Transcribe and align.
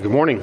Good 0.00 0.10
morning. 0.10 0.42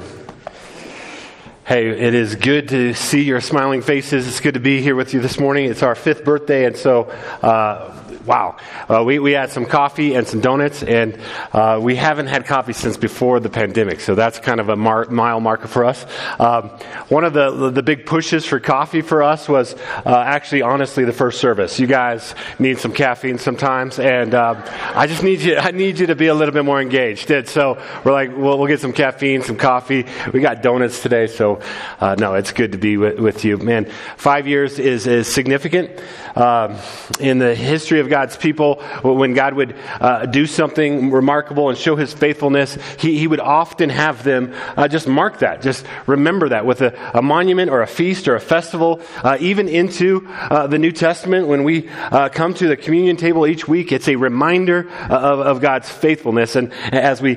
Hey, 1.66 1.88
it 1.88 2.14
is 2.14 2.36
good 2.36 2.68
to 2.68 2.94
see 2.94 3.22
your 3.24 3.40
smiling 3.40 3.82
faces. 3.82 4.28
It's 4.28 4.38
good 4.38 4.54
to 4.54 4.60
be 4.60 4.80
here 4.80 4.94
with 4.94 5.14
you 5.14 5.18
this 5.20 5.40
morning. 5.40 5.68
It's 5.68 5.82
our 5.82 5.96
fifth 5.96 6.24
birthday, 6.24 6.64
and 6.64 6.76
so 6.76 7.10
uh, 7.42 7.97
wow. 8.28 8.56
Uh, 8.88 9.02
we, 9.02 9.18
we 9.18 9.32
had 9.32 9.50
some 9.50 9.64
coffee 9.64 10.14
and 10.14 10.28
some 10.28 10.40
donuts, 10.40 10.82
and 10.82 11.18
uh, 11.52 11.80
we 11.82 11.96
haven't 11.96 12.26
had 12.26 12.44
coffee 12.46 12.74
since 12.74 12.96
before 12.96 13.40
the 13.40 13.48
pandemic, 13.48 14.00
so 14.00 14.14
that's 14.14 14.38
kind 14.38 14.60
of 14.60 14.68
a 14.68 14.76
mar- 14.76 15.06
mile 15.06 15.40
marker 15.40 15.66
for 15.66 15.84
us. 15.84 16.04
Um, 16.38 16.68
one 17.08 17.24
of 17.24 17.32
the, 17.32 17.70
the 17.70 17.82
big 17.82 18.04
pushes 18.06 18.44
for 18.44 18.60
coffee 18.60 19.00
for 19.00 19.22
us 19.22 19.48
was 19.48 19.74
uh, 20.04 20.22
actually, 20.26 20.62
honestly, 20.62 21.04
the 21.04 21.12
first 21.12 21.40
service. 21.40 21.80
You 21.80 21.86
guys 21.86 22.34
need 22.58 22.78
some 22.78 22.92
caffeine 22.92 23.38
sometimes, 23.38 23.98
and 23.98 24.34
um, 24.34 24.62
I 24.94 25.06
just 25.06 25.22
need 25.22 25.40
you, 25.40 25.56
I 25.56 25.70
need 25.70 25.98
you 25.98 26.08
to 26.08 26.14
be 26.14 26.26
a 26.26 26.34
little 26.34 26.52
bit 26.52 26.66
more 26.66 26.80
engaged. 26.80 27.30
And 27.30 27.48
so 27.48 27.82
we're 28.04 28.12
like, 28.12 28.30
well, 28.36 28.58
we'll 28.58 28.68
get 28.68 28.80
some 28.80 28.92
caffeine, 28.92 29.42
some 29.42 29.56
coffee. 29.56 30.04
We 30.32 30.40
got 30.40 30.62
donuts 30.62 31.02
today, 31.02 31.28
so 31.28 31.62
uh, 31.98 32.14
no, 32.18 32.34
it's 32.34 32.52
good 32.52 32.72
to 32.72 32.78
be 32.78 32.98
with, 32.98 33.18
with, 33.18 33.44
you. 33.44 33.56
Man, 33.56 33.86
five 34.16 34.46
years 34.46 34.78
is, 34.78 35.06
is 35.06 35.32
significant 35.32 35.90
um, 36.36 36.76
in 37.20 37.38
the 37.38 37.54
history 37.54 38.00
of 38.00 38.08
God 38.08 38.17
God's 38.18 38.36
people, 38.36 38.82
when 39.04 39.32
God 39.32 39.54
would 39.54 39.76
uh, 40.00 40.26
do 40.26 40.44
something 40.46 41.12
remarkable 41.12 41.68
and 41.68 41.78
show 41.78 41.94
his 41.94 42.12
faithfulness, 42.12 42.76
he, 42.98 43.16
he 43.16 43.28
would 43.28 43.38
often 43.38 43.90
have 43.90 44.24
them 44.24 44.52
uh, 44.76 44.88
just 44.88 45.06
mark 45.06 45.38
that, 45.38 45.62
just 45.62 45.86
remember 46.06 46.48
that 46.48 46.66
with 46.66 46.80
a, 46.80 46.92
a, 47.16 47.22
monument 47.22 47.70
or 47.70 47.80
a 47.80 47.86
feast 47.86 48.26
or 48.26 48.34
a 48.34 48.40
festival. 48.40 49.00
Uh, 49.22 49.36
even 49.38 49.68
into 49.68 50.26
uh, 50.28 50.66
the 50.66 50.80
New 50.80 50.90
Testament, 50.90 51.46
when 51.46 51.62
we 51.62 51.88
uh, 52.10 52.28
come 52.28 52.54
to 52.54 52.66
the 52.66 52.76
communion 52.76 53.16
table 53.16 53.46
each 53.46 53.68
week, 53.68 53.92
it's 53.92 54.08
a 54.08 54.16
reminder 54.16 54.90
uh, 54.90 55.14
of, 55.14 55.38
of 55.38 55.60
God's 55.60 55.88
faithfulness. 55.88 56.56
And 56.56 56.72
as 56.92 57.22
we 57.22 57.36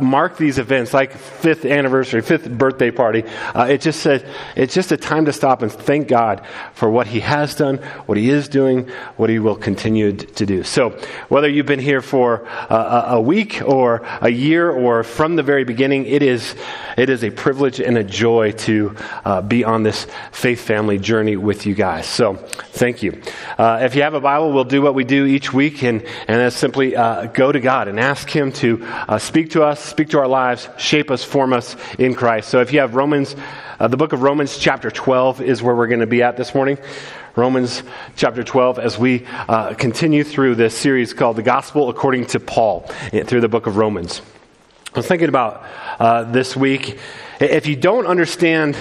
mark 0.00 0.38
these 0.38 0.58
events, 0.58 0.92
like 0.92 1.12
fifth 1.12 1.64
anniversary, 1.64 2.20
fifth 2.20 2.50
birthday 2.50 2.90
party, 2.90 3.22
it 3.54 3.80
just 3.80 4.00
says 4.00 4.24
it's 4.56 4.74
just 4.74 4.90
a 4.90 4.96
time 4.96 5.26
to 5.26 5.32
stop 5.32 5.62
and 5.62 5.70
thank 5.70 6.08
God 6.08 6.44
for 6.74 6.90
what 6.90 7.06
he 7.06 7.20
has 7.20 7.54
done, 7.54 7.76
what 8.06 8.18
he 8.18 8.28
is 8.28 8.48
doing, 8.48 8.88
what 9.16 9.30
he 9.30 9.38
will 9.38 9.54
continue 9.54 10.05
to 10.12 10.46
do. 10.46 10.62
So, 10.62 10.90
whether 11.28 11.48
you've 11.48 11.66
been 11.66 11.80
here 11.80 12.02
for 12.02 12.46
a, 12.70 13.04
a 13.08 13.20
week 13.20 13.62
or 13.64 14.02
a 14.20 14.28
year 14.28 14.70
or 14.70 15.02
from 15.02 15.36
the 15.36 15.42
very 15.42 15.64
beginning, 15.64 16.06
it 16.06 16.22
is, 16.22 16.54
it 16.96 17.10
is 17.10 17.24
a 17.24 17.30
privilege 17.30 17.80
and 17.80 17.96
a 17.96 18.04
joy 18.04 18.52
to 18.52 18.96
uh, 19.24 19.42
be 19.42 19.64
on 19.64 19.82
this 19.82 20.06
faith 20.32 20.60
family 20.60 20.98
journey 20.98 21.36
with 21.36 21.66
you 21.66 21.74
guys. 21.74 22.06
So, 22.06 22.34
thank 22.34 23.02
you. 23.02 23.20
Uh, 23.58 23.80
if 23.82 23.94
you 23.94 24.02
have 24.02 24.14
a 24.14 24.20
Bible, 24.20 24.52
we'll 24.52 24.64
do 24.64 24.82
what 24.82 24.94
we 24.94 25.04
do 25.04 25.26
each 25.26 25.52
week, 25.52 25.82
and, 25.82 26.02
and 26.02 26.40
that's 26.40 26.56
simply 26.56 26.96
uh, 26.96 27.26
go 27.26 27.52
to 27.52 27.60
God 27.60 27.88
and 27.88 27.98
ask 28.00 28.28
Him 28.28 28.52
to 28.52 28.84
uh, 28.84 29.18
speak 29.18 29.50
to 29.50 29.62
us, 29.62 29.82
speak 29.82 30.10
to 30.10 30.18
our 30.18 30.28
lives, 30.28 30.68
shape 30.78 31.10
us, 31.10 31.24
form 31.24 31.52
us 31.52 31.76
in 31.98 32.14
Christ. 32.14 32.48
So, 32.48 32.60
if 32.60 32.72
you 32.72 32.80
have 32.80 32.94
Romans, 32.94 33.36
uh, 33.78 33.88
the 33.88 33.96
book 33.96 34.12
of 34.12 34.22
Romans, 34.22 34.58
chapter 34.58 34.90
12, 34.90 35.40
is 35.40 35.62
where 35.62 35.74
we're 35.74 35.86
going 35.86 36.00
to 36.00 36.06
be 36.06 36.22
at 36.22 36.36
this 36.36 36.54
morning. 36.54 36.78
Romans 37.36 37.82
chapter 38.16 38.42
12 38.42 38.78
as 38.78 38.98
we 38.98 39.26
uh, 39.26 39.74
continue 39.74 40.24
through 40.24 40.54
this 40.54 40.74
series 40.74 41.12
called 41.12 41.36
The 41.36 41.42
Gospel 41.42 41.90
According 41.90 42.28
to 42.28 42.40
Paul 42.40 42.90
eh, 43.12 43.24
through 43.24 43.42
the 43.42 43.48
book 43.48 43.66
of 43.66 43.76
Romans. 43.76 44.22
I 44.94 44.98
was 44.98 45.06
thinking 45.06 45.28
about 45.28 45.62
uh, 45.98 46.24
this 46.24 46.56
week. 46.56 46.98
If 47.38 47.66
you 47.66 47.76
don't 47.76 48.06
understand 48.06 48.74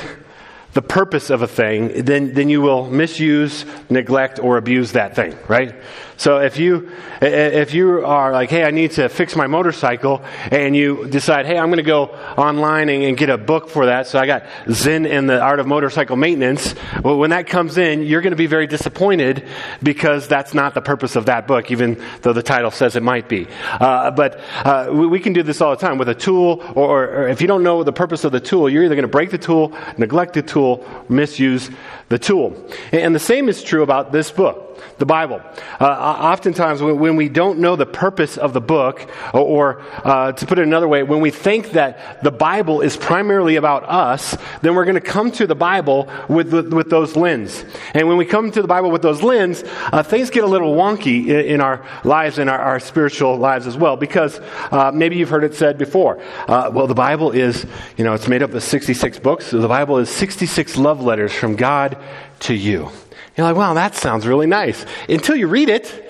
the 0.72 0.82
purpose 0.82 1.30
of 1.30 1.42
a 1.42 1.48
thing, 1.48 2.06
then, 2.06 2.34
then 2.34 2.48
you 2.48 2.62
will 2.62 2.90
misuse, 2.90 3.66
neglect, 3.90 4.40
or 4.40 4.56
abuse 4.56 4.94
that 4.94 5.18
thing, 5.18 5.38
right? 5.50 5.76
So 6.18 6.40
if 6.40 6.58
you 6.58 6.92
if 7.22 7.74
you 7.74 8.06
are 8.06 8.32
like, 8.32 8.50
hey, 8.50 8.64
I 8.64 8.72
need 8.72 8.92
to 8.92 9.10
fix 9.10 9.36
my 9.36 9.48
motorcycle, 9.48 10.24
and 10.52 10.76
you 10.76 11.08
decide, 11.08 11.46
hey, 11.46 11.58
I'm 11.58 11.68
going 11.68 11.78
to 11.78 11.84
go 11.84 12.06
online 12.38 12.90
and, 12.90 13.04
and, 13.04 13.18
get 13.18 13.30
a 13.30 13.38
book 13.38 13.70
for 13.70 13.88
that. 13.88 14.08
So 14.08 14.20
I 14.20 14.26
got 14.26 14.44
Zen 14.70 15.06
and 15.06 15.30
the 15.30 15.40
Art 15.40 15.60
of 15.60 15.68
Motorcycle 15.68 16.16
Maintenance. 16.16 16.76
Well, 17.04 17.18
when 17.18 17.30
that 17.30 17.48
comes 17.48 17.78
in, 17.78 18.04
you're 18.04 18.22
going 18.22 18.32
to 18.32 18.38
be 18.38 18.48
very 18.48 18.68
disappointed 18.68 19.48
because 19.82 20.28
that's 20.28 20.54
not 20.54 20.74
the 20.74 20.82
purpose 20.82 21.16
of 21.16 21.28
that 21.28 21.48
book, 21.48 21.72
even 21.72 22.02
though 22.22 22.34
the 22.34 22.44
title 22.44 22.72
says 22.72 22.96
it 22.96 23.04
might 23.04 23.30
be. 23.30 23.48
Uh, 23.72 24.12
but 24.12 24.40
uh, 24.64 24.90
we, 24.92 25.08
we, 25.08 25.20
can 25.20 25.34
do 25.34 25.44
this 25.44 25.62
all 25.62 25.72
the 25.72 25.78
time 25.78 25.98
with 25.98 26.10
a 26.10 26.16
tool, 26.16 26.62
or, 26.76 27.08
or 27.08 27.28
if 27.28 27.42
you 27.42 27.48
don't 27.48 27.64
know 27.64 27.84
the 27.84 27.94
purpose 27.94 28.24
of 28.26 28.32
the 28.32 28.40
tool, 28.40 28.70
you're 28.70 28.84
either 28.84 28.96
going 28.96 29.04
to 29.04 29.08
break 29.08 29.32
the 29.32 29.38
tool, 29.38 29.76
neglect 29.98 30.34
the 30.34 30.42
tool, 30.42 30.86
misuse 31.10 31.70
the 32.10 32.20
tool. 32.20 32.70
And 32.92 33.16
the 33.16 33.20
same 33.20 33.50
is 33.50 33.64
true 33.64 33.84
about 33.84 34.12
this 34.12 34.32
book 34.32 34.65
the 34.98 35.06
Bible. 35.06 35.42
Uh, 35.80 35.86
oftentimes, 35.86 36.82
when 36.82 37.16
we 37.16 37.30
don't 37.30 37.60
know 37.60 37.76
the 37.76 37.86
purpose 37.86 38.38
of 38.38 38.54
the 38.54 38.62
book, 38.62 39.08
or, 39.34 39.82
uh, 40.04 40.32
to 40.32 40.46
put 40.46 40.60
it 40.60 40.64
another 40.64 40.88
way, 40.88 41.04
when 41.04 41.22
we 41.22 41.32
think 41.32 41.72
that 41.72 42.24
the 42.24 42.32
Bible 42.32 42.82
is 42.82 42.98
primarily 42.98 43.56
about 43.56 43.84
us, 43.84 44.38
then 44.62 44.76
we're 44.76 44.86
going 44.86 44.96
to 44.96 45.02
come 45.02 45.32
to 45.32 45.48
the 45.48 45.56
Bible 45.56 46.10
with, 46.28 46.54
with, 46.54 46.74
with, 46.74 46.90
those 46.90 47.16
lens. 47.16 47.66
And 47.94 48.08
when 48.08 48.18
we 48.18 48.26
come 48.26 48.52
to 48.52 48.62
the 48.62 48.68
Bible 48.68 48.92
with 48.92 49.02
those 49.02 49.22
lens, 49.22 49.64
uh, 49.92 50.04
things 50.04 50.30
get 50.30 50.44
a 50.44 50.48
little 50.48 50.76
wonky 50.76 51.28
in, 51.28 51.46
in 51.46 51.62
our 51.62 51.86
lives 52.04 52.38
and 52.38 52.50
our, 52.50 52.60
our, 52.60 52.80
spiritual 52.80 53.38
lives 53.38 53.68
as 53.68 53.76
well, 53.76 53.98
because 53.98 54.40
uh, 54.72 54.92
maybe 54.94 55.16
you've 55.16 55.30
heard 55.30 55.44
it 55.44 55.56
said 55.56 55.78
before. 55.78 56.22
Uh, 56.48 56.70
well, 56.72 56.88
the 56.88 56.94
Bible 56.94 57.32
is, 57.32 57.66
you 57.98 58.04
know, 58.04 58.14
it's 58.14 58.28
made 58.28 58.44
up 58.44 58.54
of 58.54 58.64
66 58.64 59.20
books. 59.20 59.48
So 59.48 59.60
the 59.60 59.68
Bible 59.68 59.98
is 59.98 60.10
66 60.10 60.78
love 60.78 61.02
letters 61.02 61.34
from 61.34 61.56
God 61.56 61.98
to 62.42 62.54
you. 62.54 62.90
You're 63.38 63.48
like, 63.48 63.56
wow, 63.56 63.74
that 63.74 63.96
sounds 63.96 64.26
really 64.26 64.48
nice. 64.48 64.86
Until 65.10 65.36
you 65.36 65.48
read 65.48 65.70
it, 65.70 66.06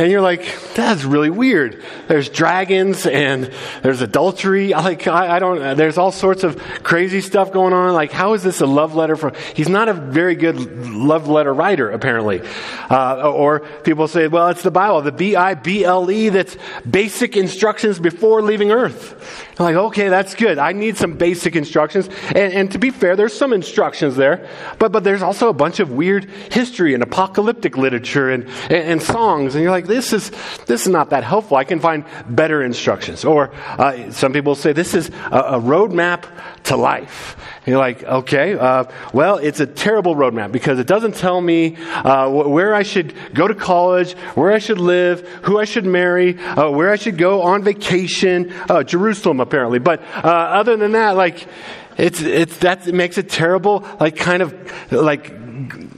and 0.00 0.10
you're 0.10 0.22
like, 0.22 0.46
that's 0.74 1.04
really 1.04 1.28
weird. 1.28 1.84
There's 2.08 2.30
dragons 2.30 3.06
and 3.06 3.52
there's 3.82 4.00
adultery. 4.00 4.72
Like, 4.80 5.06
I, 5.06 5.36
I, 5.36 5.38
don't, 5.40 5.76
there's 5.76 5.98
all 5.98 6.10
sorts 6.10 6.42
of 6.42 6.58
crazy 6.82 7.20
stuff 7.20 7.52
going 7.52 7.74
on. 7.74 7.92
Like, 7.92 8.12
how 8.12 8.32
is 8.32 8.42
this 8.42 8.62
a 8.62 8.66
love 8.66 8.94
letter 8.94 9.14
from, 9.14 9.34
he's 9.54 9.68
not 9.68 9.90
a 9.90 9.92
very 9.92 10.34
good 10.34 10.88
love 10.88 11.28
letter 11.28 11.52
writer, 11.52 11.90
apparently. 11.90 12.40
Uh, 12.88 13.30
or 13.30 13.60
people 13.60 14.08
say, 14.08 14.26
well, 14.26 14.48
it's 14.48 14.62
the 14.62 14.70
Bible, 14.70 15.02
the 15.02 15.12
B-I-B-L-E, 15.12 16.30
that's 16.30 16.56
basic 16.88 17.36
instructions 17.36 17.98
before 17.98 18.40
leaving 18.40 18.72
earth. 18.72 19.49
Like, 19.60 19.76
okay, 19.76 20.08
that's 20.08 20.34
good. 20.34 20.58
I 20.58 20.72
need 20.72 20.96
some 20.96 21.12
basic 21.12 21.54
instructions. 21.54 22.08
And, 22.28 22.52
and 22.54 22.72
to 22.72 22.78
be 22.78 22.88
fair, 22.88 23.14
there's 23.14 23.36
some 23.36 23.52
instructions 23.52 24.16
there, 24.16 24.48
but, 24.78 24.90
but 24.90 25.04
there's 25.04 25.22
also 25.22 25.50
a 25.50 25.52
bunch 25.52 25.80
of 25.80 25.90
weird 25.92 26.24
history 26.50 26.94
and 26.94 27.02
apocalyptic 27.02 27.76
literature 27.76 28.30
and, 28.30 28.44
and, 28.64 28.72
and 28.72 29.02
songs. 29.02 29.54
And 29.54 29.62
you're 29.62 29.70
like, 29.70 29.86
this 29.86 30.14
is, 30.14 30.30
this 30.66 30.82
is 30.82 30.88
not 30.88 31.10
that 31.10 31.24
helpful. 31.24 31.58
I 31.58 31.64
can 31.64 31.78
find 31.78 32.06
better 32.26 32.62
instructions. 32.62 33.24
Or 33.24 33.52
uh, 33.54 34.10
some 34.12 34.32
people 34.32 34.54
say 34.54 34.72
this 34.72 34.94
is 34.94 35.10
a, 35.30 35.38
a 35.38 35.60
roadmap 35.60 36.24
to 36.64 36.76
life. 36.76 37.36
And 37.58 37.68
you're 37.68 37.78
like, 37.78 38.02
okay, 38.02 38.54
uh, 38.54 38.84
well, 39.12 39.36
it's 39.36 39.60
a 39.60 39.66
terrible 39.66 40.14
roadmap 40.14 40.52
because 40.52 40.78
it 40.78 40.86
doesn't 40.86 41.16
tell 41.16 41.38
me 41.40 41.76
uh, 41.76 42.30
where 42.30 42.74
I 42.74 42.82
should 42.82 43.14
go 43.34 43.46
to 43.46 43.54
college, 43.54 44.14
where 44.34 44.52
I 44.52 44.58
should 44.58 44.78
live, 44.78 45.28
who 45.42 45.58
I 45.58 45.66
should 45.66 45.84
marry, 45.84 46.38
uh, 46.38 46.70
where 46.70 46.90
I 46.90 46.96
should 46.96 47.18
go 47.18 47.42
on 47.42 47.62
vacation. 47.62 48.50
Uh, 48.70 48.82
Jerusalem, 48.82 49.40
apparently. 49.50 49.80
But 49.80 50.00
uh, 50.14 50.28
other 50.28 50.76
than 50.76 50.92
that, 50.92 51.16
like, 51.16 51.46
it's, 51.98 52.20
it's, 52.20 52.58
that 52.58 52.86
makes 52.86 53.18
it 53.18 53.28
terrible, 53.28 53.84
like, 53.98 54.16
kind 54.16 54.42
of, 54.42 54.54
like, 54.92 55.38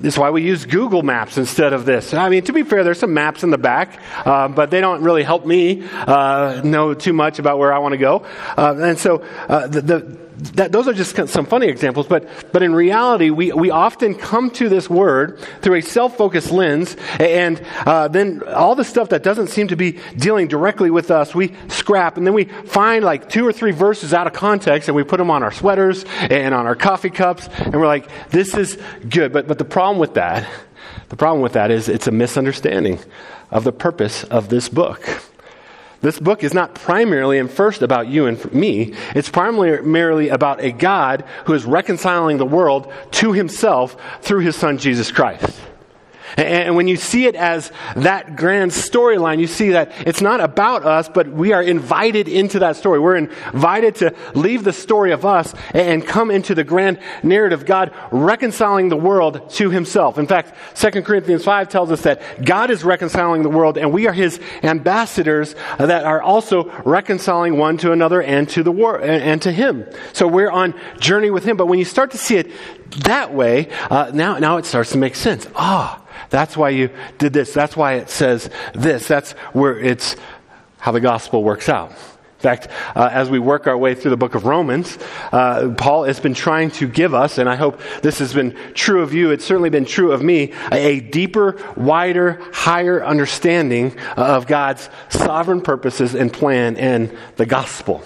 this 0.02 0.14
is 0.14 0.18
why 0.18 0.30
we 0.30 0.42
use 0.42 0.64
Google 0.64 1.02
Maps 1.02 1.38
instead 1.38 1.72
of 1.72 1.84
this. 1.84 2.14
I 2.14 2.28
mean, 2.28 2.42
to 2.44 2.52
be 2.52 2.64
fair, 2.64 2.82
there's 2.82 2.98
some 2.98 3.14
maps 3.14 3.44
in 3.44 3.50
the 3.50 3.58
back, 3.58 4.00
uh, 4.24 4.48
but 4.48 4.70
they 4.70 4.80
don't 4.80 5.02
really 5.02 5.22
help 5.22 5.46
me 5.46 5.86
uh, 5.86 6.62
know 6.64 6.94
too 6.94 7.12
much 7.12 7.38
about 7.38 7.58
where 7.58 7.72
I 7.72 7.78
want 7.78 7.92
to 7.92 7.98
go. 7.98 8.26
Uh, 8.56 8.74
and 8.78 8.98
so 8.98 9.22
uh, 9.48 9.69
the, 9.69 9.80
the 9.82 10.22
that, 10.54 10.72
those 10.72 10.88
are 10.88 10.93
just 10.93 11.16
some 11.28 11.47
funny 11.47 11.69
examples, 11.69 12.06
but, 12.06 12.26
but 12.53 12.62
in 12.62 12.75
reality, 12.75 13.31
we, 13.31 13.53
we 13.53 13.70
often 13.70 14.15
come 14.15 14.50
to 14.53 14.69
this 14.69 14.88
word 14.88 15.38
through 15.60 15.76
a 15.76 15.82
self 15.82 16.16
focused 16.16 16.50
lens, 16.50 16.97
and 17.20 17.62
uh, 17.87 18.09
then 18.09 18.43
all 18.48 18.75
the 18.75 18.84
stuff 18.84 19.10
that 19.10 19.22
doesn't 19.22 19.48
seem 19.48 19.69
to 19.69 19.76
be 19.76 19.98
dealing 20.16 20.48
directly 20.48 20.91
with 20.91 21.10
us, 21.10 21.34
we 21.34 21.54
scrap, 21.69 22.16
and 22.16 22.26
then 22.26 22.34
we 22.34 22.44
find 22.44 23.04
like 23.04 23.28
two 23.28 23.47
or 23.47 23.53
three 23.53 23.72
verses 23.72 24.15
out 24.15 24.26
of 24.26 24.32
context, 24.32 24.88
and 24.88 24.97
we 24.97 25.04
put 25.04 25.19
them 25.19 25.31
on 25.31 25.43
our 25.43 25.53
sweaters 25.53 26.05
and 26.19 26.55
on 26.55 26.67
our 26.67 26.76
coffee 26.76 27.11
cups, 27.11 27.49
and 27.58 27.75
we're 27.75 27.87
like, 27.87 28.08
this 28.31 28.56
is 28.56 28.79
good. 29.08 29.32
But, 29.32 29.46
but 29.46 29.58
the 29.58 29.64
problem 29.64 29.99
with 29.99 30.14
that, 30.14 30.49
the 31.08 31.17
problem 31.17 31.43
with 31.43 31.52
that 31.52 31.70
is 31.70 31.88
it's 31.88 32.06
a 32.06 32.12
misunderstanding 32.12 32.99
of 33.50 33.64
the 33.64 33.73
purpose 33.73 34.25
of 34.25 34.49
this 34.49 34.69
book. 34.69 35.23
This 36.02 36.19
book 36.19 36.43
is 36.43 36.52
not 36.52 36.75
primarily 36.75 37.38
and 37.38 37.50
first 37.50 37.81
about 37.81 38.08
you 38.08 38.26
and 38.26 38.52
me. 38.52 38.94
It's 39.14 39.31
primarily 39.31 40.28
about 40.28 40.60
a 40.60 40.72
God 40.72 41.25
who 41.46 41.54
is 41.54 41.64
reconciling 41.64 42.38
the 42.38 42.44
world 42.44 42.93
to 43.12 43.32
himself 43.32 43.96
through 44.20 44.40
his 44.40 44.56
son 44.56 44.78
Jesus 44.78 45.12
Christ. 45.12 45.60
And 46.37 46.76
when 46.76 46.88
you 46.88 46.96
see 46.96 47.26
it 47.26 47.34
as 47.34 47.70
that 47.96 48.37
grand 48.37 48.70
storyline, 48.70 49.38
you 49.38 49.46
see 49.46 49.70
that 49.70 49.93
it's 50.06 50.20
not 50.20 50.40
about 50.40 50.84
us, 50.84 51.08
but 51.08 51.29
we 51.29 51.52
are 51.52 51.62
invited 51.62 52.29
into 52.29 52.61
that 52.61 52.76
story. 52.76 52.99
We're 52.99 53.17
invited 53.17 53.96
to 53.96 54.14
leave 54.34 54.64
the 54.64 54.73
story 54.73 55.12
of 55.12 55.25
us 55.25 55.55
and 55.75 56.06
come 56.06 56.31
into 56.31 56.55
the 56.55 56.64
grand 56.64 56.99
narrative, 57.23 57.67
God 57.67 57.93
reconciling 58.11 58.88
the 58.88 58.96
world 58.96 59.50
to 59.50 59.70
himself. 59.70 60.19
In 60.19 60.26
fact, 60.26 60.55
2 60.76 61.02
Corinthians 61.02 61.44
5 61.44 61.69
tells 61.69 61.90
us 61.90 62.02
that 62.02 62.44
God 62.44 62.70
is 62.70 62.84
reconciling 62.84 63.43
the 63.43 63.50
world 63.50 63.79
and 63.79 63.93
we 63.93 64.06
are 64.06 64.12
his 64.12 64.40
ambassadors 64.62 65.55
that 65.79 66.05
are 66.05 66.23
also 66.23 66.70
reconciling 66.82 67.58
one 67.58 67.76
to 67.79 67.93
another 67.93 68.23
and 68.23 68.49
to 68.50 68.62
the 68.62 68.73
world 68.73 69.02
and 69.02 69.40
to 69.43 69.52
him. 69.52 69.87
So 70.12 70.26
we're 70.26 70.50
on 70.50 70.75
journey 70.99 71.31
with 71.31 71.44
him. 71.44 71.56
But 71.56 71.67
when 71.67 71.79
you 71.79 71.84
start 71.84 72.12
to 72.12 72.19
see 72.19 72.37
it 72.37 72.50
that 73.05 73.32
way, 73.32 73.69
uh, 73.90 74.11
now, 74.12 74.38
now 74.38 74.56
it 74.56 74.67
starts 74.67 74.93
to 74.93 74.99
make 74.99 75.14
sense. 75.14 75.46
Ah, 75.55 76.01
that's 76.31 76.56
why 76.56 76.70
you 76.70 76.91
did 77.19 77.32
this. 77.32 77.53
That's 77.53 77.76
why 77.76 77.94
it 77.94 78.11
says 78.11 78.50
this. 78.75 79.09
That's 79.09 79.32
where 79.53 79.79
it's 79.79 80.17
how 80.79 80.93
the 80.93 81.00
gospel 81.00 81.43
works 81.44 81.69
out. 81.69 81.91
In 81.91 82.43
fact, 82.43 82.67
uh, 82.97 83.09
as 83.12 83.31
we 83.31 83.38
work 83.38 83.69
our 83.69 83.79
way 83.79 83.94
through 83.94 84.11
the 84.11 84.17
book 84.17 84.35
of 84.35 84.44
Romans, 84.44 84.99
uh, 85.31 85.75
Paul 85.79 86.03
has 86.03 86.19
been 86.19 86.35
trying 86.35 86.73
to 86.73 86.88
give 86.88 87.14
us, 87.14 87.38
and 87.38 87.49
I 87.49 87.55
hope 87.55 87.81
this 88.03 88.19
has 88.19 88.35
been 88.35 88.59
true 88.75 89.03
of 89.03 89.14
you, 89.14 89.31
it's 89.31 89.44
certainly 89.44 89.70
been 89.70 89.85
true 89.85 90.11
of 90.11 90.25
me, 90.25 90.53
a 90.73 90.99
deeper, 90.99 91.56
wider, 91.76 92.43
higher 92.53 93.05
understanding 93.05 93.97
of 94.17 94.49
God's 94.49 94.91
sovereign 95.08 95.61
purposes 95.61 96.17
and 96.17 96.32
plan 96.32 96.76
and 96.79 97.17
the 97.37 97.47
gospel. 97.47 98.03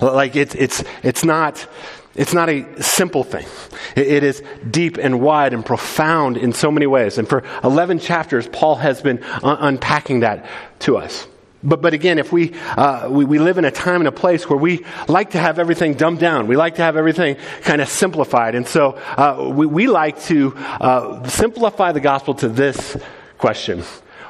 Like 0.00 0.34
it's, 0.34 0.56
it's, 0.56 0.82
it's 1.04 1.24
not 1.24 1.64
it's 2.18 2.34
not 2.34 2.48
a 2.48 2.82
simple 2.82 3.22
thing. 3.22 3.46
It 3.94 4.24
is 4.24 4.42
deep 4.68 4.98
and 4.98 5.20
wide 5.20 5.54
and 5.54 5.64
profound 5.64 6.36
in 6.36 6.52
so 6.52 6.70
many 6.70 6.86
ways. 6.86 7.16
And 7.16 7.28
for 7.28 7.44
11 7.62 8.00
chapters, 8.00 8.48
Paul 8.48 8.74
has 8.74 9.00
been 9.00 9.22
un- 9.22 9.58
unpacking 9.60 10.20
that 10.20 10.44
to 10.80 10.96
us. 10.96 11.28
But, 11.62 11.80
but 11.80 11.94
again, 11.94 12.18
if 12.18 12.32
we, 12.32 12.54
uh, 12.76 13.08
we, 13.08 13.24
we, 13.24 13.38
live 13.38 13.58
in 13.58 13.64
a 13.64 13.70
time 13.70 14.00
and 14.00 14.08
a 14.08 14.12
place 14.12 14.48
where 14.50 14.58
we 14.58 14.84
like 15.06 15.30
to 15.30 15.38
have 15.38 15.60
everything 15.60 15.94
dumbed 15.94 16.18
down, 16.18 16.48
we 16.48 16.56
like 16.56 16.74
to 16.76 16.82
have 16.82 16.96
everything 16.96 17.36
kind 17.62 17.80
of 17.80 17.88
simplified. 17.88 18.56
And 18.56 18.66
so 18.66 18.92
uh, 19.16 19.50
we, 19.52 19.66
we 19.66 19.86
like 19.86 20.20
to 20.24 20.54
uh, 20.56 21.28
simplify 21.28 21.92
the 21.92 22.00
gospel 22.00 22.34
to 22.34 22.48
this 22.48 22.96
question 23.38 23.82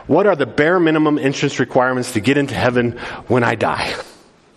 What 0.07 0.27
are 0.27 0.37
the 0.37 0.47
bare 0.47 0.79
minimum 0.79 1.19
entrance 1.19 1.59
requirements 1.59 2.13
to 2.13 2.21
get 2.21 2.37
into 2.37 2.55
heaven 2.55 2.93
when 3.29 3.45
I 3.45 3.55
die? 3.55 3.95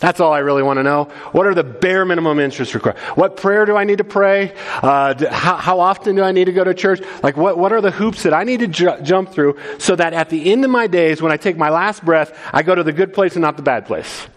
That's 0.01 0.19
all 0.19 0.33
I 0.33 0.39
really 0.39 0.63
want 0.63 0.77
to 0.77 0.83
know. 0.83 1.05
What 1.31 1.45
are 1.45 1.53
the 1.53 1.63
bare 1.63 2.05
minimum 2.05 2.39
interest 2.39 2.73
required? 2.73 2.97
What 3.13 3.37
prayer 3.37 3.65
do 3.67 3.77
I 3.77 3.83
need 3.83 3.99
to 3.99 4.03
pray? 4.03 4.51
Uh, 4.81 5.13
do, 5.13 5.27
how, 5.27 5.57
how, 5.57 5.79
often 5.79 6.15
do 6.15 6.23
I 6.23 6.31
need 6.31 6.45
to 6.45 6.51
go 6.51 6.63
to 6.63 6.73
church? 6.73 7.01
Like, 7.21 7.37
what, 7.37 7.55
what 7.59 7.71
are 7.71 7.81
the 7.81 7.91
hoops 7.91 8.23
that 8.23 8.33
I 8.33 8.43
need 8.43 8.61
to 8.61 8.67
ju- 8.67 8.99
jump 9.03 9.31
through 9.31 9.59
so 9.77 9.95
that 9.95 10.13
at 10.13 10.29
the 10.29 10.51
end 10.51 10.65
of 10.65 10.71
my 10.71 10.87
days, 10.87 11.21
when 11.21 11.31
I 11.31 11.37
take 11.37 11.55
my 11.55 11.69
last 11.69 12.03
breath, 12.03 12.35
I 12.51 12.63
go 12.63 12.73
to 12.73 12.81
the 12.81 12.91
good 12.91 13.13
place 13.13 13.35
and 13.35 13.43
not 13.43 13.57
the 13.57 13.63
bad 13.63 13.85
place? 13.85 14.27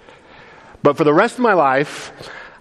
But 0.82 0.99
for 0.99 1.05
the 1.05 1.14
rest 1.14 1.37
of 1.37 1.40
my 1.40 1.55
life, 1.55 2.12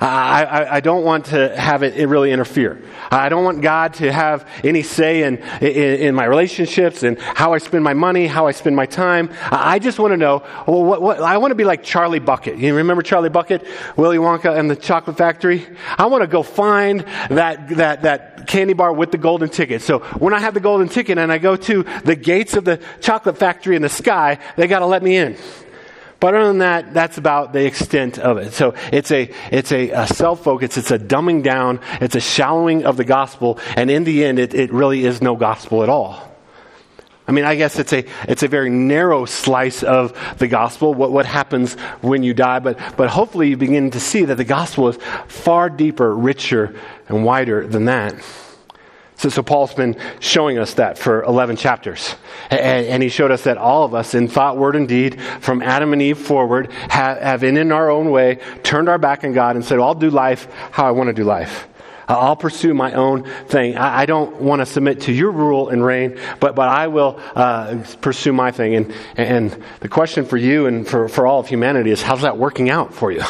I, 0.04 0.44
I, 0.44 0.76
I, 0.76 0.80
don't 0.82 1.06
want 1.06 1.28
to 1.28 1.58
have 1.58 1.82
it, 1.82 1.96
it, 1.96 2.08
really 2.08 2.32
interfere. 2.32 2.82
I 3.10 3.30
don't 3.30 3.46
want 3.46 3.62
God 3.62 3.94
to 3.96 4.12
have 4.12 4.46
any 4.62 4.82
say 4.82 5.24
in, 5.24 5.38
in, 5.62 6.02
in, 6.02 6.16
my 6.16 6.26
relationships 6.26 7.04
and 7.04 7.18
how 7.20 7.54
I 7.54 7.60
spend 7.60 7.86
my 7.86 7.94
money, 7.94 8.28
how 8.28 8.48
I 8.48 8.52
spend 8.52 8.76
my 8.76 8.86
time. 8.86 9.30
I 9.50 9.80
just 9.80 10.00
want 10.00 10.12
to 10.12 10.18
know, 10.18 10.44
well, 10.68 10.84
what, 10.84 11.02
what, 11.02 11.22
I 11.22 11.38
want 11.38 11.52
to 11.52 11.56
be 11.56 11.64
like 11.64 11.84
Charlie 11.84 12.20
Bucket. 12.20 12.58
You 12.58 12.76
remember 12.76 13.02
Charlie 13.02 13.30
Bucket, 13.30 13.66
Willy 13.96 14.18
Wonka 14.18 14.58
and 14.58 14.70
the 14.70 14.76
Chocolate 14.76 15.18
Factory? 15.18 15.66
I 15.98 16.08
want 16.08 16.22
to 16.22 16.28
go 16.28 16.44
find 16.44 17.02
that, 17.30 17.70
that, 17.70 18.02
that 18.02 18.48
candy 18.48 18.74
bar 18.74 18.92
with 18.92 19.12
the 19.12 19.18
golden 19.18 19.48
ticket. 19.48 19.82
So 19.82 20.00
when 20.00 20.34
I 20.34 20.40
have 20.40 20.54
the 20.54 20.60
golden 20.60 20.90
ticket 20.90 21.18
and 21.18 21.32
I 21.32 21.38
go 21.38 21.56
to 21.56 21.84
the 22.04 22.18
gates 22.18 22.56
of 22.56 22.66
the 22.66 22.82
chocolate 23.00 23.38
factory 23.38 23.78
in 23.78 23.82
the 23.82 23.90
sky, 23.90 24.40
they 24.58 24.68
got 24.68 24.80
to 24.80 24.86
let 24.86 25.02
me 25.02 25.16
in. 25.16 25.38
But 26.24 26.36
other 26.36 26.48
than 26.48 26.60
that, 26.60 26.94
that's 26.94 27.18
about 27.18 27.52
the 27.52 27.66
extent 27.66 28.18
of 28.18 28.38
it. 28.38 28.54
So 28.54 28.76
it's 28.94 29.12
a, 29.12 29.30
it's 29.52 29.74
a, 29.74 29.90
a 29.90 30.08
self-focus, 30.08 30.78
it's 30.78 30.90
a 30.90 30.98
dumbing 30.98 31.44
down, 31.44 31.82
it's 32.00 32.16
a 32.16 32.22
shallowing 32.22 32.86
of 32.86 32.96
the 32.96 33.04
gospel, 33.04 33.60
and 33.76 33.92
in 33.92 34.06
the 34.06 34.24
end, 34.24 34.40
it, 34.40 34.54
it 34.54 34.72
really 34.72 35.04
is 35.04 35.22
no 35.22 35.36
gospel 35.36 35.84
at 35.84 35.90
all. 35.90 36.34
I 37.28 37.34
mean, 37.34 37.44
I 37.44 37.56
guess 37.56 37.78
it's 37.78 37.92
a, 37.92 38.06
it's 38.26 38.42
a 38.42 38.48
very 38.48 38.70
narrow 38.70 39.26
slice 39.26 39.84
of 39.84 40.18
the 40.38 40.48
gospel, 40.48 40.94
what, 40.94 41.12
what 41.12 41.26
happens 41.26 41.74
when 42.00 42.24
you 42.24 42.34
die, 42.34 42.60
but, 42.60 42.80
but 42.96 43.10
hopefully 43.10 43.50
you 43.50 43.58
begin 43.58 43.92
to 43.92 44.00
see 44.00 44.24
that 44.24 44.36
the 44.36 44.46
gospel 44.46 44.88
is 44.88 44.98
far 45.28 45.70
deeper, 45.70 46.16
richer, 46.16 46.74
and 47.10 47.26
wider 47.26 47.68
than 47.68 47.84
that. 47.84 48.16
So, 49.24 49.30
so 49.30 49.42
Paul's 49.42 49.74
been 49.74 49.96
showing 50.20 50.58
us 50.58 50.74
that 50.74 50.98
for 50.98 51.24
11 51.24 51.56
chapters. 51.56 52.14
And, 52.50 52.88
and, 52.88 53.02
he 53.02 53.08
showed 53.08 53.32
us 53.32 53.46
that 53.46 53.58
all 53.58 53.86
of 53.86 53.96
us, 53.96 54.16
in 54.16 54.28
thought, 54.28 54.58
word, 54.58 54.76
and 54.76 54.86
deed, 54.86 55.22
from 55.40 55.62
Adam 55.62 55.94
and 55.94 56.02
Eve 56.02 56.18
forward, 56.18 56.70
have, 56.74 57.20
have 57.20 57.44
in, 57.46 57.56
in 57.56 57.72
our 57.72 57.90
own 57.90 58.12
way 58.12 58.40
turned 58.64 58.90
our 58.90 58.98
back 58.98 59.24
on 59.24 59.32
God 59.32 59.56
and 59.56 59.64
said, 59.64 59.80
I'll 59.80 59.96
do 59.96 60.10
life 60.10 60.52
how 60.72 60.86
I 60.86 60.92
want 60.92 61.08
to 61.08 61.14
do 61.14 61.24
life. 61.24 61.70
I'll 62.06 62.36
pursue 62.36 62.74
my 62.74 62.92
own 62.92 63.24
thing. 63.48 63.78
I, 63.78 64.02
I 64.02 64.06
don't 64.08 64.42
want 64.42 64.60
to 64.60 64.66
submit 64.66 65.00
to 65.04 65.14
your 65.14 65.32
rule 65.32 65.70
and 65.70 65.86
reign, 65.86 66.20
but, 66.42 66.54
but 66.54 66.68
I 66.68 66.88
will 66.88 67.18
uh, 67.34 67.82
pursue 68.02 68.34
my 68.34 68.52
thing. 68.52 68.76
And, 68.76 68.94
and 69.16 69.64
the 69.80 69.88
question 69.88 70.26
for 70.26 70.36
you 70.36 70.66
and 70.66 70.86
for, 70.86 71.08
for 71.08 71.26
all 71.26 71.40
of 71.40 71.48
humanity 71.48 71.92
is 71.92 72.02
how's 72.02 72.24
that 72.24 72.38
working 72.38 72.70
out 72.70 72.94
for 72.94 73.10
you? 73.10 73.24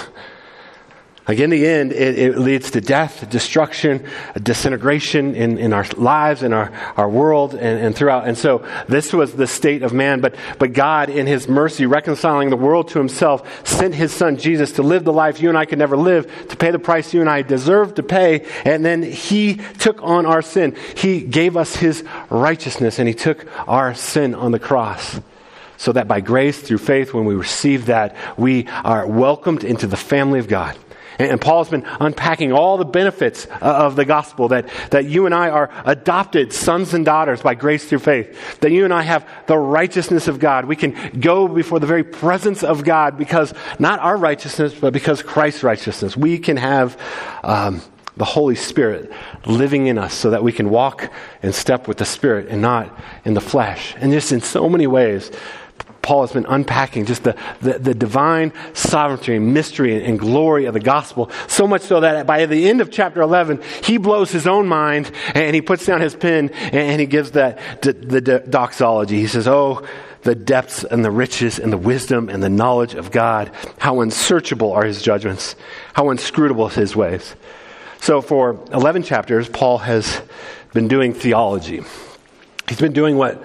Like 1.25 1.39
in 1.39 1.51
the 1.51 1.65
end, 1.65 1.93
it, 1.93 2.19
it, 2.19 2.37
leads 2.37 2.71
to 2.71 2.81
death, 2.81 3.29
destruction, 3.29 4.05
disintegration 4.41 5.35
in, 5.35 5.57
in 5.57 5.71
our 5.71 5.85
lives, 5.95 6.43
in 6.43 6.51
our, 6.51 6.69
our 6.97 7.07
world, 7.07 7.53
and, 7.53 7.79
and 7.79 7.95
throughout. 7.95 8.27
And 8.27 8.37
so 8.37 8.67
this 8.89 9.13
was 9.13 9.31
the 9.33 9.47
state 9.47 9.83
of 9.83 9.93
man. 9.93 10.19
But, 10.19 10.35
but 10.59 10.73
God, 10.73 11.09
in 11.09 11.25
his 11.25 11.47
mercy, 11.47 11.85
reconciling 11.85 12.49
the 12.49 12.57
world 12.57 12.89
to 12.89 12.99
himself, 12.99 13.65
sent 13.65 13.95
his 13.95 14.11
son 14.11 14.35
Jesus 14.35 14.73
to 14.73 14.83
live 14.83 15.05
the 15.05 15.13
life 15.13 15.41
you 15.41 15.47
and 15.47 15.57
I 15.57 15.63
could 15.63 15.79
never 15.79 15.95
live, 15.95 16.49
to 16.49 16.57
pay 16.57 16.71
the 16.71 16.79
price 16.79 17.13
you 17.13 17.21
and 17.21 17.29
I 17.29 17.41
deserve 17.41 17.95
to 17.95 18.03
pay. 18.03 18.45
And 18.65 18.83
then 18.83 19.01
he 19.01 19.55
took 19.79 20.03
on 20.03 20.25
our 20.25 20.41
sin. 20.41 20.75
He 20.97 21.21
gave 21.21 21.55
us 21.55 21.77
his 21.77 22.03
righteousness, 22.29 22.99
and 22.99 23.07
he 23.07 23.13
took 23.13 23.47
our 23.65 23.95
sin 23.95 24.35
on 24.35 24.51
the 24.51 24.59
cross 24.59 25.21
so 25.77 25.91
that 25.91 26.07
by 26.07 26.21
grace 26.21 26.61
through 26.61 26.77
faith, 26.77 27.13
when 27.13 27.25
we 27.25 27.35
receive 27.35 27.87
that, 27.87 28.15
we 28.37 28.67
are 28.67 29.05
welcomed 29.07 29.63
into 29.63 29.87
the 29.87 29.97
family 29.97 30.39
of 30.39 30.47
God. 30.47 30.77
And 31.19 31.39
Paul's 31.39 31.69
been 31.69 31.85
unpacking 31.99 32.51
all 32.51 32.77
the 32.77 32.85
benefits 32.85 33.47
of 33.61 33.95
the 33.95 34.05
gospel 34.05 34.49
that, 34.49 34.69
that 34.91 35.05
you 35.05 35.25
and 35.25 35.33
I 35.33 35.49
are 35.49 35.69
adopted 35.85 36.53
sons 36.53 36.93
and 36.93 37.05
daughters 37.05 37.41
by 37.41 37.55
grace 37.55 37.85
through 37.85 37.99
faith. 37.99 38.59
That 38.59 38.71
you 38.71 38.85
and 38.85 38.93
I 38.93 39.03
have 39.03 39.27
the 39.47 39.57
righteousness 39.57 40.27
of 40.27 40.39
God. 40.39 40.65
We 40.65 40.75
can 40.75 41.19
go 41.19 41.47
before 41.47 41.79
the 41.79 41.87
very 41.87 42.03
presence 42.03 42.63
of 42.63 42.83
God 42.83 43.17
because 43.17 43.53
not 43.79 43.99
our 43.99 44.17
righteousness, 44.17 44.73
but 44.73 44.93
because 44.93 45.21
Christ's 45.21 45.63
righteousness. 45.63 46.17
We 46.17 46.39
can 46.39 46.57
have 46.57 46.99
um, 47.43 47.81
the 48.17 48.25
Holy 48.25 48.55
Spirit 48.55 49.11
living 49.45 49.87
in 49.87 49.97
us 49.97 50.13
so 50.13 50.29
that 50.31 50.43
we 50.43 50.51
can 50.51 50.69
walk 50.69 51.11
and 51.41 51.53
step 51.53 51.87
with 51.87 51.97
the 51.97 52.05
Spirit 52.05 52.47
and 52.49 52.61
not 52.61 52.97
in 53.25 53.33
the 53.33 53.41
flesh. 53.41 53.95
And 53.97 54.11
just 54.11 54.31
in 54.31 54.41
so 54.41 54.69
many 54.69 54.87
ways, 54.87 55.31
Paul 56.03 56.21
has 56.21 56.33
been 56.33 56.45
unpacking 56.45 57.05
just 57.05 57.23
the, 57.23 57.35
the, 57.61 57.79
the, 57.79 57.93
divine 57.95 58.51
sovereignty 58.73 59.37
and 59.37 59.53
mystery 59.53 60.03
and 60.03 60.19
glory 60.19 60.65
of 60.65 60.73
the 60.73 60.81
gospel. 60.81 61.31
So 61.47 61.65
much 61.65 61.83
so 61.83 62.01
that 62.01 62.27
by 62.27 62.45
the 62.45 62.69
end 62.69 62.81
of 62.81 62.91
chapter 62.91 63.21
11, 63.21 63.63
he 63.83 63.97
blows 63.97 64.29
his 64.29 64.45
own 64.45 64.67
mind 64.67 65.09
and 65.33 65.55
he 65.55 65.61
puts 65.61 65.85
down 65.85 66.01
his 66.01 66.13
pen 66.13 66.49
and 66.49 66.99
he 66.99 67.07
gives 67.07 67.31
that, 67.31 67.81
the, 67.81 68.43
doxology. 68.47 69.21
He 69.21 69.27
says, 69.27 69.47
Oh, 69.47 69.87
the 70.23 70.35
depths 70.35 70.83
and 70.83 71.05
the 71.05 71.11
riches 71.11 71.57
and 71.57 71.71
the 71.71 71.77
wisdom 71.77 72.27
and 72.27 72.43
the 72.43 72.49
knowledge 72.49 72.95
of 72.95 73.09
God. 73.09 73.51
How 73.77 74.01
unsearchable 74.01 74.73
are 74.73 74.83
his 74.83 75.01
judgments. 75.01 75.55
How 75.93 76.09
inscrutable 76.09 76.67
his 76.67 76.97
ways. 76.97 77.33
So 78.01 78.21
for 78.21 78.59
11 78.73 79.03
chapters, 79.03 79.47
Paul 79.47 79.77
has 79.77 80.21
been 80.73 80.89
doing 80.89 81.13
theology. 81.13 81.81
He's 82.67 82.81
been 82.81 82.91
doing 82.91 83.15
what 83.15 83.41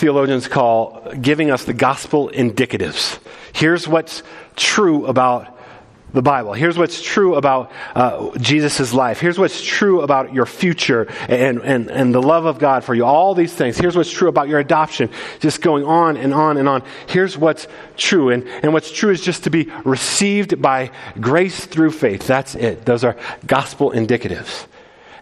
theologians 0.00 0.48
call 0.48 1.12
giving 1.20 1.50
us 1.50 1.64
the 1.64 1.74
gospel 1.74 2.30
indicatives. 2.30 3.18
Here's 3.52 3.86
what's 3.86 4.22
true 4.56 5.06
about 5.06 5.58
the 6.12 6.22
Bible. 6.22 6.54
Here's 6.54 6.76
what's 6.76 7.00
true 7.00 7.36
about 7.36 7.70
uh, 7.94 8.36
Jesus' 8.38 8.92
life. 8.92 9.20
Here's 9.20 9.38
what's 9.38 9.62
true 9.62 10.00
about 10.00 10.32
your 10.32 10.46
future 10.46 11.06
and, 11.28 11.60
and, 11.60 11.90
and 11.90 12.14
the 12.14 12.22
love 12.22 12.46
of 12.46 12.58
God 12.58 12.82
for 12.82 12.94
you. 12.94 13.04
All 13.04 13.34
these 13.34 13.52
things. 13.52 13.78
Here's 13.78 13.96
what's 13.96 14.10
true 14.10 14.28
about 14.28 14.48
your 14.48 14.58
adoption. 14.58 15.10
Just 15.38 15.62
going 15.62 15.84
on 15.84 16.16
and 16.16 16.34
on 16.34 16.56
and 16.56 16.68
on. 16.68 16.82
Here's 17.06 17.38
what's 17.38 17.68
true. 17.96 18.30
And, 18.30 18.48
and 18.48 18.72
what's 18.72 18.90
true 18.90 19.10
is 19.10 19.20
just 19.20 19.44
to 19.44 19.50
be 19.50 19.70
received 19.84 20.60
by 20.60 20.90
grace 21.20 21.64
through 21.64 21.92
faith. 21.92 22.26
That's 22.26 22.54
it. 22.54 22.84
Those 22.84 23.04
are 23.04 23.16
gospel 23.46 23.92
indicatives. 23.92 24.66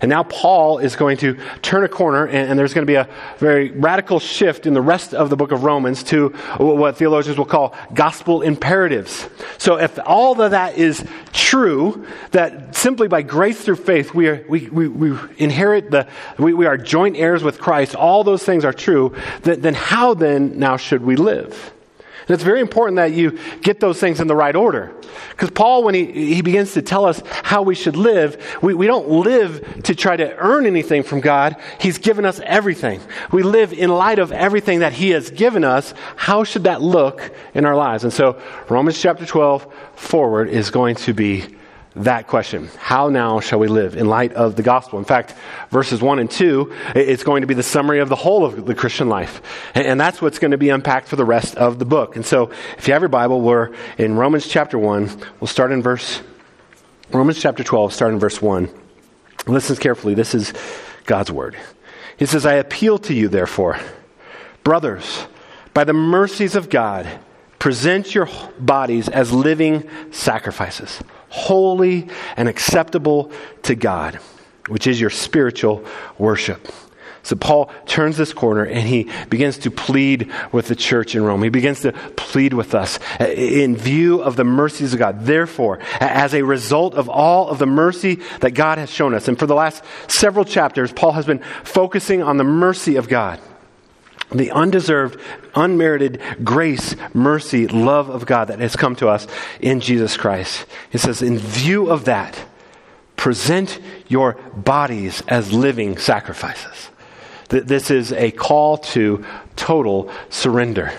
And 0.00 0.08
now 0.08 0.22
Paul 0.22 0.78
is 0.78 0.96
going 0.96 1.16
to 1.18 1.38
turn 1.62 1.84
a 1.84 1.88
corner, 1.88 2.26
and, 2.26 2.50
and, 2.50 2.58
there's 2.58 2.74
going 2.74 2.86
to 2.86 2.90
be 2.90 2.94
a 2.94 3.08
very 3.38 3.70
radical 3.70 4.20
shift 4.20 4.66
in 4.66 4.74
the 4.74 4.80
rest 4.80 5.14
of 5.14 5.30
the 5.30 5.36
book 5.36 5.52
of 5.52 5.64
Romans 5.64 6.02
to 6.04 6.28
what 6.58 6.96
theologians 6.96 7.38
will 7.38 7.44
call 7.44 7.74
gospel 7.94 8.42
imperatives. 8.42 9.28
So 9.58 9.78
if 9.78 9.98
all 10.04 10.40
of 10.40 10.52
that 10.52 10.76
is 10.76 11.04
true, 11.32 12.06
that 12.30 12.76
simply 12.76 13.08
by 13.08 13.22
grace 13.22 13.60
through 13.60 13.76
faith 13.76 14.14
we, 14.14 14.28
are, 14.28 14.44
we, 14.48 14.68
we, 14.68 14.88
we 14.88 15.18
inherit 15.38 15.90
the, 15.90 16.06
we, 16.38 16.54
we 16.54 16.66
are 16.66 16.76
joint 16.76 17.16
heirs 17.16 17.42
with 17.42 17.58
Christ, 17.58 17.94
all 17.94 18.24
those 18.24 18.44
things 18.44 18.64
are 18.64 18.72
true, 18.72 19.14
then, 19.42 19.60
then 19.60 19.74
how 19.74 20.14
then 20.14 20.58
now 20.58 20.76
should 20.76 21.02
we 21.02 21.16
live? 21.16 21.72
And 22.28 22.34
it's 22.34 22.44
very 22.44 22.60
important 22.60 22.96
that 22.96 23.12
you 23.12 23.38
get 23.62 23.80
those 23.80 23.98
things 23.98 24.20
in 24.20 24.26
the 24.26 24.36
right 24.36 24.54
order. 24.54 24.94
Because 25.30 25.50
Paul, 25.50 25.82
when 25.82 25.94
he, 25.94 26.34
he 26.34 26.42
begins 26.42 26.74
to 26.74 26.82
tell 26.82 27.06
us 27.06 27.22
how 27.26 27.62
we 27.62 27.74
should 27.74 27.96
live, 27.96 28.58
we, 28.60 28.74
we 28.74 28.86
don't 28.86 29.08
live 29.08 29.82
to 29.84 29.94
try 29.94 30.14
to 30.14 30.36
earn 30.36 30.66
anything 30.66 31.02
from 31.02 31.20
God. 31.20 31.56
He's 31.80 31.96
given 31.96 32.26
us 32.26 32.38
everything. 32.44 33.00
We 33.32 33.42
live 33.42 33.72
in 33.72 33.88
light 33.88 34.18
of 34.18 34.30
everything 34.30 34.80
that 34.80 34.92
He 34.92 35.10
has 35.10 35.30
given 35.30 35.64
us. 35.64 35.94
How 36.16 36.44
should 36.44 36.64
that 36.64 36.82
look 36.82 37.32
in 37.54 37.64
our 37.64 37.74
lives? 37.74 38.04
And 38.04 38.12
so, 38.12 38.38
Romans 38.68 39.00
chapter 39.00 39.24
12 39.24 39.72
forward 39.94 40.50
is 40.50 40.70
going 40.70 40.96
to 40.96 41.14
be 41.14 41.46
that 41.96 42.26
question. 42.26 42.68
How 42.78 43.08
now 43.08 43.40
shall 43.40 43.58
we 43.58 43.68
live 43.68 43.96
in 43.96 44.08
light 44.08 44.32
of 44.34 44.56
the 44.56 44.62
gospel? 44.62 44.98
In 44.98 45.04
fact, 45.04 45.34
verses 45.70 46.00
1 46.00 46.18
and 46.18 46.30
2, 46.30 46.72
it's 46.94 47.24
going 47.24 47.40
to 47.40 47.46
be 47.46 47.54
the 47.54 47.62
summary 47.62 48.00
of 48.00 48.08
the 48.08 48.16
whole 48.16 48.44
of 48.44 48.66
the 48.66 48.74
Christian 48.74 49.08
life. 49.08 49.42
And 49.74 50.00
that's 50.00 50.22
what's 50.22 50.38
going 50.38 50.52
to 50.52 50.58
be 50.58 50.70
unpacked 50.70 51.08
for 51.08 51.16
the 51.16 51.24
rest 51.24 51.56
of 51.56 51.78
the 51.78 51.84
book. 51.84 52.16
And 52.16 52.24
so, 52.24 52.50
if 52.76 52.86
you 52.86 52.92
have 52.92 53.02
your 53.02 53.08
Bible, 53.08 53.40
we're 53.40 53.74
in 53.96 54.16
Romans 54.16 54.46
chapter 54.46 54.78
1. 54.78 55.10
We'll 55.40 55.48
start 55.48 55.72
in 55.72 55.82
verse, 55.82 56.20
Romans 57.10 57.40
chapter 57.40 57.64
12, 57.64 57.92
start 57.92 58.12
in 58.12 58.18
verse 58.18 58.40
1. 58.40 58.68
Listen 59.46 59.76
carefully. 59.76 60.14
This 60.14 60.34
is 60.34 60.52
God's 61.04 61.32
word. 61.32 61.56
He 62.18 62.26
says, 62.26 62.44
I 62.44 62.54
appeal 62.54 62.98
to 62.98 63.14
you, 63.14 63.28
therefore, 63.28 63.78
brothers, 64.62 65.26
by 65.72 65.84
the 65.84 65.92
mercies 65.92 66.54
of 66.54 66.68
God, 66.68 67.08
present 67.58 68.14
your 68.14 68.28
bodies 68.58 69.08
as 69.08 69.32
living 69.32 69.88
sacrifices 70.10 71.00
holy 71.28 72.08
and 72.36 72.48
acceptable 72.48 73.30
to 73.62 73.74
God, 73.74 74.16
which 74.68 74.86
is 74.86 75.00
your 75.00 75.10
spiritual 75.10 75.84
worship. 76.18 76.68
So 77.22 77.36
Paul 77.36 77.70
turns 77.84 78.16
this 78.16 78.32
corner 78.32 78.64
and 78.64 78.88
he 78.88 79.10
begins 79.28 79.58
to 79.58 79.70
plead 79.70 80.32
with 80.50 80.68
the 80.68 80.74
church 80.74 81.14
in 81.14 81.22
Rome. 81.22 81.42
He 81.42 81.50
begins 81.50 81.80
to 81.82 81.92
plead 81.92 82.54
with 82.54 82.74
us 82.74 82.98
in 83.20 83.76
view 83.76 84.22
of 84.22 84.36
the 84.36 84.44
mercies 84.44 84.94
of 84.94 84.98
God. 84.98 85.26
Therefore, 85.26 85.78
as 86.00 86.32
a 86.32 86.42
result 86.42 86.94
of 86.94 87.10
all 87.10 87.48
of 87.48 87.58
the 87.58 87.66
mercy 87.66 88.20
that 88.40 88.52
God 88.52 88.78
has 88.78 88.88
shown 88.88 89.12
us, 89.12 89.28
and 89.28 89.38
for 89.38 89.46
the 89.46 89.54
last 89.54 89.84
several 90.06 90.46
chapters, 90.46 90.90
Paul 90.90 91.12
has 91.12 91.26
been 91.26 91.40
focusing 91.64 92.22
on 92.22 92.38
the 92.38 92.44
mercy 92.44 92.96
of 92.96 93.08
God 93.08 93.40
the 94.30 94.50
undeserved, 94.50 95.18
unmerited 95.54 96.20
grace, 96.44 96.94
mercy, 97.14 97.66
love 97.66 98.10
of 98.10 98.26
God 98.26 98.48
that 98.48 98.58
has 98.60 98.76
come 98.76 98.94
to 98.96 99.08
us 99.08 99.26
in 99.60 99.80
Jesus 99.80 100.16
Christ. 100.16 100.66
He 100.90 100.98
says, 100.98 101.22
in 101.22 101.38
view 101.38 101.90
of 101.90 102.04
that, 102.04 102.38
present 103.16 103.80
your 104.06 104.34
bodies 104.54 105.22
as 105.28 105.52
living 105.52 105.96
sacrifices. 105.96 106.90
This 107.48 107.90
is 107.90 108.12
a 108.12 108.30
call 108.30 108.78
to 108.78 109.24
total 109.56 110.10
surrender. 110.28 110.92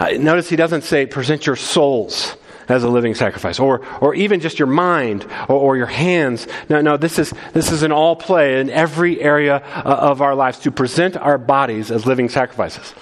Notice 0.00 0.48
he 0.48 0.56
doesn't 0.56 0.82
say 0.82 1.06
present 1.06 1.46
your 1.46 1.56
souls 1.56 2.36
as 2.72 2.84
a 2.84 2.88
living 2.88 3.14
sacrifice, 3.14 3.60
or, 3.60 3.82
or 4.00 4.14
even 4.14 4.40
just 4.40 4.58
your 4.58 4.68
mind 4.68 5.24
or, 5.48 5.56
or 5.56 5.76
your 5.76 5.86
hands. 5.86 6.46
No, 6.68 6.80
no, 6.80 6.96
this 6.96 7.18
is, 7.18 7.32
this 7.52 7.70
is 7.70 7.82
an 7.82 7.92
all 7.92 8.16
play 8.16 8.60
in 8.60 8.70
every 8.70 9.20
area 9.20 9.56
uh, 9.56 9.82
of 9.84 10.22
our 10.22 10.34
lives 10.34 10.58
to 10.60 10.70
present 10.70 11.16
our 11.16 11.38
bodies 11.38 11.90
as 11.90 12.06
living 12.06 12.28
sacrifices. 12.28 12.94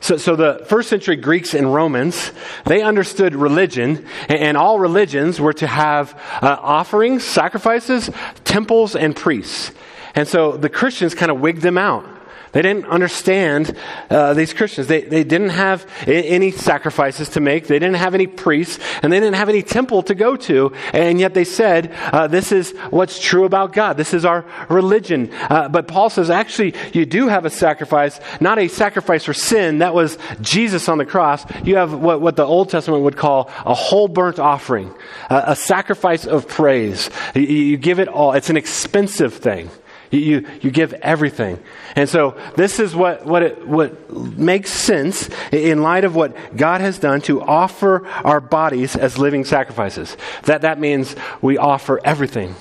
So, 0.00 0.16
so 0.16 0.34
the 0.34 0.64
first 0.66 0.88
century 0.88 1.14
Greeks 1.14 1.54
and 1.54 1.72
Romans, 1.72 2.32
they 2.66 2.82
understood 2.82 3.36
religion, 3.36 4.04
and, 4.28 4.56
all 4.56 4.80
religions 4.80 5.40
were 5.40 5.52
to 5.52 5.66
have 5.66 6.14
uh, 6.42 6.56
offerings, 6.60 7.22
sacrifices, 7.22 8.10
temples, 8.42 8.96
and 8.96 9.14
priests. 9.14 9.70
And 10.16 10.26
so 10.26 10.56
the 10.56 10.68
Christians 10.68 11.14
kind 11.14 11.30
of 11.30 11.38
wigged 11.38 11.62
them 11.62 11.78
out. 11.78 12.04
They 12.52 12.62
didn't 12.62 12.86
understand 12.86 13.76
uh, 14.10 14.34
these 14.34 14.52
Christians. 14.52 14.86
They, 14.86 15.02
they 15.02 15.24
didn't 15.24 15.50
have 15.50 15.86
any 16.06 16.50
sacrifices 16.50 17.30
to 17.30 17.40
make. 17.40 17.66
They 17.66 17.78
didn't 17.78 17.96
have 17.96 18.14
any 18.14 18.26
priests, 18.26 18.82
and 19.02 19.12
they 19.12 19.20
didn't 19.20 19.36
have 19.36 19.48
any 19.48 19.62
temple 19.62 20.02
to 20.04 20.14
go 20.14 20.36
to. 20.36 20.72
And 20.92 21.18
yet 21.18 21.34
they 21.34 21.44
said, 21.44 21.92
uh, 22.12 22.28
this 22.28 22.52
is 22.52 22.72
what's 22.90 23.18
true 23.18 23.44
about 23.44 23.72
God. 23.72 23.96
This 23.96 24.14
is 24.14 24.24
our 24.24 24.44
religion. 24.68 25.32
Uh, 25.32 25.68
but 25.68 25.88
Paul 25.88 26.10
says, 26.10 26.30
actually, 26.30 26.74
you 26.92 27.06
do 27.06 27.28
have 27.28 27.44
a 27.44 27.50
sacrifice, 27.50 28.20
not 28.40 28.58
a 28.58 28.68
sacrifice 28.68 29.24
for 29.24 29.34
sin. 29.34 29.78
That 29.78 29.94
was 29.94 30.18
Jesus 30.40 30.88
on 30.88 30.98
the 30.98 31.06
cross. 31.06 31.44
You 31.64 31.76
have 31.76 31.94
what, 31.94 32.20
what 32.20 32.36
the 32.36 32.44
Old 32.44 32.68
Testament 32.68 33.02
would 33.02 33.16
call 33.16 33.50
a 33.64 33.74
whole 33.74 34.08
burnt 34.08 34.38
offering, 34.38 34.92
a 35.30 35.56
sacrifice 35.56 36.26
of 36.26 36.48
praise. 36.48 37.08
You, 37.34 37.42
you 37.42 37.76
give 37.76 37.98
it 37.98 38.08
all. 38.08 38.32
It's 38.32 38.50
an 38.50 38.56
expensive 38.56 39.34
thing. 39.34 39.70
You, 40.12 40.46
you 40.60 40.70
give 40.70 40.92
everything. 40.92 41.58
And 41.96 42.06
so 42.06 42.38
this 42.54 42.78
is 42.78 42.94
what, 42.94 43.24
what, 43.24 43.42
it, 43.42 43.66
what 43.66 44.12
makes 44.12 44.70
sense 44.70 45.30
in 45.50 45.82
light 45.82 46.04
of 46.04 46.14
what 46.14 46.36
God 46.54 46.82
has 46.82 46.98
done 46.98 47.22
to 47.22 47.40
offer 47.40 48.06
our 48.06 48.40
bodies 48.40 48.94
as 48.94 49.16
living 49.16 49.46
sacrifices. 49.46 50.16
That, 50.44 50.60
that 50.62 50.78
means 50.78 51.16
we 51.40 51.56
offer 51.56 51.98
everything. 52.04 52.54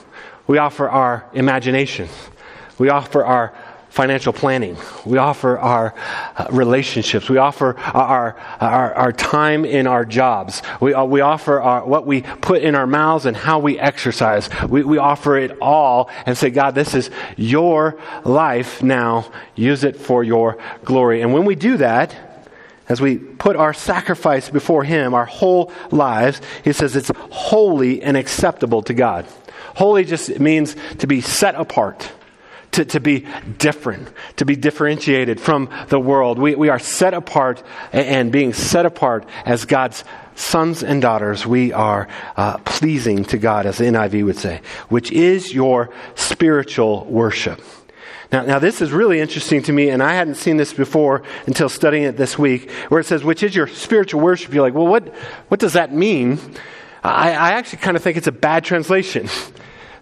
We 0.48 0.60
offer 0.60 0.89
our 0.89 1.29
imagination. 1.34 2.08
We 2.77 2.88
offer 2.88 3.24
our 3.24 3.53
financial 3.91 4.31
planning. 4.31 4.77
We 5.05 5.17
offer 5.17 5.60
our 5.60 5.93
uh, 6.38 6.48
relationships. 6.50 7.29
We 7.29 7.38
offer 7.38 7.77
our, 7.77 8.38
our, 8.62 8.93
our, 8.93 9.12
time 9.12 9.65
in 9.65 9.86
our 9.86 10.05
jobs. 10.05 10.62
We, 10.79 10.93
uh, 10.93 11.03
we 11.03 11.19
offer 11.19 11.60
our, 11.60 11.86
what 11.86 12.07
we 12.07 12.21
put 12.21 12.62
in 12.62 12.74
our 12.74 12.88
mouths 12.88 13.25
and 13.25 13.36
how 13.36 13.60
we 13.60 13.77
exercise. 13.77 14.50
We, 14.69 14.83
we 14.83 14.98
offer 14.98 15.38
it 15.38 15.57
all 15.62 16.10
and 16.25 16.38
say, 16.38 16.51
God, 16.51 16.74
this 16.74 16.95
is 16.95 17.12
your 17.36 18.00
life 18.24 18.81
now. 18.81 19.29
Use 19.55 19.83
it 19.83 19.98
for 19.98 20.24
your 20.24 20.57
glory. 20.86 21.21
And 21.21 21.33
when 21.33 21.43
we 21.43 21.55
do 21.55 21.75
that, 21.77 22.15
as 22.88 23.01
we 23.01 23.17
put 23.17 23.57
our 23.57 23.74
sacrifice 23.74 24.50
before 24.50 24.86
Him, 24.86 25.13
our 25.13 25.25
whole 25.25 25.69
lives, 25.91 26.39
He 26.63 26.71
says 26.71 26.95
it's 26.95 27.12
holy 27.29 28.01
and 28.01 28.15
acceptable 28.15 28.83
to 28.83 28.93
God. 28.93 29.25
Holy 29.75 30.05
just 30.05 30.39
means 30.39 30.77
to 31.00 31.07
be 31.07 31.19
set 31.19 31.55
apart 31.55 32.10
to, 32.71 32.85
to 32.85 32.99
be 32.99 33.25
different, 33.57 34.09
to 34.37 34.45
be 34.45 34.55
differentiated 34.55 35.39
from 35.39 35.69
the 35.89 35.99
world. 35.99 36.39
We, 36.39 36.55
we 36.55 36.69
are 36.69 36.79
set 36.79 37.13
apart, 37.13 37.63
and 37.91 38.31
being 38.31 38.53
set 38.53 38.85
apart 38.85 39.25
as 39.45 39.65
God's 39.65 40.03
sons 40.35 40.83
and 40.83 41.01
daughters, 41.01 41.45
we 41.45 41.73
are 41.73 42.07
uh, 42.37 42.57
pleasing 42.59 43.25
to 43.25 43.37
God, 43.37 43.65
as 43.65 43.77
the 43.77 43.85
NIV 43.85 44.25
would 44.25 44.37
say, 44.37 44.61
which 44.89 45.11
is 45.11 45.53
your 45.53 45.89
spiritual 46.15 47.05
worship. 47.05 47.61
Now, 48.31 48.43
now, 48.43 48.59
this 48.59 48.81
is 48.81 48.93
really 48.93 49.19
interesting 49.19 49.61
to 49.63 49.73
me, 49.73 49.89
and 49.89 50.01
I 50.01 50.13
hadn't 50.13 50.35
seen 50.35 50.55
this 50.55 50.73
before 50.73 51.23
until 51.47 51.67
studying 51.67 52.03
it 52.03 52.15
this 52.15 52.39
week, 52.39 52.71
where 52.87 53.01
it 53.01 53.05
says, 53.05 53.25
which 53.25 53.43
is 53.43 53.53
your 53.53 53.67
spiritual 53.67 54.21
worship. 54.21 54.53
You're 54.53 54.63
like, 54.63 54.73
well, 54.73 54.87
what, 54.87 55.13
what 55.49 55.59
does 55.59 55.73
that 55.73 55.93
mean? 55.93 56.39
I, 57.03 57.31
I 57.31 57.49
actually 57.51 57.79
kind 57.79 57.97
of 57.97 58.03
think 58.03 58.15
it's 58.15 58.27
a 58.27 58.33
bad 58.33 58.63
translation. 58.63 59.27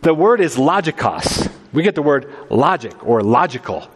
The 0.01 0.13
word 0.13 0.39
is 0.39 0.55
logikos. 0.55 1.51
We 1.73 1.83
get 1.83 1.95
the 1.95 2.01
word 2.01 2.33
logic 2.49 3.05
or 3.05 3.21
logical. 3.21 3.87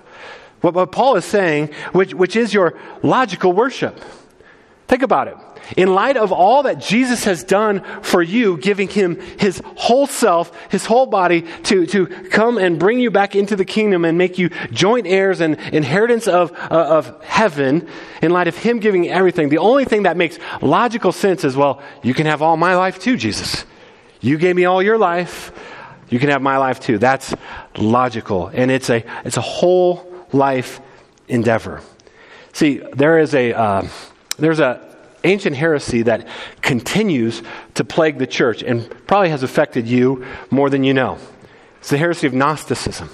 What, 0.61 0.73
what 0.73 0.91
Paul 0.91 1.15
is 1.15 1.25
saying, 1.25 1.73
which, 1.91 2.13
which 2.13 2.35
is 2.35 2.53
your 2.53 2.79
logical 3.01 3.51
worship. 3.51 3.99
Think 4.87 5.01
about 5.01 5.27
it. 5.27 5.35
In 5.77 5.95
light 5.95 6.17
of 6.17 6.31
all 6.31 6.63
that 6.63 6.79
Jesus 6.79 7.23
has 7.23 7.43
done 7.43 7.83
for 8.01 8.21
you, 8.21 8.57
giving 8.57 8.87
him 8.89 9.19
his 9.39 9.61
whole 9.75 10.07
self, 10.07 10.51
his 10.69 10.85
whole 10.85 11.05
body 11.05 11.45
to, 11.63 11.85
to 11.87 12.05
come 12.05 12.57
and 12.57 12.77
bring 12.77 12.99
you 12.99 13.09
back 13.09 13.35
into 13.35 13.55
the 13.55 13.65
kingdom 13.65 14.03
and 14.03 14.17
make 14.17 14.37
you 14.37 14.49
joint 14.71 15.07
heirs 15.07 15.39
and 15.39 15.57
inheritance 15.71 16.27
of, 16.27 16.51
uh, 16.51 16.67
of 16.69 17.23
heaven, 17.23 17.87
in 18.21 18.31
light 18.31 18.47
of 18.47 18.57
him 18.57 18.79
giving 18.79 19.09
everything, 19.09 19.49
the 19.49 19.57
only 19.57 19.85
thing 19.85 20.03
that 20.03 20.17
makes 20.17 20.37
logical 20.61 21.11
sense 21.11 21.43
is, 21.43 21.55
well, 21.55 21.81
you 22.03 22.13
can 22.13 22.25
have 22.25 22.41
all 22.41 22.57
my 22.57 22.75
life 22.75 22.99
too, 22.99 23.15
Jesus. 23.15 23.65
You 24.19 24.37
gave 24.37 24.55
me 24.55 24.65
all 24.65 24.83
your 24.83 24.97
life. 24.97 25.51
You 26.13 26.19
can 26.19 26.29
have 26.29 26.43
my 26.43 26.57
life 26.57 26.79
too. 26.79 26.99
That's 26.99 27.33
logical. 27.75 28.49
And 28.53 28.69
it's 28.69 28.87
a, 28.91 29.03
it's 29.25 29.37
a 29.37 29.41
whole 29.41 30.13
life 30.31 30.79
endeavor. 31.27 31.81
See, 32.51 32.83
there 32.93 33.17
is 33.17 33.33
a, 33.33 33.53
uh, 33.53 33.87
there's 34.37 34.59
a 34.59 34.95
ancient 35.23 35.55
heresy 35.55 36.03
that 36.03 36.27
continues 36.61 37.41
to 37.73 37.83
plague 37.83 38.19
the 38.19 38.27
church 38.27 38.61
and 38.61 38.87
probably 39.07 39.29
has 39.29 39.41
affected 39.41 39.87
you 39.87 40.23
more 40.51 40.69
than 40.69 40.83
you 40.83 40.93
know. 40.93 41.17
It's 41.79 41.89
the 41.89 41.97
heresy 41.97 42.27
of 42.27 42.33
Gnosticism. 42.35 43.09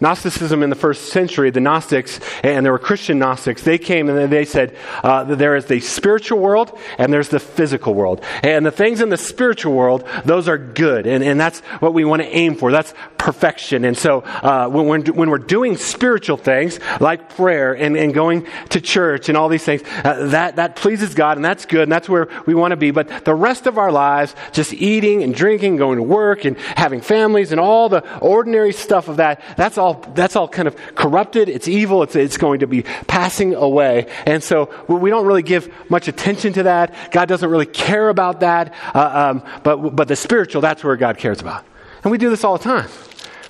Gnosticism 0.00 0.62
in 0.62 0.70
the 0.70 0.76
first 0.76 1.12
century, 1.12 1.50
the 1.50 1.60
Gnostics, 1.60 2.20
and 2.44 2.64
there 2.64 2.72
were 2.72 2.78
Christian 2.78 3.18
Gnostics, 3.18 3.62
they 3.62 3.78
came 3.78 4.08
and 4.08 4.32
they 4.32 4.44
said 4.44 4.76
uh, 5.02 5.24
there 5.24 5.56
is 5.56 5.66
the 5.66 5.80
spiritual 5.80 6.38
world 6.38 6.78
and 6.98 7.12
there's 7.12 7.28
the 7.28 7.40
physical 7.40 7.94
world. 7.94 8.22
And 8.42 8.64
the 8.64 8.70
things 8.70 9.00
in 9.00 9.08
the 9.08 9.16
spiritual 9.16 9.74
world, 9.74 10.06
those 10.24 10.48
are 10.48 10.58
good. 10.58 11.06
And, 11.06 11.24
and 11.24 11.40
that's 11.40 11.60
what 11.80 11.94
we 11.94 12.04
want 12.04 12.22
to 12.22 12.28
aim 12.28 12.54
for. 12.54 12.70
That's 12.70 12.94
perfection. 13.16 13.84
And 13.84 13.98
so 13.98 14.20
uh, 14.20 14.68
when, 14.68 14.86
we're, 14.86 15.12
when 15.12 15.30
we're 15.30 15.38
doing 15.38 15.76
spiritual 15.76 16.36
things 16.36 16.78
like 17.00 17.30
prayer 17.30 17.74
and, 17.76 17.96
and 17.96 18.14
going 18.14 18.46
to 18.70 18.80
church 18.80 19.28
and 19.28 19.36
all 19.36 19.48
these 19.48 19.64
things, 19.64 19.82
uh, 20.04 20.28
that, 20.28 20.56
that 20.56 20.76
pleases 20.76 21.14
God 21.14 21.38
and 21.38 21.44
that's 21.44 21.66
good 21.66 21.82
and 21.82 21.92
that's 21.92 22.08
where 22.08 22.28
we 22.46 22.54
want 22.54 22.70
to 22.70 22.76
be. 22.76 22.92
But 22.92 23.24
the 23.24 23.34
rest 23.34 23.66
of 23.66 23.78
our 23.78 23.90
lives, 23.90 24.34
just 24.52 24.72
eating 24.72 25.24
and 25.24 25.34
drinking, 25.34 25.76
going 25.76 25.96
to 25.96 26.02
work 26.02 26.44
and 26.44 26.56
having 26.58 27.00
families 27.00 27.50
and 27.50 27.60
all 27.60 27.88
the 27.88 28.04
ordinary 28.20 28.72
stuff 28.72 29.08
of 29.08 29.16
that, 29.16 29.42
that's 29.56 29.76
all, 29.76 29.87
that's 29.94 30.36
all 30.36 30.48
kind 30.48 30.68
of 30.68 30.76
corrupted. 30.94 31.48
It's 31.48 31.68
evil. 31.68 32.02
It's, 32.02 32.16
it's 32.16 32.36
going 32.36 32.60
to 32.60 32.66
be 32.66 32.82
passing 32.82 33.54
away. 33.54 34.06
And 34.26 34.42
so 34.42 34.70
we 34.88 35.10
don't 35.10 35.26
really 35.26 35.42
give 35.42 35.72
much 35.90 36.08
attention 36.08 36.52
to 36.54 36.62
that. 36.64 37.12
God 37.12 37.28
doesn't 37.28 37.48
really 37.48 37.66
care 37.66 38.08
about 38.08 38.40
that. 38.40 38.74
Uh, 38.94 39.32
um, 39.32 39.42
but, 39.62 39.76
but 39.94 40.08
the 40.08 40.16
spiritual, 40.16 40.60
that's 40.60 40.82
where 40.82 40.96
God 40.96 41.18
cares 41.18 41.40
about. 41.40 41.64
And 42.02 42.10
we 42.10 42.18
do 42.18 42.30
this 42.30 42.44
all 42.44 42.56
the 42.56 42.64
time. 42.64 42.88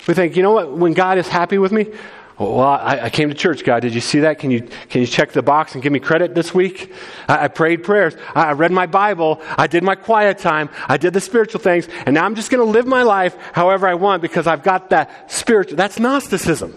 We 0.07 0.13
think, 0.13 0.35
you 0.35 0.43
know 0.43 0.51
what, 0.51 0.71
when 0.71 0.93
God 0.93 1.17
is 1.17 1.27
happy 1.27 1.57
with 1.57 1.71
me, 1.71 1.87
well, 2.39 2.61
I, 2.61 2.99
I, 3.03 3.09
came 3.09 3.27
to 3.27 3.35
church, 3.35 3.65
God. 3.65 3.81
Did 3.81 3.93
you 3.93 3.99
see 3.99 4.21
that? 4.21 4.39
Can 4.39 4.49
you, 4.49 4.61
can 4.61 5.01
you 5.01 5.07
check 5.07 5.33
the 5.33 5.41
box 5.41 5.73
and 5.73 5.83
give 5.83 5.91
me 5.91 5.99
credit 5.99 6.33
this 6.33 6.53
week? 6.53 6.93
I, 7.27 7.45
I 7.45 7.47
prayed 7.49 7.83
prayers. 7.83 8.15
I, 8.33 8.45
I, 8.45 8.51
read 8.53 8.71
my 8.71 8.85
Bible. 8.85 9.41
I 9.57 9.67
did 9.67 9.83
my 9.83 9.95
quiet 9.95 10.37
time. 10.37 10.69
I 10.87 10.95
did 10.95 11.13
the 11.13 11.19
spiritual 11.19 11.59
things. 11.59 11.89
And 12.05 12.13
now 12.15 12.23
I'm 12.23 12.35
just 12.35 12.49
going 12.49 12.65
to 12.65 12.71
live 12.71 12.87
my 12.87 13.03
life 13.03 13.35
however 13.51 13.87
I 13.87 13.95
want 13.95 14.21
because 14.21 14.47
I've 14.47 14.63
got 14.63 14.91
that 14.91 15.29
spiritual. 15.29 15.75
That's 15.75 15.99
Gnosticism. 15.99 16.73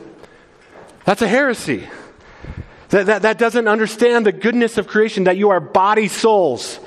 That's 1.04 1.22
a 1.22 1.28
heresy. 1.28 1.86
That, 2.88 3.06
that, 3.06 3.22
that 3.22 3.38
doesn't 3.38 3.68
understand 3.68 4.26
the 4.26 4.32
goodness 4.32 4.78
of 4.78 4.88
creation, 4.88 5.24
that 5.24 5.36
you 5.36 5.50
are 5.50 5.60
body 5.60 6.08
souls. 6.08 6.80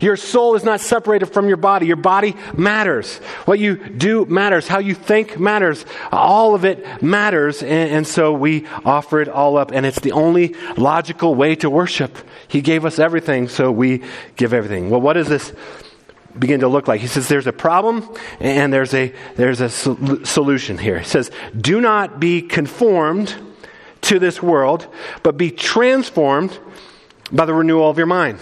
Your 0.00 0.16
soul 0.16 0.54
is 0.54 0.64
not 0.64 0.80
separated 0.80 1.26
from 1.26 1.48
your 1.48 1.56
body. 1.56 1.86
Your 1.86 1.96
body 1.96 2.36
matters. 2.56 3.16
What 3.46 3.58
you 3.58 3.76
do 3.76 4.24
matters. 4.26 4.68
How 4.68 4.78
you 4.78 4.94
think 4.94 5.38
matters. 5.38 5.84
All 6.12 6.54
of 6.54 6.64
it 6.64 7.02
matters. 7.02 7.62
And, 7.62 7.90
and, 7.90 8.06
so 8.06 8.32
we 8.32 8.66
offer 8.84 9.20
it 9.20 9.28
all 9.28 9.56
up. 9.56 9.72
And 9.72 9.86
it's 9.86 10.00
the 10.00 10.12
only 10.12 10.54
logical 10.76 11.34
way 11.34 11.54
to 11.56 11.70
worship. 11.70 12.16
He 12.48 12.60
gave 12.60 12.84
us 12.84 12.98
everything, 12.98 13.48
so 13.48 13.72
we 13.72 14.02
give 14.36 14.52
everything. 14.52 14.90
Well, 14.90 15.00
what 15.00 15.14
does 15.14 15.28
this 15.28 15.52
begin 16.38 16.60
to 16.60 16.68
look 16.68 16.88
like? 16.88 17.00
He 17.00 17.06
says 17.06 17.28
there's 17.28 17.46
a 17.46 17.52
problem 17.52 18.08
and 18.40 18.72
there's 18.72 18.94
a, 18.94 19.12
there's 19.36 19.60
a 19.60 19.68
solution 19.68 20.78
here. 20.78 20.98
He 20.98 21.04
says, 21.04 21.30
do 21.58 21.80
not 21.80 22.20
be 22.20 22.42
conformed 22.42 23.34
to 24.02 24.18
this 24.18 24.42
world, 24.42 24.86
but 25.22 25.36
be 25.36 25.50
transformed 25.50 26.56
by 27.32 27.44
the 27.44 27.54
renewal 27.54 27.90
of 27.90 27.98
your 27.98 28.06
mind. 28.06 28.38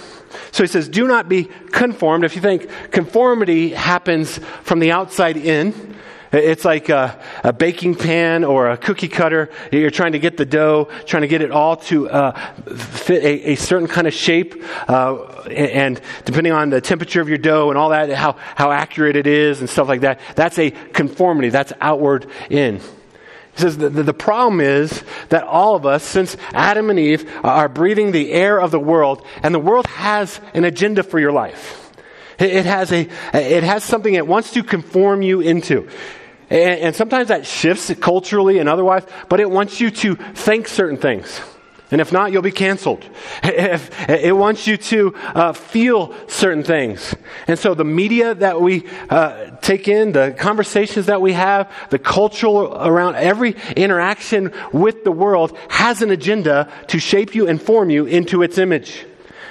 So 0.52 0.62
he 0.62 0.68
says, 0.68 0.88
do 0.88 1.06
not 1.06 1.28
be 1.28 1.44
conformed. 1.44 2.24
If 2.24 2.36
you 2.36 2.42
think 2.42 2.68
conformity 2.90 3.70
happens 3.70 4.38
from 4.62 4.80
the 4.80 4.92
outside 4.92 5.36
in, 5.36 5.94
it's 6.34 6.64
like 6.64 6.88
a, 6.88 7.20
a, 7.44 7.52
baking 7.52 7.94
pan 7.94 8.42
or 8.42 8.68
a 8.68 8.76
cookie 8.76 9.08
cutter. 9.08 9.50
You're 9.70 9.90
trying 9.90 10.12
to 10.12 10.18
get 10.18 10.36
the 10.36 10.44
dough, 10.44 10.88
trying 11.06 11.22
to 11.22 11.28
get 11.28 11.42
it 11.42 11.52
all 11.52 11.76
to 11.76 12.10
uh, 12.10 12.32
fit 12.74 13.22
a, 13.22 13.52
a, 13.52 13.54
certain 13.54 13.86
kind 13.86 14.06
of 14.06 14.14
shape. 14.14 14.60
Uh, 14.88 15.22
and 15.44 16.00
depending 16.24 16.52
on 16.52 16.70
the 16.70 16.80
temperature 16.80 17.20
of 17.20 17.28
your 17.28 17.38
dough 17.38 17.70
and 17.70 17.78
all 17.78 17.90
that, 17.90 18.10
how, 18.10 18.32
how 18.56 18.72
accurate 18.72 19.14
it 19.14 19.28
is 19.28 19.60
and 19.60 19.70
stuff 19.70 19.86
like 19.86 20.00
that, 20.00 20.18
that's 20.34 20.58
a 20.58 20.70
conformity. 20.70 21.50
That's 21.50 21.72
outward 21.80 22.26
in. 22.50 22.78
He 22.78 23.60
says 23.60 23.78
the, 23.78 23.88
the 23.88 24.14
problem 24.14 24.60
is 24.60 25.04
that 25.28 25.44
all 25.44 25.74
of 25.76 25.86
us, 25.86 26.02
since 26.02 26.36
Adam 26.52 26.90
and 26.90 26.98
Eve, 26.98 27.30
are 27.42 27.68
breathing 27.68 28.12
the 28.12 28.32
air 28.32 28.60
of 28.60 28.70
the 28.70 28.80
world, 28.80 29.26
and 29.42 29.54
the 29.54 29.60
world 29.60 29.86
has 29.86 30.40
an 30.54 30.64
agenda 30.64 31.02
for 31.02 31.18
your 31.18 31.32
life. 31.32 31.92
It 32.38 32.66
has, 32.66 32.90
a, 32.90 33.08
it 33.32 33.62
has 33.62 33.84
something 33.84 34.14
it 34.14 34.26
wants 34.26 34.52
to 34.54 34.64
conform 34.64 35.22
you 35.22 35.40
into. 35.40 35.88
And, 36.50 36.80
and 36.80 36.96
sometimes 36.96 37.28
that 37.28 37.46
shifts 37.46 37.92
culturally 38.00 38.58
and 38.58 38.68
otherwise, 38.68 39.04
but 39.28 39.40
it 39.40 39.48
wants 39.48 39.80
you 39.80 39.90
to 39.90 40.16
think 40.16 40.68
certain 40.68 40.96
things. 40.98 41.40
And 41.90 42.00
if 42.00 42.12
not, 42.12 42.32
you'll 42.32 42.42
be 42.42 42.50
canceled. 42.50 43.04
If, 43.44 44.08
it 44.08 44.36
wants 44.36 44.66
you 44.66 44.76
to 44.76 45.14
uh, 45.16 45.52
feel 45.52 46.14
certain 46.28 46.62
things. 46.62 47.14
And 47.46 47.58
so 47.58 47.74
the 47.74 47.84
media 47.84 48.34
that 48.34 48.60
we 48.60 48.88
uh, 49.10 49.50
take 49.60 49.86
in, 49.86 50.12
the 50.12 50.34
conversations 50.36 51.06
that 51.06 51.20
we 51.20 51.34
have, 51.34 51.70
the 51.90 51.98
cultural 51.98 52.74
around 52.74 53.16
every 53.16 53.56
interaction 53.76 54.52
with 54.72 55.04
the 55.04 55.12
world 55.12 55.56
has 55.68 56.02
an 56.02 56.10
agenda 56.10 56.70
to 56.88 56.98
shape 56.98 57.34
you 57.34 57.48
and 57.48 57.60
form 57.60 57.90
you 57.90 58.06
into 58.06 58.42
its 58.42 58.58
image. 58.58 59.06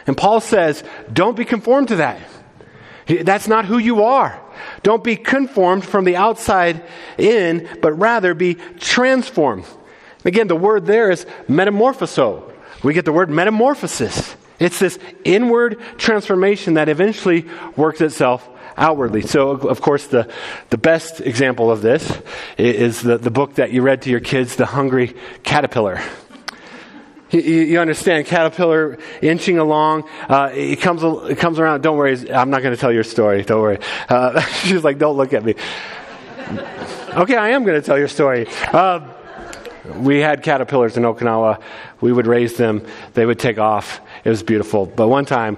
And 0.05 0.17
Paul 0.17 0.41
says, 0.41 0.83
don't 1.11 1.37
be 1.37 1.45
conformed 1.45 1.89
to 1.89 1.97
that. 1.97 2.19
That's 3.07 3.47
not 3.47 3.65
who 3.65 3.77
you 3.77 4.03
are. 4.03 4.39
Don't 4.81 5.03
be 5.03 5.15
conformed 5.15 5.85
from 5.85 6.05
the 6.05 6.15
outside 6.15 6.83
in, 7.17 7.67
but 7.81 7.93
rather 7.93 8.33
be 8.33 8.55
transformed. 8.79 9.65
Again, 10.25 10.47
the 10.47 10.55
word 10.55 10.85
there 10.85 11.11
is 11.11 11.25
metamorphoso. 11.47 12.51
We 12.83 12.93
get 12.93 13.05
the 13.05 13.13
word 13.13 13.29
metamorphosis. 13.29 14.35
It's 14.59 14.79
this 14.79 14.99
inward 15.23 15.79
transformation 15.97 16.75
that 16.75 16.89
eventually 16.89 17.45
works 17.75 18.01
itself 18.01 18.47
outwardly. 18.77 19.21
So, 19.21 19.51
of 19.51 19.81
course, 19.81 20.07
the, 20.07 20.31
the 20.69 20.77
best 20.77 21.21
example 21.21 21.71
of 21.71 21.81
this 21.81 22.21
is 22.57 23.01
the, 23.01 23.17
the 23.17 23.31
book 23.31 23.55
that 23.55 23.71
you 23.71 23.81
read 23.81 24.03
to 24.03 24.09
your 24.09 24.19
kids, 24.19 24.55
The 24.55 24.65
Hungry 24.65 25.15
Caterpillar. 25.43 26.01
You, 27.31 27.79
understand, 27.79 28.27
caterpillar 28.27 28.99
inching 29.23 29.57
along. 29.57 30.07
Uh, 30.29 30.51
it 30.53 30.81
comes, 30.81 31.01
it 31.03 31.39
comes 31.39 31.57
around. 31.57 31.81
Don't 31.81 31.97
worry, 31.97 32.31
I'm 32.31 32.51
not 32.51 32.61
going 32.61 32.75
to 32.75 32.79
tell 32.79 32.91
your 32.91 33.03
story. 33.03 33.41
Don't 33.41 33.59
worry. 33.59 33.79
Uh, 34.07 34.39
she's 34.63 34.83
like, 34.83 34.99
don't 34.99 35.17
look 35.17 35.33
at 35.33 35.43
me. 35.43 35.55
okay, 37.09 37.35
I 37.35 37.49
am 37.49 37.63
going 37.63 37.81
to 37.81 37.85
tell 37.85 37.97
your 37.97 38.07
story. 38.07 38.45
Uh, 38.71 39.12
we 39.85 40.19
had 40.19 40.43
caterpillars 40.43 40.97
in 40.97 41.03
Okinawa. 41.03 41.61
We 42.01 42.13
would 42.13 42.27
raise 42.27 42.55
them. 42.55 42.85
They 43.13 43.25
would 43.25 43.39
take 43.39 43.57
off. 43.57 44.01
It 44.23 44.29
was 44.29 44.43
beautiful. 44.43 44.85
But 44.85 45.09
one 45.09 45.25
time, 45.25 45.57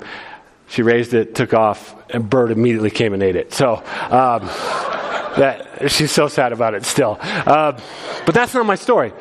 she 0.67 0.81
raised 0.81 1.13
it, 1.13 1.35
took 1.35 1.53
off, 1.53 1.95
and 2.09 2.29
bird 2.29 2.51
immediately 2.51 2.89
came 2.89 3.13
and 3.13 3.21
ate 3.21 3.35
it. 3.35 3.53
So 3.53 3.75
um, 3.75 4.45
that 5.37 5.91
she's 5.91 6.11
so 6.11 6.27
sad 6.27 6.53
about 6.53 6.73
it 6.73 6.85
still. 6.85 7.17
Uh, 7.21 7.79
but 8.25 8.33
that's 8.33 8.53
not 8.53 8.65
my 8.65 8.75
story. 8.75 9.13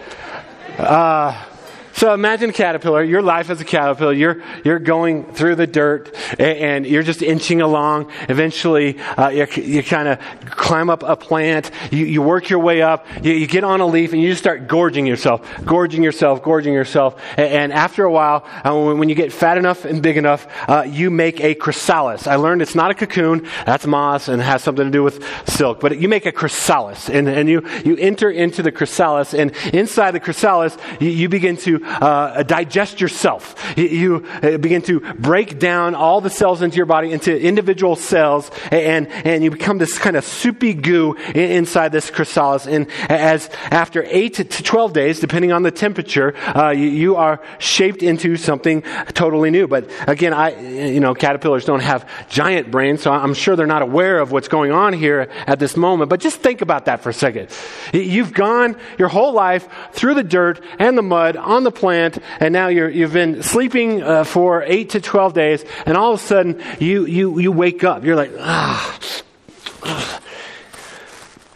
Uh, 0.79 1.45
so 1.95 2.13
imagine 2.13 2.51
a 2.51 2.53
caterpillar, 2.53 3.05
your 3.05 3.23
life 3.23 3.51
as 3.51 3.61
a 3.61 3.65
caterpillar, 3.65 4.13
you're, 4.13 4.43
you're 4.65 4.81
going 4.81 5.33
through 5.33 5.55
the 5.55 5.67
dirt 5.67 6.15
and, 6.41 6.85
you're 6.85 7.05
just 7.05 7.23
inching 7.23 7.61
along. 7.61 8.11
Eventually, 8.29 8.99
uh, 8.99 9.29
you, 9.29 9.47
you 9.63 9.83
kind 9.83 10.09
of 10.09 10.19
climb 10.51 10.91
up 10.91 11.05
a 11.05 11.17
plant, 11.17 11.71
you, 11.93 12.05
you 12.05 12.21
work 12.21 12.51
your 12.51 12.59
way 12.59 12.83
up, 12.83 13.07
you, 13.23 13.33
you, 13.33 13.47
get 13.47 13.63
on 13.63 13.81
a 13.81 13.87
leaf 13.87 14.13
and 14.13 14.21
you 14.21 14.29
just 14.31 14.43
start 14.43 14.67
gorging 14.67 15.07
yourself, 15.07 15.49
gorging 15.65 16.03
yourself, 16.03 16.43
gorging 16.43 16.75
yourself. 16.75 17.21
And, 17.37 17.47
and 17.47 17.73
after 17.73 18.05
a 18.05 18.11
while, 18.11 18.45
uh, 18.65 18.75
when, 18.75 18.99
when, 18.99 19.09
you 19.09 19.15
get 19.15 19.33
fat 19.33 19.57
enough 19.57 19.85
and 19.85 20.03
big 20.03 20.17
enough, 20.17 20.49
uh, 20.69 20.83
you 20.87 21.11
make 21.11 21.41
a 21.41 21.55
chrysalis. 21.55 22.27
I 22.27 22.35
learned 22.37 22.61
it's 22.61 22.75
not 22.75 22.91
a 22.91 22.95
cocoon, 22.95 23.49
that's 23.65 23.87
moss 23.87 24.27
and 24.29 24.43
has 24.43 24.65
something 24.65 24.85
to 24.85 24.91
do 24.91 25.05
with 25.05 25.25
silk, 25.49 25.79
but 25.79 25.99
you 25.99 26.09
make 26.09 26.27
a 26.27 26.33
chrysalis 26.33 27.09
and, 27.09 27.29
and 27.29 27.49
you, 27.49 27.63
you 27.85 27.97
enter 27.97 28.31
into 28.31 28.63
the 28.63 28.73
chrysalis 28.73 29.33
and 29.33 29.53
inside 29.73 30.11
the 30.11 30.21
chrysalis, 30.21 30.77
you, 30.99 31.09
you 31.09 31.29
begin 31.29 31.57
to 31.59 31.84
uh, 31.85 32.43
digest 32.43 33.01
yourself. 33.01 33.55
You 33.77 34.27
uh, 34.43 34.59
begin 34.59 34.83
to 34.83 35.01
break 35.01 35.59
down 35.59 35.95
all 35.95 36.21
the 36.21 36.31
cells 36.31 36.63
into 36.63 36.77
your 36.77 36.87
body 36.87 37.13
into 37.13 37.39
individual 37.39 37.97
cells, 37.97 38.51
and, 38.71 39.09
and 39.09 39.45
you 39.45 39.51
become 39.51 39.79
this 39.79 39.99
kind 39.99 40.17
of 40.17 40.25
soupy 40.25 40.75
goo 40.75 41.15
inside 41.35 41.93
this 41.93 42.11
chrysalis. 42.11 42.67
And 42.67 42.91
as 43.09 43.49
after 43.71 44.05
8 44.07 44.35
to 44.35 44.45
12 44.45 44.93
days, 44.93 45.21
depending 45.21 45.53
on 45.53 45.63
the 45.63 45.71
temperature, 45.71 46.35
uh, 46.57 46.71
you, 46.71 46.89
you, 46.89 47.15
are 47.15 47.41
shaped 47.59 48.03
into 48.03 48.37
something 48.37 48.83
totally 49.13 49.51
new. 49.51 49.69
But 49.69 49.89
again, 50.09 50.33
I, 50.33 50.59
you 50.59 50.99
know, 50.99 51.15
caterpillars 51.15 51.65
don't 51.65 51.83
have 51.83 52.09
giant 52.29 52.71
brains, 52.71 53.03
so 53.03 53.13
I'm 53.13 53.35
sure 53.35 53.55
they're 53.55 53.67
not 53.67 53.83
aware 53.83 54.19
of 54.19 54.33
what's 54.33 54.49
going 54.49 54.73
on 54.73 54.93
here 54.93 55.29
at 55.47 55.59
this 55.59 55.77
moment. 55.77 56.11
But 56.11 56.21
just 56.21 56.39
think 56.39 56.61
about 56.61 56.87
that 56.87 57.03
for 57.03 57.11
a 57.11 57.15
second. 57.15 57.51
You've 57.93 58.33
gone 58.33 58.77
your 58.99 59.09
whole 59.09 59.33
life 59.33 59.69
through 59.93 60.15
the 60.15 60.25
dirt 60.25 60.61
and 60.79 60.99
the 60.99 61.03
mud 61.03 61.37
on 61.37 61.63
the 61.63 61.71
plant, 61.75 62.19
and 62.41 62.53
now 62.53 62.69
you 62.69 63.03
have 63.03 63.13
been 63.13 63.43
sleeping 63.43 64.03
uh, 64.03 64.25
for 64.25 64.63
eight 64.65 64.91
to 64.91 65.01
12 65.01 65.35
days, 65.35 65.65
and 65.87 65.97
all 65.97 66.15
of 66.15 66.21
a 66.21 66.23
sudden 66.23 66.63
you, 66.79 67.07
you, 67.07 67.39
you 67.39 67.53
wake 67.53 67.85
up. 67.85 68.05
You're 68.05 68.17
like, 68.17 68.33
ah. 68.39 68.99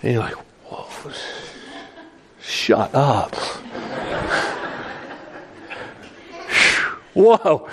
And 0.03 0.13
you're 0.13 0.23
like, 0.23 0.35
whoa, 0.67 1.13
shut 2.41 2.95
up. 2.95 3.35
Whoa. 7.15 7.69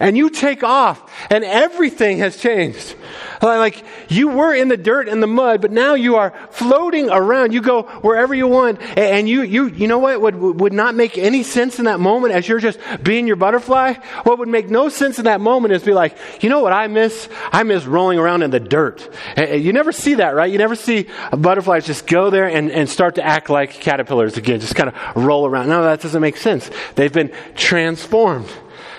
And 0.00 0.16
you 0.16 0.30
take 0.30 0.64
off, 0.64 1.12
and 1.30 1.44
everything 1.44 2.18
has 2.18 2.36
changed. 2.38 2.94
Like 3.42 3.84
you 4.08 4.28
were 4.28 4.54
in 4.54 4.68
the 4.68 4.76
dirt 4.76 5.08
and 5.08 5.22
the 5.22 5.26
mud, 5.26 5.60
but 5.60 5.70
now 5.70 5.94
you 5.94 6.16
are 6.16 6.32
floating 6.50 7.10
around. 7.10 7.52
You 7.52 7.60
go 7.60 7.82
wherever 7.82 8.34
you 8.34 8.48
want. 8.48 8.80
And 8.96 9.28
you, 9.28 9.42
you, 9.42 9.66
you 9.66 9.88
know 9.88 9.98
what 9.98 10.20
would, 10.20 10.34
would 10.60 10.72
not 10.72 10.94
make 10.94 11.18
any 11.18 11.42
sense 11.42 11.78
in 11.78 11.86
that 11.86 12.00
moment 12.00 12.34
as 12.34 12.48
you're 12.48 12.60
just 12.60 12.78
being 13.02 13.26
your 13.26 13.36
butterfly? 13.36 13.94
What 14.24 14.38
would 14.38 14.48
make 14.48 14.70
no 14.70 14.88
sense 14.88 15.18
in 15.18 15.24
that 15.26 15.40
moment 15.40 15.74
is 15.74 15.82
be 15.82 15.92
like, 15.92 16.16
you 16.42 16.48
know 16.48 16.60
what 16.60 16.72
I 16.72 16.86
miss? 16.86 17.28
I 17.52 17.62
miss 17.62 17.84
rolling 17.84 18.18
around 18.18 18.42
in 18.42 18.50
the 18.50 18.60
dirt. 18.60 19.08
You 19.36 19.72
never 19.72 19.92
see 19.92 20.14
that, 20.14 20.34
right? 20.34 20.50
You 20.50 20.58
never 20.58 20.76
see 20.76 21.08
butterflies 21.32 21.86
just 21.86 22.06
go 22.06 22.30
there 22.30 22.48
and, 22.48 22.70
and 22.70 22.88
start 22.88 23.16
to 23.16 23.24
act 23.24 23.50
like 23.50 23.72
caterpillars 23.72 24.36
again, 24.36 24.60
just 24.60 24.74
kind 24.74 24.90
of 24.90 25.24
roll 25.24 25.46
around. 25.46 25.68
No, 25.68 25.82
that 25.82 26.00
doesn't 26.00 26.20
make 26.20 26.36
sense. 26.36 26.70
They've 26.94 27.12
been 27.12 27.32
transformed 27.54 28.48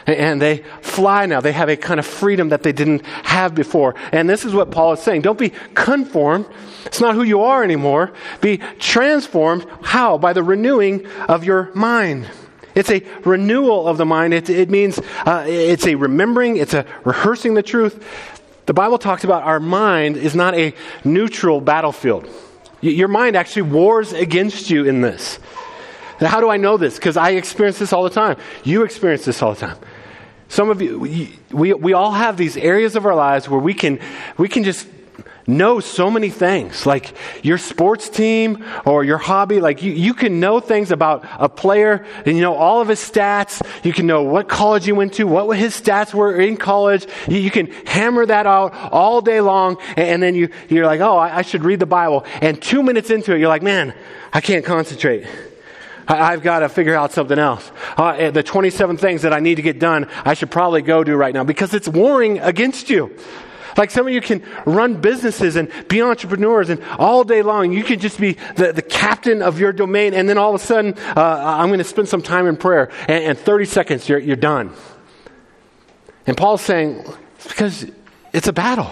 and 0.08 0.42
they 0.42 0.64
fly 0.82 1.26
now. 1.26 1.42
They 1.42 1.52
have 1.52 1.70
a 1.70 1.76
kind 1.76 2.00
of 2.00 2.06
freedom 2.06 2.50
that 2.50 2.64
they 2.64 2.72
didn't 2.72 3.06
have 3.06 3.56
before. 3.56 3.96
And 4.12 4.30
this 4.30 4.46
is 4.46 4.54
what 4.54 4.72
Paul 4.72 4.94
is 4.94 5.00
saying. 5.00 5.22
Don't 5.22 5.40
be 5.40 5.52
conformed. 5.74 6.46
It's 6.86 7.02
not 7.02 7.16
who 7.16 7.24
you 7.24 7.42
are 7.42 7.64
anymore. 7.64 8.14
Be 8.42 8.58
transformed. 8.80 9.66
How? 9.82 10.18
By 10.18 10.34
the 10.34 10.44
renewing 10.44 11.06
of 11.28 11.44
your 11.44 11.72
mind. 11.74 12.28
It's 12.76 12.92
a 12.92 13.04
renewal 13.24 13.88
of 13.88 13.98
the 13.98 14.06
mind. 14.06 14.34
It, 14.34 14.50
it 14.50 14.70
means 14.70 15.00
uh, 15.26 15.46
it's 15.48 15.88
a 15.88 15.96
remembering, 15.96 16.58
it's 16.58 16.74
a 16.74 16.86
rehearsing 17.06 17.54
the 17.54 17.64
truth. 17.64 18.06
The 18.66 18.74
Bible 18.74 18.98
talks 18.98 19.24
about 19.24 19.44
our 19.44 19.60
mind 19.60 20.18
is 20.18 20.36
not 20.36 20.56
a 20.56 20.74
neutral 21.04 21.62
battlefield. 21.62 22.28
Your 22.82 23.08
mind 23.08 23.36
actually 23.36 23.64
wars 23.64 24.12
against 24.12 24.70
you 24.70 24.86
in 24.86 25.02
this. 25.02 25.40
how 26.20 26.40
do 26.40 26.50
I 26.50 26.58
know 26.58 26.78
this? 26.78 26.96
Because 26.96 27.16
I 27.16 27.32
experience 27.32 27.80
this 27.80 27.94
all 27.94 28.04
the 28.04 28.10
time. 28.10 28.38
You 28.64 28.84
experience 28.84 29.26
this 29.26 29.42
all 29.42 29.54
the 29.54 29.60
time. 29.60 29.78
Some 30.48 30.70
of 30.70 30.82
you, 30.82 31.00
we, 31.52 31.74
we 31.74 31.94
all 31.94 32.12
have 32.12 32.38
these 32.38 32.56
areas 32.56 32.96
of 32.96 33.06
our 33.06 33.16
lives 33.16 33.50
where 33.50 33.60
we 33.60 33.74
can, 33.74 34.00
we 34.38 34.48
can 34.48 34.64
just 34.64 34.88
know 35.48 35.80
so 35.80 36.10
many 36.10 36.30
things, 36.30 36.86
like 36.86 37.16
your 37.44 37.58
sports 37.58 38.10
team 38.10 38.64
or 38.86 39.04
your 39.04 39.18
hobby. 39.18 39.60
Like 39.60 39.84
you, 39.84 39.92
you 39.92 40.14
can 40.14 40.40
know 40.40 40.60
things 40.60 40.92
about 40.92 41.26
a 41.34 41.50
player 41.50 42.06
and 42.26 42.36
you 42.36 42.42
know 42.42 42.56
all 42.56 42.82
of 42.82 42.88
his 42.88 43.00
stats. 43.00 43.62
You 43.84 43.94
can 43.94 44.08
know 44.08 44.24
what 44.24 44.48
college 44.48 44.86
he 44.86 44.92
went 44.92 45.14
to, 45.14 45.26
what 45.26 45.58
his 45.58 45.80
stats 45.80 46.14
were 46.14 46.40
in 46.40 46.58
college. 46.58 47.06
You, 47.28 47.38
you 47.38 47.52
can 47.52 47.68
hammer 47.86 48.26
that 48.26 48.48
out 48.48 48.74
all 48.92 49.22
day 49.22 49.42
long. 49.42 49.78
And, 49.96 50.16
and 50.16 50.24
then 50.24 50.36
you, 50.36 50.50
you're 50.70 50.86
like, 50.86 51.02
oh, 51.02 51.18
I, 51.18 51.38
I 51.38 51.42
should 51.42 51.64
read 51.64 51.80
the 51.80 51.86
Bible. 51.86 52.26
And 52.42 52.62
two 52.62 52.82
minutes 52.82 53.10
into 53.10 53.34
it, 53.34 53.40
you're 53.40 53.50
like, 53.50 53.64
man, 53.64 53.94
I 54.34 54.42
can't 54.42 54.66
concentrate. 54.66 55.28
I, 56.08 56.32
have 56.32 56.44
got 56.44 56.60
to 56.60 56.70
figure 56.70 56.96
out 56.96 57.12
something 57.12 57.40
else. 57.40 57.72
Uh, 57.98 58.10
eh, 58.10 58.32
the 58.32 58.44
27 58.44 58.98
things 58.98 59.24
that 59.24 59.34
I 59.34 59.40
need 59.40 59.56
to 59.56 59.62
get 59.62 59.80
done, 59.80 60.10
I 60.24 60.34
should 60.34 60.52
probably 60.52 60.82
go 60.82 61.04
do 61.04 61.16
right 61.16 61.34
now 61.34 61.44
because 61.44 61.74
it's 61.74 61.88
warring 61.88 62.40
against 62.40 62.90
you. 62.90 63.16
Like 63.78 63.92
some 63.92 64.08
of 64.08 64.14
you 64.14 64.22
can 64.22 64.42
run 64.66 65.02
businesses 65.02 65.56
and 65.56 65.70
be 65.90 66.02
entrepreneurs, 66.02 66.70
and 66.70 66.82
all 66.98 67.24
day 67.24 67.42
long 67.42 67.74
you 67.74 67.84
can 67.84 68.00
just 68.00 68.20
be 68.20 68.34
the, 68.56 68.72
the 68.72 68.82
captain 68.82 69.42
of 69.42 69.60
your 69.60 69.74
domain, 69.74 70.14
and 70.14 70.30
then 70.30 70.38
all 70.38 70.56
of 70.56 70.62
a 70.62 70.64
sudden, 70.64 70.94
uh, 71.16 71.22
I'm 71.60 71.68
going 71.68 71.80
to 71.80 71.84
spend 71.84 72.08
some 72.08 72.22
time 72.22 72.48
in 72.48 72.56
prayer, 72.56 72.90
and, 73.08 73.24
and 73.24 73.38
30 73.38 73.66
seconds, 73.66 74.08
you're, 74.08 74.20
you're 74.20 74.36
done. 74.36 74.74
And 76.26 76.38
Paul's 76.38 76.62
saying, 76.62 77.06
because 77.44 77.86
it's 78.34 78.48
a 78.48 78.54
battle. 78.54 78.90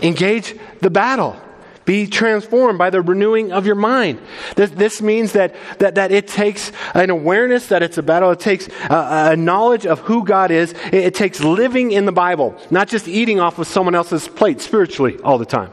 Engage 0.00 0.56
the 0.80 0.90
battle. 0.90 1.36
Be 1.84 2.06
transformed 2.06 2.78
by 2.78 2.90
the 2.90 3.02
renewing 3.02 3.52
of 3.52 3.66
your 3.66 3.74
mind. 3.74 4.20
This, 4.56 4.70
this 4.70 5.02
means 5.02 5.32
that, 5.32 5.54
that, 5.78 5.96
that 5.96 6.12
it 6.12 6.26
takes 6.26 6.72
an 6.94 7.10
awareness 7.10 7.68
that 7.68 7.82
it's 7.82 7.98
a 7.98 8.02
battle. 8.02 8.30
It 8.30 8.40
takes 8.40 8.68
a, 8.88 9.32
a 9.32 9.36
knowledge 9.36 9.84
of 9.84 10.00
who 10.00 10.24
God 10.24 10.50
is. 10.50 10.72
It, 10.86 10.94
it, 10.94 11.14
takes 11.14 11.40
living 11.40 11.92
in 11.92 12.06
the 12.06 12.12
Bible, 12.12 12.56
not 12.70 12.88
just 12.88 13.06
eating 13.06 13.38
off 13.38 13.58
of 13.58 13.66
someone 13.66 13.94
else's 13.94 14.26
plate 14.28 14.60
spiritually 14.60 15.18
all 15.20 15.36
the 15.36 15.44
time. 15.44 15.70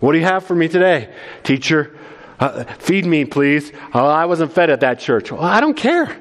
What 0.00 0.12
do 0.12 0.18
you 0.18 0.24
have 0.24 0.44
for 0.44 0.54
me 0.54 0.66
today? 0.66 1.12
Teacher, 1.42 1.94
uh, 2.38 2.64
feed 2.78 3.04
me, 3.04 3.26
please. 3.26 3.70
Oh, 3.92 4.06
I 4.06 4.24
wasn't 4.24 4.52
fed 4.52 4.70
at 4.70 4.80
that 4.80 4.98
church. 4.98 5.30
Well, 5.30 5.42
I 5.42 5.60
don't 5.60 5.76
care. 5.76 6.16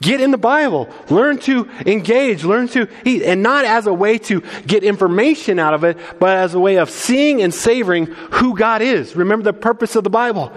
Get 0.00 0.20
in 0.20 0.30
the 0.30 0.38
Bible. 0.38 0.88
Learn 1.08 1.38
to 1.38 1.68
engage. 1.86 2.44
Learn 2.44 2.68
to 2.68 2.88
eat. 3.04 3.22
And 3.22 3.42
not 3.42 3.64
as 3.64 3.86
a 3.86 3.94
way 3.94 4.18
to 4.18 4.42
get 4.66 4.84
information 4.84 5.58
out 5.58 5.72
of 5.72 5.84
it, 5.84 5.96
but 6.18 6.36
as 6.36 6.54
a 6.54 6.60
way 6.60 6.76
of 6.76 6.90
seeing 6.90 7.40
and 7.42 7.52
savoring 7.52 8.06
who 8.06 8.56
God 8.56 8.82
is. 8.82 9.16
Remember 9.16 9.44
the 9.44 9.58
purpose 9.58 9.96
of 9.96 10.04
the 10.04 10.10
Bible. 10.10 10.52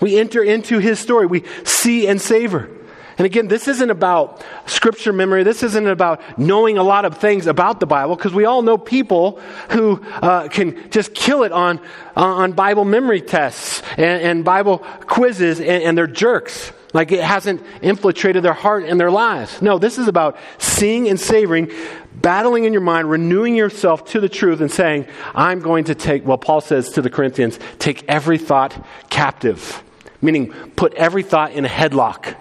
We 0.00 0.16
enter 0.16 0.42
into 0.42 0.78
His 0.78 1.00
story. 1.00 1.26
We 1.26 1.44
see 1.64 2.06
and 2.06 2.20
savor. 2.20 2.70
And 3.18 3.26
again, 3.26 3.48
this 3.48 3.66
isn't 3.66 3.90
about 3.90 4.44
scripture 4.66 5.12
memory. 5.12 5.42
This 5.42 5.64
isn't 5.64 5.88
about 5.88 6.38
knowing 6.38 6.78
a 6.78 6.84
lot 6.84 7.04
of 7.04 7.18
things 7.18 7.48
about 7.48 7.80
the 7.80 7.86
Bible, 7.86 8.14
because 8.14 8.32
we 8.32 8.44
all 8.44 8.62
know 8.62 8.78
people 8.78 9.40
who 9.70 10.00
uh, 10.22 10.46
can 10.46 10.88
just 10.92 11.14
kill 11.14 11.42
it 11.42 11.50
on, 11.50 11.80
on 12.14 12.52
Bible 12.52 12.84
memory 12.84 13.20
tests 13.20 13.82
and, 13.96 14.22
and 14.22 14.44
Bible 14.44 14.78
quizzes, 15.00 15.58
and, 15.58 15.82
and 15.82 15.98
they're 15.98 16.06
jerks. 16.06 16.70
Like 16.94 17.12
it 17.12 17.22
hasn't 17.22 17.62
infiltrated 17.82 18.42
their 18.42 18.54
heart 18.54 18.84
and 18.84 18.98
their 18.98 19.10
lives. 19.10 19.60
No, 19.60 19.78
this 19.78 19.98
is 19.98 20.08
about 20.08 20.38
seeing 20.58 21.08
and 21.08 21.20
savoring, 21.20 21.70
battling 22.14 22.64
in 22.64 22.72
your 22.72 22.82
mind, 22.82 23.10
renewing 23.10 23.54
yourself 23.54 24.04
to 24.06 24.20
the 24.20 24.28
truth, 24.28 24.60
and 24.60 24.70
saying, 24.70 25.06
I'm 25.34 25.60
going 25.60 25.84
to 25.84 25.94
take, 25.94 26.26
well, 26.26 26.38
Paul 26.38 26.60
says 26.60 26.90
to 26.90 27.02
the 27.02 27.10
Corinthians, 27.10 27.58
take 27.78 28.04
every 28.08 28.38
thought 28.38 28.84
captive, 29.10 29.82
meaning 30.22 30.52
put 30.76 30.94
every 30.94 31.22
thought 31.22 31.52
in 31.52 31.64
a 31.64 31.68
headlock. 31.68 32.36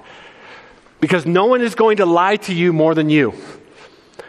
Because 0.99 1.25
no 1.25 1.45
one 1.45 1.61
is 1.61 1.75
going 1.75 1.97
to 1.97 2.05
lie 2.05 2.37
to 2.37 2.53
you 2.53 2.73
more 2.73 2.95
than 2.95 3.09
you. 3.09 3.33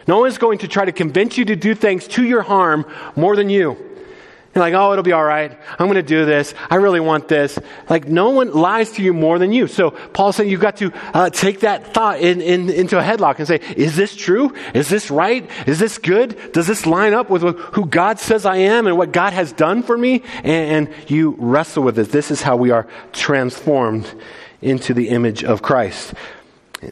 No 0.07 0.19
one 0.19 0.27
is 0.27 0.37
going 0.37 0.59
to 0.59 0.67
try 0.67 0.85
to 0.85 0.91
convince 0.91 1.37
you 1.37 1.45
to 1.45 1.55
do 1.55 1.75
things 1.75 2.07
to 2.09 2.23
your 2.23 2.41
harm 2.41 2.85
more 3.15 3.35
than 3.35 3.49
you. 3.49 3.88
You're 4.59 4.65
like, 4.65 4.73
oh, 4.73 4.91
it'll 4.91 5.03
be 5.03 5.13
all 5.13 5.23
right. 5.23 5.57
I'm 5.79 5.87
going 5.87 5.95
to 5.95 6.01
do 6.01 6.25
this. 6.25 6.53
I 6.69 6.75
really 6.75 6.99
want 6.99 7.29
this. 7.29 7.57
Like, 7.89 8.07
no 8.07 8.31
one 8.31 8.51
lies 8.51 8.91
to 8.91 9.01
you 9.01 9.13
more 9.13 9.39
than 9.39 9.53
you. 9.53 9.67
So, 9.67 9.91
Paul's 9.91 10.35
saying 10.35 10.49
you've 10.49 10.59
got 10.59 10.77
to 10.77 10.91
uh, 11.13 11.29
take 11.29 11.61
that 11.61 11.93
thought 11.93 12.19
in, 12.19 12.41
in, 12.41 12.69
into 12.69 12.99
a 12.99 13.01
headlock 13.01 13.37
and 13.37 13.47
say, 13.47 13.61
is 13.77 13.95
this 13.95 14.15
true? 14.15 14.53
Is 14.73 14.89
this 14.89 15.09
right? 15.09 15.49
Is 15.65 15.79
this 15.79 15.97
good? 15.97 16.51
Does 16.51 16.67
this 16.67 16.85
line 16.85 17.13
up 17.13 17.29
with 17.29 17.41
who 17.41 17.85
God 17.85 18.19
says 18.19 18.45
I 18.45 18.57
am 18.57 18.85
and 18.85 18.97
what 18.97 19.13
God 19.13 19.31
has 19.31 19.53
done 19.53 19.81
for 19.81 19.97
me? 19.97 20.23
And, 20.43 20.87
and 20.87 21.09
you 21.09 21.35
wrestle 21.39 21.83
with 21.83 21.97
it. 21.97 22.11
This 22.11 22.31
is 22.31 22.41
how 22.41 22.57
we 22.57 22.71
are 22.71 22.85
transformed 23.13 24.11
into 24.61 24.93
the 24.93 25.07
image 25.07 25.45
of 25.45 25.61
Christ 25.61 26.13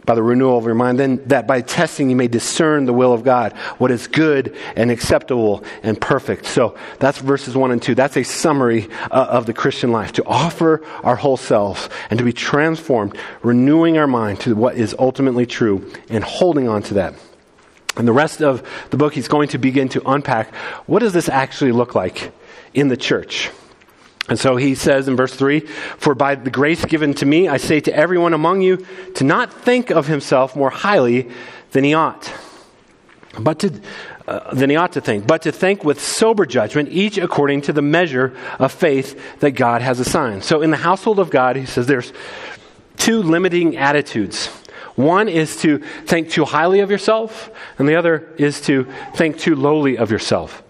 by 0.05 0.15
the 0.15 0.23
renewal 0.23 0.57
of 0.57 0.65
your 0.65 0.75
mind, 0.75 0.99
then 0.99 1.23
that 1.27 1.47
by 1.47 1.61
testing 1.61 2.09
you 2.09 2.15
may 2.15 2.27
discern 2.27 2.85
the 2.85 2.93
will 2.93 3.13
of 3.13 3.23
God, 3.23 3.53
what 3.77 3.91
is 3.91 4.07
good 4.07 4.55
and 4.75 4.91
acceptable 4.91 5.63
and 5.81 5.99
perfect. 5.99 6.45
So 6.45 6.77
that's 6.99 7.19
verses 7.19 7.55
1 7.55 7.71
and 7.71 7.81
2. 7.81 7.95
That's 7.95 8.17
a 8.17 8.23
summary 8.23 8.89
uh, 9.09 9.27
of 9.29 9.45
the 9.45 9.53
Christian 9.53 9.91
life 9.91 10.11
to 10.13 10.25
offer 10.25 10.83
our 11.03 11.15
whole 11.15 11.37
selves 11.37 11.89
and 12.09 12.17
to 12.19 12.25
be 12.25 12.33
transformed, 12.33 13.17
renewing 13.43 13.97
our 13.97 14.07
mind 14.07 14.41
to 14.41 14.55
what 14.55 14.75
is 14.75 14.95
ultimately 14.99 15.45
true 15.45 15.89
and 16.09 16.23
holding 16.23 16.67
on 16.67 16.83
to 16.83 16.95
that. 16.95 17.13
And 17.95 18.07
the 18.07 18.13
rest 18.13 18.41
of 18.41 18.67
the 18.91 18.97
book, 18.97 19.13
he's 19.13 19.27
going 19.27 19.49
to 19.49 19.57
begin 19.57 19.89
to 19.89 20.01
unpack 20.07 20.53
what 20.85 20.99
does 20.99 21.13
this 21.13 21.29
actually 21.29 21.71
look 21.71 21.95
like 21.95 22.31
in 22.73 22.89
the 22.89 22.97
church? 22.97 23.49
And 24.29 24.37
so 24.37 24.57
he 24.57 24.75
says 24.75 25.07
in 25.07 25.15
verse 25.15 25.33
3 25.33 25.61
For 25.61 26.13
by 26.13 26.35
the 26.35 26.49
grace 26.49 26.83
given 26.85 27.13
to 27.15 27.25
me, 27.25 27.47
I 27.47 27.57
say 27.57 27.79
to 27.81 27.95
everyone 27.95 28.33
among 28.33 28.61
you 28.61 28.85
to 29.15 29.23
not 29.23 29.53
think 29.53 29.89
of 29.89 30.07
himself 30.07 30.55
more 30.55 30.69
highly 30.69 31.29
than 31.71 31.83
he 31.83 31.93
ought, 31.93 32.31
but 33.39 33.59
to, 33.59 33.81
uh, 34.27 34.53
than 34.53 34.69
he 34.69 34.75
ought 34.75 34.93
to 34.93 35.01
think, 35.01 35.25
but 35.25 35.43
to 35.43 35.51
think 35.51 35.85
with 35.85 36.01
sober 36.01 36.45
judgment, 36.45 36.89
each 36.89 37.17
according 37.17 37.61
to 37.61 37.73
the 37.73 37.81
measure 37.81 38.35
of 38.59 38.71
faith 38.71 39.39
that 39.39 39.51
God 39.51 39.81
has 39.81 39.99
assigned. 39.99 40.43
So 40.43 40.61
in 40.61 40.71
the 40.71 40.77
household 40.77 41.19
of 41.19 41.29
God, 41.29 41.55
he 41.55 41.65
says 41.65 41.87
there's 41.87 42.11
two 42.97 43.21
limiting 43.21 43.77
attitudes. 43.77 44.47
One 44.95 45.29
is 45.29 45.61
to 45.61 45.77
think 45.77 46.31
too 46.31 46.43
highly 46.43 46.81
of 46.81 46.91
yourself, 46.91 47.51
and 47.77 47.87
the 47.87 47.95
other 47.95 48.33
is 48.37 48.59
to 48.61 48.87
think 49.15 49.37
too 49.37 49.55
lowly 49.55 49.97
of 49.97 50.11
yourself. 50.11 50.63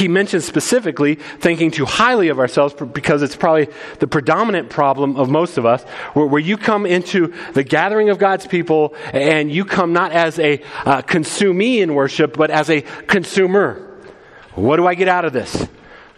He 0.00 0.08
mentions 0.08 0.46
specifically 0.46 1.16
thinking 1.16 1.70
too 1.70 1.84
highly 1.84 2.28
of 2.30 2.38
ourselves 2.38 2.72
because 2.72 3.20
it's 3.20 3.36
probably 3.36 3.68
the 3.98 4.06
predominant 4.06 4.70
problem 4.70 5.18
of 5.18 5.28
most 5.28 5.58
of 5.58 5.66
us, 5.66 5.82
where, 6.14 6.24
where 6.24 6.40
you 6.40 6.56
come 6.56 6.86
into 6.86 7.34
the 7.52 7.62
gathering 7.62 8.08
of 8.08 8.16
God's 8.16 8.46
people 8.46 8.94
and 9.12 9.52
you 9.52 9.66
come 9.66 9.92
not 9.92 10.12
as 10.12 10.38
a 10.38 10.62
uh, 10.86 11.02
consumee 11.02 11.82
in 11.82 11.92
worship, 11.94 12.34
but 12.34 12.50
as 12.50 12.70
a 12.70 12.80
consumer. 12.80 13.94
What 14.54 14.76
do 14.76 14.86
I 14.86 14.94
get 14.94 15.08
out 15.08 15.26
of 15.26 15.34
this? 15.34 15.68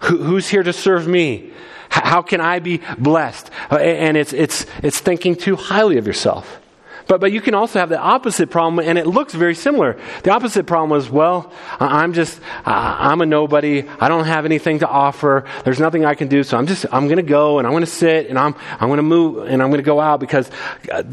Who, 0.02 0.18
who's 0.18 0.48
here 0.48 0.62
to 0.62 0.72
serve 0.72 1.08
me? 1.08 1.50
How 1.88 2.22
can 2.22 2.40
I 2.40 2.60
be 2.60 2.82
blessed? 2.98 3.50
And 3.68 4.16
it's, 4.16 4.32
it's, 4.32 4.64
it's 4.84 5.00
thinking 5.00 5.34
too 5.34 5.56
highly 5.56 5.98
of 5.98 6.06
yourself. 6.06 6.61
But, 7.06 7.20
but 7.20 7.32
you 7.32 7.40
can 7.40 7.54
also 7.54 7.78
have 7.78 7.88
the 7.88 7.98
opposite 7.98 8.50
problem, 8.50 8.86
and 8.86 8.98
it 8.98 9.06
looks 9.06 9.34
very 9.34 9.54
similar. 9.54 9.98
The 10.22 10.30
opposite 10.30 10.66
problem 10.66 10.98
is, 10.98 11.10
well, 11.10 11.52
I'm 11.80 12.12
just, 12.12 12.40
I'm 12.64 13.20
a 13.20 13.26
nobody. 13.26 13.84
I 14.00 14.08
don't 14.08 14.24
have 14.24 14.44
anything 14.44 14.80
to 14.80 14.88
offer. 14.88 15.44
There's 15.64 15.80
nothing 15.80 16.04
I 16.04 16.14
can 16.14 16.28
do, 16.28 16.42
so 16.42 16.56
I'm 16.56 16.66
just, 16.66 16.86
I'm 16.92 17.06
going 17.06 17.16
to 17.16 17.22
go 17.22 17.58
and 17.58 17.66
I'm 17.66 17.72
going 17.72 17.84
to 17.84 17.90
sit 17.90 18.28
and 18.28 18.38
I'm, 18.38 18.54
I'm 18.80 18.88
going 18.88 18.98
to 18.98 19.02
move 19.02 19.48
and 19.48 19.62
I'm 19.62 19.68
going 19.68 19.82
to 19.82 19.86
go 19.86 20.00
out 20.00 20.20
because 20.20 20.50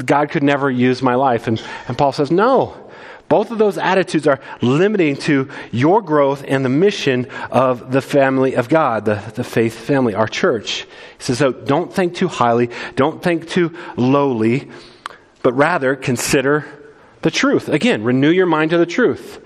God 0.04 0.30
could 0.30 0.42
never 0.42 0.70
use 0.70 1.02
my 1.02 1.14
life. 1.14 1.46
And, 1.46 1.62
and 1.88 1.98
Paul 1.98 2.12
says, 2.12 2.30
no. 2.30 2.86
Both 3.28 3.52
of 3.52 3.58
those 3.58 3.78
attitudes 3.78 4.26
are 4.26 4.40
limiting 4.60 5.14
to 5.18 5.48
your 5.70 6.02
growth 6.02 6.44
and 6.48 6.64
the 6.64 6.68
mission 6.68 7.26
of 7.52 7.92
the 7.92 8.02
family 8.02 8.56
of 8.56 8.68
God, 8.68 9.04
the, 9.04 9.22
the 9.36 9.44
faith 9.44 9.74
family, 9.74 10.16
our 10.16 10.26
church. 10.26 10.82
He 11.18 11.22
says, 11.22 11.38
so 11.38 11.52
don't 11.52 11.92
think 11.92 12.16
too 12.16 12.26
highly, 12.26 12.70
don't 12.96 13.22
think 13.22 13.48
too 13.48 13.76
lowly, 13.96 14.68
but 15.42 15.52
rather 15.52 15.96
consider 15.96 16.66
the 17.22 17.30
truth. 17.30 17.68
Again, 17.68 18.02
renew 18.04 18.30
your 18.30 18.46
mind 18.46 18.70
to 18.70 18.78
the 18.78 18.86
truth. 18.86 19.44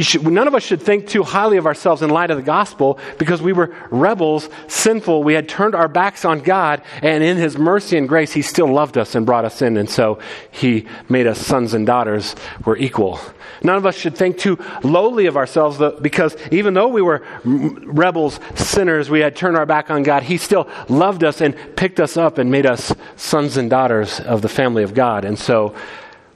Should, 0.00 0.24
none 0.24 0.46
of 0.46 0.54
us 0.54 0.62
should 0.62 0.80
think 0.80 1.08
too 1.08 1.24
highly 1.24 1.56
of 1.56 1.66
ourselves 1.66 2.00
in 2.00 2.08
light 2.08 2.30
of 2.30 2.36
the 2.36 2.42
gospel 2.42 3.00
because 3.18 3.42
we 3.42 3.52
were 3.52 3.74
rebels, 3.90 4.48
sinful. 4.68 5.24
We 5.24 5.34
had 5.34 5.48
turned 5.48 5.74
our 5.74 5.88
backs 5.88 6.24
on 6.24 6.38
God, 6.38 6.82
and 7.02 7.24
in 7.24 7.36
His 7.36 7.58
mercy 7.58 7.98
and 7.98 8.08
grace, 8.08 8.32
He 8.32 8.42
still 8.42 8.72
loved 8.72 8.96
us 8.96 9.16
and 9.16 9.26
brought 9.26 9.44
us 9.44 9.62
in, 9.62 9.76
and 9.76 9.90
so 9.90 10.20
He 10.52 10.86
made 11.08 11.26
us 11.26 11.44
sons 11.44 11.74
and 11.74 11.84
daughters. 11.84 12.36
We're 12.64 12.76
equal. 12.76 13.18
None 13.60 13.76
of 13.76 13.86
us 13.86 13.96
should 13.96 14.16
think 14.16 14.38
too 14.38 14.56
lowly 14.84 15.26
of 15.26 15.36
ourselves 15.36 15.82
because 16.00 16.36
even 16.52 16.74
though 16.74 16.88
we 16.88 17.02
were 17.02 17.26
rebels, 17.44 18.38
sinners, 18.54 19.10
we 19.10 19.18
had 19.18 19.34
turned 19.34 19.56
our 19.56 19.66
back 19.66 19.90
on 19.90 20.04
God, 20.04 20.22
He 20.22 20.38
still 20.38 20.68
loved 20.88 21.24
us 21.24 21.40
and 21.40 21.56
picked 21.74 21.98
us 21.98 22.16
up 22.16 22.38
and 22.38 22.52
made 22.52 22.66
us 22.66 22.94
sons 23.16 23.56
and 23.56 23.68
daughters 23.68 24.20
of 24.20 24.42
the 24.42 24.48
family 24.48 24.84
of 24.84 24.94
God. 24.94 25.24
And 25.24 25.36
so, 25.36 25.74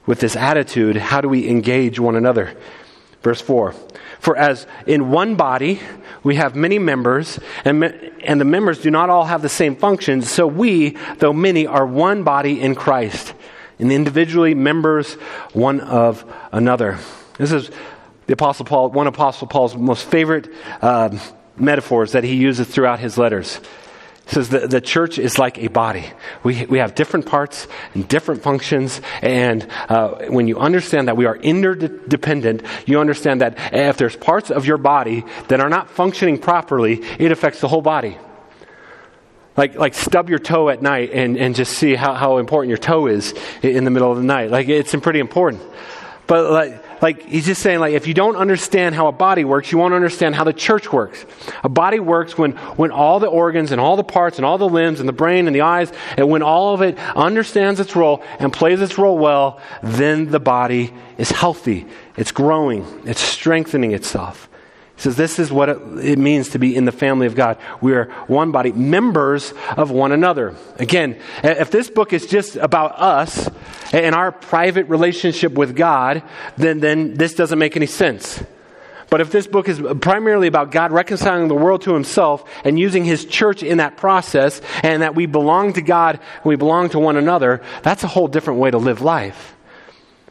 with 0.05 0.19
this 0.19 0.35
attitude, 0.35 0.97
how 0.97 1.21
do 1.21 1.29
we 1.29 1.47
engage 1.47 1.97
one 1.97 2.17
another? 2.17 2.57
Verse 3.21 3.41
4 3.41 3.73
For 4.19 4.35
as 4.35 4.67
in 4.85 5.11
one 5.11 5.35
body 5.35 5.79
we 6.23 6.35
have 6.35 6.55
many 6.55 6.79
members, 6.79 7.39
and, 7.65 7.83
and 8.23 8.41
the 8.41 8.45
members 8.45 8.79
do 8.79 8.91
not 8.91 9.09
all 9.09 9.25
have 9.25 9.41
the 9.41 9.49
same 9.49 9.75
functions, 9.75 10.29
so 10.29 10.45
we, 10.47 10.97
though 11.17 11.33
many, 11.33 11.65
are 11.65 11.85
one 11.85 12.23
body 12.23 12.61
in 12.61 12.75
Christ, 12.75 13.33
and 13.79 13.91
individually 13.91 14.53
members 14.53 15.13
one 15.53 15.79
of 15.79 16.23
another. 16.51 16.99
This 17.37 17.51
is 17.51 17.71
the 18.27 18.33
Apostle 18.33 18.65
Paul, 18.65 18.89
one 18.91 19.07
Apostle 19.07 19.47
Paul's 19.47 19.75
most 19.75 20.05
favorite 20.05 20.49
uh, 20.81 21.17
metaphors 21.57 22.11
that 22.13 22.23
he 22.23 22.35
uses 22.35 22.67
throughout 22.67 22.99
his 22.99 23.17
letters 23.17 23.59
says 24.31 24.49
the, 24.49 24.67
the 24.67 24.81
church 24.81 25.19
is 25.19 25.37
like 25.37 25.57
a 25.57 25.67
body. 25.67 26.05
We, 26.43 26.65
we 26.65 26.79
have 26.79 26.95
different 26.95 27.25
parts 27.25 27.67
and 27.93 28.07
different 28.07 28.41
functions. 28.41 29.01
And 29.21 29.67
uh, 29.89 30.25
when 30.29 30.47
you 30.47 30.57
understand 30.57 31.07
that 31.07 31.17
we 31.17 31.25
are 31.25 31.35
interdependent, 31.35 32.63
you 32.85 32.99
understand 32.99 33.41
that 33.41 33.57
if 33.73 33.97
there's 33.97 34.15
parts 34.15 34.49
of 34.49 34.65
your 34.65 34.77
body 34.77 35.25
that 35.49 35.59
are 35.59 35.69
not 35.69 35.89
functioning 35.89 36.37
properly, 36.37 37.01
it 37.19 37.31
affects 37.31 37.61
the 37.61 37.67
whole 37.67 37.81
body. 37.81 38.17
Like, 39.57 39.75
like 39.75 39.93
stub 39.93 40.29
your 40.29 40.39
toe 40.39 40.69
at 40.69 40.81
night 40.81 41.11
and, 41.11 41.37
and 41.37 41.53
just 41.53 41.73
see 41.73 41.95
how, 41.95 42.13
how 42.13 42.37
important 42.37 42.69
your 42.69 42.77
toe 42.77 43.07
is 43.07 43.33
in 43.61 43.83
the 43.83 43.91
middle 43.91 44.11
of 44.11 44.17
the 44.17 44.23
night. 44.23 44.49
Like, 44.49 44.69
it's 44.69 44.95
pretty 44.95 45.19
important. 45.19 45.61
But 46.25 46.49
like, 46.51 46.80
like 47.01 47.27
he's 47.27 47.45
just 47.45 47.61
saying 47.61 47.79
like 47.79 47.93
if 47.93 48.07
you 48.07 48.13
don't 48.13 48.35
understand 48.35 48.95
how 48.95 49.07
a 49.07 49.11
body 49.11 49.43
works 49.43 49.71
you 49.71 49.77
won't 49.77 49.93
understand 49.93 50.35
how 50.35 50.43
the 50.43 50.53
church 50.53 50.91
works. 50.91 51.25
A 51.63 51.69
body 51.69 51.99
works 51.99 52.37
when 52.37 52.51
when 52.77 52.91
all 52.91 53.19
the 53.19 53.27
organs 53.27 53.71
and 53.71 53.81
all 53.81 53.95
the 53.95 54.03
parts 54.03 54.37
and 54.37 54.45
all 54.45 54.57
the 54.57 54.69
limbs 54.69 54.99
and 54.99 55.09
the 55.09 55.13
brain 55.13 55.47
and 55.47 55.55
the 55.55 55.61
eyes 55.61 55.91
and 56.17 56.29
when 56.29 56.41
all 56.41 56.73
of 56.73 56.81
it 56.81 56.97
understands 57.15 57.79
its 57.79 57.95
role 57.95 58.23
and 58.39 58.53
plays 58.53 58.81
its 58.81 58.97
role 58.97 59.17
well 59.17 59.59
then 59.81 60.29
the 60.29 60.39
body 60.39 60.93
is 61.17 61.31
healthy. 61.31 61.87
It's 62.17 62.31
growing. 62.31 62.85
It's 63.05 63.21
strengthening 63.21 63.93
itself 63.93 64.50
says 65.01 65.15
this 65.15 65.39
is 65.39 65.51
what 65.51 65.69
it, 65.69 66.19
means 66.19 66.49
to 66.49 66.59
be 66.59 66.75
in 66.75 66.85
the 66.85 66.91
family 66.91 67.25
of 67.25 67.33
God. 67.33 67.57
We 67.81 67.93
are 67.93 68.05
one 68.27 68.51
body, 68.51 68.71
members 68.71 69.53
of 69.75 69.89
one 69.89 70.11
another. 70.11 70.55
Again, 70.77 71.19
if 71.43 71.71
this 71.71 71.89
book 71.89 72.13
is 72.13 72.27
just 72.27 72.55
about 72.55 72.99
us 72.99 73.49
and 73.91 74.13
our 74.13 74.31
private 74.31 74.87
relationship 74.87 75.53
with 75.53 75.75
God, 75.75 76.21
then, 76.57 76.79
then 76.79 77.15
this 77.15 77.33
doesn't 77.33 77.57
make 77.57 77.75
any 77.75 77.87
sense. 77.87 78.43
But 79.09 79.21
if 79.21 79.31
this 79.31 79.47
book 79.47 79.67
is 79.67 79.81
primarily 79.99 80.47
about 80.47 80.71
God 80.71 80.91
reconciling 80.91 81.47
the 81.47 81.55
world 81.55 81.81
to 81.81 81.93
himself 81.93 82.49
and 82.63 82.79
using 82.79 83.03
his 83.03 83.25
church 83.25 83.63
in 83.63 83.79
that 83.79 83.97
process, 83.97 84.61
and 84.83 85.01
that 85.01 85.15
we 85.15 85.25
belong 85.25 85.73
to 85.73 85.81
God 85.81 86.15
and 86.15 86.45
we 86.45 86.55
belong 86.55 86.89
to 86.89 86.99
one 86.99 87.17
another, 87.17 87.61
that's 87.81 88.03
a 88.03 88.07
whole 88.07 88.27
different 88.27 88.59
way 88.59 88.71
to 88.71 88.77
live 88.77 89.01
life. 89.01 89.55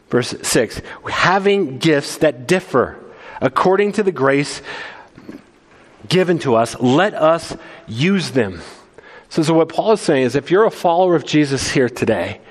Verse 0.09 0.33
6 0.41 0.81
having 1.09 1.77
gifts 1.77 2.17
that 2.17 2.47
differ 2.47 3.00
according 3.41 3.93
to 3.93 4.03
the 4.03 4.11
grace 4.11 4.61
given 6.07 6.39
to 6.39 6.55
us, 6.55 6.79
let 6.79 7.13
us 7.13 7.55
use 7.87 8.31
them. 8.31 8.61
So, 9.29 9.43
so 9.43 9.53
what 9.53 9.69
Paul 9.69 9.93
is 9.93 10.01
saying 10.01 10.25
is 10.25 10.35
if 10.35 10.51
you're 10.51 10.65
a 10.65 10.71
follower 10.71 11.15
of 11.15 11.25
Jesus 11.25 11.71
here 11.71 11.89
today, 11.89 12.41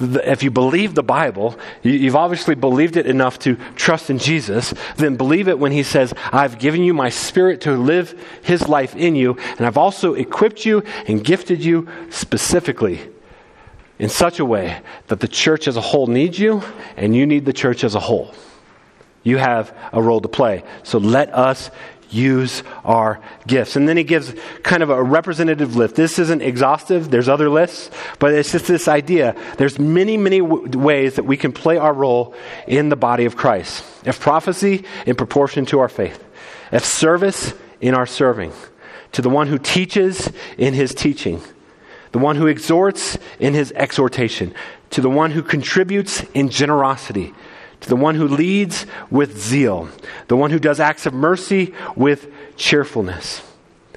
if 0.00 0.42
you 0.42 0.50
believe 0.50 0.94
the 0.94 1.02
Bible, 1.02 1.56
you've 1.82 2.16
obviously 2.16 2.54
believed 2.54 2.96
it 2.96 3.06
enough 3.06 3.38
to 3.40 3.56
trust 3.76 4.10
in 4.10 4.18
Jesus, 4.18 4.74
then 4.96 5.16
believe 5.16 5.48
it 5.48 5.58
when 5.58 5.70
he 5.70 5.82
says, 5.82 6.12
I've 6.32 6.58
given 6.58 6.82
you 6.82 6.92
my 6.92 7.08
spirit 7.08 7.60
to 7.62 7.76
live 7.76 8.20
his 8.42 8.68
life 8.68 8.96
in 8.96 9.14
you, 9.14 9.36
and 9.56 9.60
I've 9.60 9.76
also 9.76 10.14
equipped 10.14 10.64
you 10.64 10.82
and 11.06 11.22
gifted 11.22 11.64
you 11.64 11.88
specifically 12.10 13.00
in 13.98 14.08
such 14.08 14.40
a 14.40 14.44
way 14.44 14.80
that 15.06 15.20
the 15.20 15.28
church 15.28 15.68
as 15.68 15.76
a 15.76 15.80
whole 15.80 16.08
needs 16.08 16.38
you, 16.38 16.62
and 16.96 17.14
you 17.14 17.26
need 17.26 17.44
the 17.44 17.52
church 17.52 17.84
as 17.84 17.94
a 17.94 18.00
whole. 18.00 18.34
You 19.22 19.38
have 19.38 19.76
a 19.92 20.02
role 20.02 20.20
to 20.20 20.28
play. 20.28 20.64
So 20.82 20.98
let 20.98 21.32
us 21.34 21.70
use 22.12 22.62
our 22.84 23.20
gifts. 23.46 23.76
And 23.76 23.88
then 23.88 23.96
he 23.96 24.04
gives 24.04 24.34
kind 24.62 24.82
of 24.82 24.90
a 24.90 25.02
representative 25.02 25.76
list. 25.76 25.94
This 25.94 26.18
isn't 26.18 26.42
exhaustive, 26.42 27.10
there's 27.10 27.28
other 27.28 27.48
lists, 27.48 27.90
but 28.18 28.34
it's 28.34 28.52
just 28.52 28.66
this 28.66 28.88
idea. 28.88 29.34
There's 29.56 29.78
many, 29.78 30.16
many 30.16 30.40
w- 30.40 30.78
ways 30.78 31.14
that 31.14 31.24
we 31.24 31.36
can 31.36 31.52
play 31.52 31.78
our 31.78 31.92
role 31.92 32.34
in 32.66 32.88
the 32.90 32.96
body 32.96 33.24
of 33.24 33.36
Christ. 33.36 33.84
If 34.04 34.20
prophecy, 34.20 34.84
in 35.06 35.16
proportion 35.16 35.66
to 35.66 35.80
our 35.80 35.88
faith. 35.88 36.22
If 36.70 36.84
service, 36.84 37.54
in 37.80 37.94
our 37.94 38.06
serving. 38.06 38.52
To 39.12 39.22
the 39.22 39.30
one 39.30 39.46
who 39.46 39.58
teaches, 39.58 40.30
in 40.58 40.74
his 40.74 40.94
teaching. 40.94 41.40
The 42.12 42.18
one 42.18 42.36
who 42.36 42.46
exhorts, 42.46 43.18
in 43.38 43.54
his 43.54 43.72
exhortation. 43.72 44.54
To 44.90 45.00
the 45.00 45.10
one 45.10 45.30
who 45.30 45.42
contributes, 45.42 46.22
in 46.34 46.50
generosity 46.50 47.34
to 47.82 47.88
the 47.88 47.96
one 47.96 48.14
who 48.14 48.26
leads 48.26 48.86
with 49.10 49.38
zeal, 49.38 49.88
the 50.28 50.36
one 50.36 50.50
who 50.50 50.58
does 50.58 50.80
acts 50.80 51.04
of 51.04 51.12
mercy 51.12 51.74
with 51.94 52.32
cheerfulness. 52.56 53.42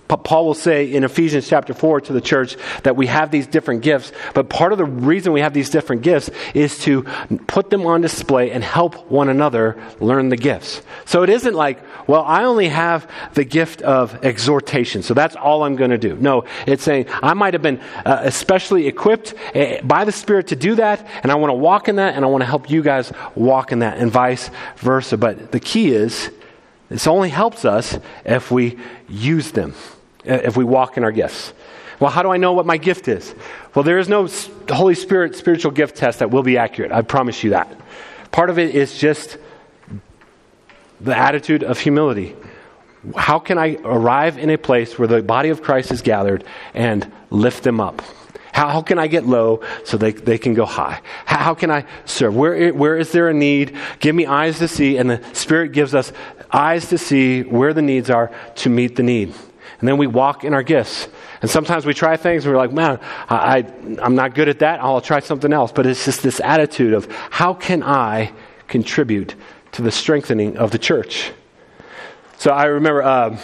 Paul 0.07 0.45
will 0.45 0.53
say 0.53 0.93
in 0.93 1.03
Ephesians 1.03 1.47
chapter 1.47 1.73
4 1.73 2.01
to 2.01 2.13
the 2.13 2.21
church 2.21 2.57
that 2.83 2.95
we 2.95 3.07
have 3.07 3.31
these 3.31 3.47
different 3.47 3.81
gifts, 3.81 4.11
but 4.33 4.49
part 4.49 4.71
of 4.71 4.77
the 4.77 4.85
reason 4.85 5.33
we 5.33 5.41
have 5.41 5.53
these 5.53 5.69
different 5.69 6.03
gifts 6.03 6.29
is 6.53 6.77
to 6.79 7.03
put 7.47 7.69
them 7.69 7.85
on 7.85 8.01
display 8.01 8.51
and 8.51 8.63
help 8.63 9.09
one 9.09 9.29
another 9.29 9.81
learn 9.99 10.29
the 10.29 10.37
gifts. 10.37 10.81
So 11.05 11.23
it 11.23 11.29
isn't 11.29 11.55
like, 11.55 11.79
well, 12.07 12.23
I 12.23 12.43
only 12.43 12.69
have 12.69 13.09
the 13.33 13.43
gift 13.43 13.81
of 13.81 14.23
exhortation, 14.23 15.01
so 15.01 15.13
that's 15.13 15.35
all 15.35 15.63
I'm 15.63 15.75
going 15.75 15.91
to 15.91 15.97
do. 15.97 16.15
No, 16.15 16.45
it's 16.67 16.83
saying 16.83 17.07
I 17.09 17.33
might 17.33 17.53
have 17.53 17.63
been 17.63 17.79
uh, 18.05 18.21
especially 18.23 18.87
equipped 18.87 19.33
uh, 19.55 19.81
by 19.83 20.05
the 20.05 20.11
Spirit 20.11 20.47
to 20.47 20.55
do 20.55 20.75
that, 20.75 21.05
and 21.23 21.31
I 21.31 21.35
want 21.35 21.49
to 21.49 21.55
walk 21.55 21.87
in 21.89 21.95
that, 21.95 22.15
and 22.15 22.23
I 22.23 22.27
want 22.27 22.41
to 22.41 22.47
help 22.47 22.69
you 22.69 22.83
guys 22.83 23.11
walk 23.33 23.71
in 23.71 23.79
that, 23.79 23.97
and 23.97 24.11
vice 24.11 24.51
versa. 24.77 25.17
But 25.17 25.51
the 25.51 25.59
key 25.59 25.91
is, 25.91 26.29
this 26.89 27.07
only 27.07 27.29
helps 27.29 27.65
us 27.65 27.97
if 28.23 28.51
we 28.51 28.77
use 29.09 29.51
them. 29.51 29.73
Uh, 30.27 30.33
if 30.43 30.57
we 30.57 30.63
walk 30.63 30.97
in 30.97 31.03
our 31.03 31.11
gifts. 31.11 31.53
Well, 31.99 32.09
how 32.11 32.23
do 32.23 32.29
I 32.29 32.37
know 32.37 32.53
what 32.53 32.65
my 32.65 32.77
gift 32.77 33.07
is? 33.07 33.33
Well, 33.73 33.83
there 33.83 33.99
is 33.99 34.09
no 34.09 34.27
Holy 34.69 34.95
Spirit 34.95 35.35
spiritual 35.35 35.71
gift 35.71 35.95
test 35.95 36.19
that 36.19 36.31
will 36.31 36.43
be 36.43 36.57
accurate. 36.57 36.91
I 36.91 37.01
promise 37.01 37.43
you 37.43 37.51
that. 37.51 37.71
Part 38.31 38.49
of 38.49 38.59
it 38.59 38.75
is 38.75 38.97
just 38.97 39.37
the 40.99 41.15
attitude 41.15 41.63
of 41.63 41.79
humility. 41.79 42.35
How 43.15 43.39
can 43.39 43.57
I 43.57 43.77
arrive 43.83 44.37
in 44.37 44.49
a 44.49 44.57
place 44.57 44.97
where 44.97 45.07
the 45.07 45.21
body 45.21 45.49
of 45.49 45.61
Christ 45.61 45.91
is 45.91 46.01
gathered 46.01 46.43
and 46.73 47.09
lift 47.29 47.63
them 47.63 47.79
up? 47.79 48.01
How, 48.51 48.69
how 48.69 48.81
can 48.81 48.97
I 48.97 49.07
get 49.07 49.25
low 49.25 49.61
so 49.83 49.97
they, 49.97 50.11
they 50.11 50.37
can 50.37 50.53
go 50.53 50.65
high? 50.65 51.01
How, 51.25 51.37
how 51.37 51.53
can 51.53 51.69
I 51.69 51.85
serve? 52.05 52.35
Where, 52.35 52.73
where 52.73 52.97
is 52.97 53.11
there 53.11 53.29
a 53.29 53.33
need? 53.33 53.77
Give 53.99 54.15
me 54.15 54.25
eyes 54.25 54.59
to 54.59 54.67
see, 54.67 54.97
and 54.97 55.09
the 55.09 55.21
Spirit 55.33 55.71
gives 55.71 55.93
us 55.93 56.11
eyes 56.51 56.89
to 56.89 56.97
see 56.97 57.43
where 57.43 57.73
the 57.73 57.81
needs 57.81 58.09
are 58.09 58.31
to 58.55 58.69
meet 58.69 58.95
the 58.95 59.03
need. 59.03 59.33
And 59.79 59.87
then 59.87 59.97
we 59.97 60.07
walk 60.07 60.43
in 60.43 60.53
our 60.53 60.63
gifts. 60.63 61.07
And 61.41 61.49
sometimes 61.49 61.85
we 61.85 61.93
try 61.93 62.17
things 62.17 62.45
and 62.45 62.53
we're 62.53 62.59
like, 62.59 62.71
man, 62.71 62.99
I, 63.29 63.35
I, 63.35 63.73
I'm 64.01 64.15
not 64.15 64.33
good 64.33 64.49
at 64.49 64.59
that. 64.59 64.79
I'll 64.81 65.01
try 65.01 65.19
something 65.19 65.51
else. 65.51 65.71
But 65.71 65.85
it's 65.85 66.05
just 66.05 66.23
this 66.23 66.39
attitude 66.39 66.93
of 66.93 67.11
how 67.29 67.53
can 67.53 67.83
I 67.83 68.31
contribute 68.67 69.35
to 69.73 69.81
the 69.81 69.91
strengthening 69.91 70.57
of 70.57 70.71
the 70.71 70.79
church? 70.79 71.31
So 72.37 72.51
I 72.51 72.65
remember 72.65 73.03
uh, 73.03 73.37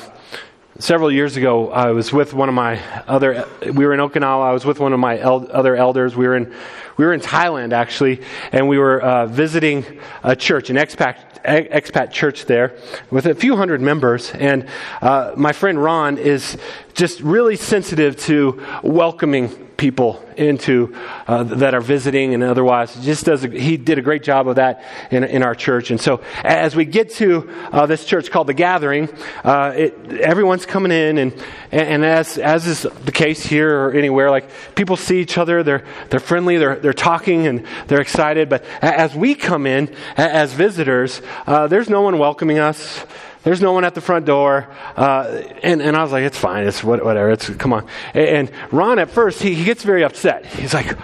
several 0.80 1.12
years 1.12 1.38
ago, 1.38 1.72
I 1.72 1.92
was 1.92 2.12
with 2.12 2.34
one 2.34 2.50
of 2.50 2.56
my 2.56 2.80
other, 3.08 3.48
we 3.62 3.86
were 3.86 3.94
in 3.94 4.00
Okinawa. 4.00 4.44
I 4.44 4.54
was 4.54 4.66
with 4.66 4.80
one 4.80 4.94
of 4.94 5.00
my 5.00 5.20
el- 5.20 5.52
other 5.52 5.76
elders. 5.76 6.16
We 6.16 6.28
were 6.28 6.36
in, 6.36 6.54
we 7.02 7.08
were 7.08 7.14
in 7.14 7.20
Thailand 7.20 7.74
actually, 7.74 8.22
and 8.52 8.70
we 8.70 8.78
were 8.78 9.02
uh, 9.02 9.26
visiting 9.26 9.84
a 10.22 10.36
church, 10.36 10.70
an 10.70 10.76
expat 10.76 11.16
expat 11.44 12.12
church 12.12 12.46
there 12.46 12.78
with 13.10 13.26
a 13.26 13.34
few 13.34 13.58
hundred 13.58 13.82
members. 13.82 14.30
And 14.30 14.68
uh, 15.02 15.34
my 15.36 15.52
friend 15.52 15.82
Ron 15.82 16.20
is 16.20 16.60
just 16.94 17.20
really 17.22 17.56
sensitive 17.56 18.18
to 18.28 18.64
welcoming 18.84 19.71
people 19.82 20.24
into 20.38 20.96
uh, 21.28 21.42
that 21.42 21.74
are 21.74 21.82
visiting 21.82 22.36
and 22.36 22.44
otherwise. 22.44 22.94
Just 23.04 23.26
does 23.26 23.44
a, 23.44 23.48
he 23.48 23.78
did 23.78 23.98
a 23.98 24.02
great 24.04 24.22
job 24.22 24.48
of 24.48 24.58
that 24.58 24.86
in, 25.10 25.24
in 25.24 25.42
our 25.42 25.56
church. 25.56 25.90
And 25.90 26.00
so 26.00 26.22
as 26.44 26.76
we 26.76 26.86
get 26.86 27.10
to 27.16 27.50
uh, 27.72 27.88
this 27.88 28.06
church 28.06 28.30
called 28.30 28.46
the 28.46 28.54
Gathering, 28.54 29.10
uh, 29.44 29.74
it, 29.76 30.22
everyone's 30.22 30.68
coming 30.68 30.92
in, 30.92 31.18
and 31.18 31.44
and 31.72 32.06
as 32.06 32.38
as 32.38 32.68
is 32.68 32.84
the 32.84 33.12
case 33.12 33.44
here 33.44 33.76
or 33.76 33.92
anywhere, 33.94 34.30
like 34.30 34.52
people 34.76 34.98
see 34.98 35.20
each 35.20 35.40
other, 35.40 35.64
they're 35.64 35.84
they're 36.12 36.20
friendly, 36.20 36.58
they're 36.58 36.76
they're 36.76 36.94
talking, 36.94 37.48
and 37.48 37.66
they're 37.88 38.02
excited. 38.02 38.50
But 38.50 38.64
as 38.84 39.16
we 39.16 39.34
come 39.34 39.66
in 39.66 39.96
as 40.16 40.54
visitors, 40.54 41.24
uh, 41.48 41.66
there's 41.66 41.90
no 41.90 42.02
one 42.02 42.20
welcoming 42.20 42.60
us. 42.60 43.04
There's 43.44 43.62
no 43.62 43.72
one 43.72 43.84
at 43.84 43.96
the 43.96 44.02
front 44.02 44.26
door. 44.26 44.68
Uh, 44.96 45.42
and, 45.64 45.82
and 45.82 45.98
I 45.98 46.04
was 46.04 46.12
like, 46.12 46.24
it's 46.24 46.38
fine. 46.38 46.68
It's 46.68 46.84
whatever. 46.84 47.32
It's, 47.32 47.50
come 47.50 47.74
on. 47.74 47.88
And 48.14 48.52
Ron, 48.72 49.00
at 49.00 49.10
first, 49.10 49.42
he, 49.42 49.56
he 49.56 49.64
gets 49.64 49.84
very 49.84 50.04
upset. 50.04 50.46
He's 50.46 50.74
like, 50.74 50.98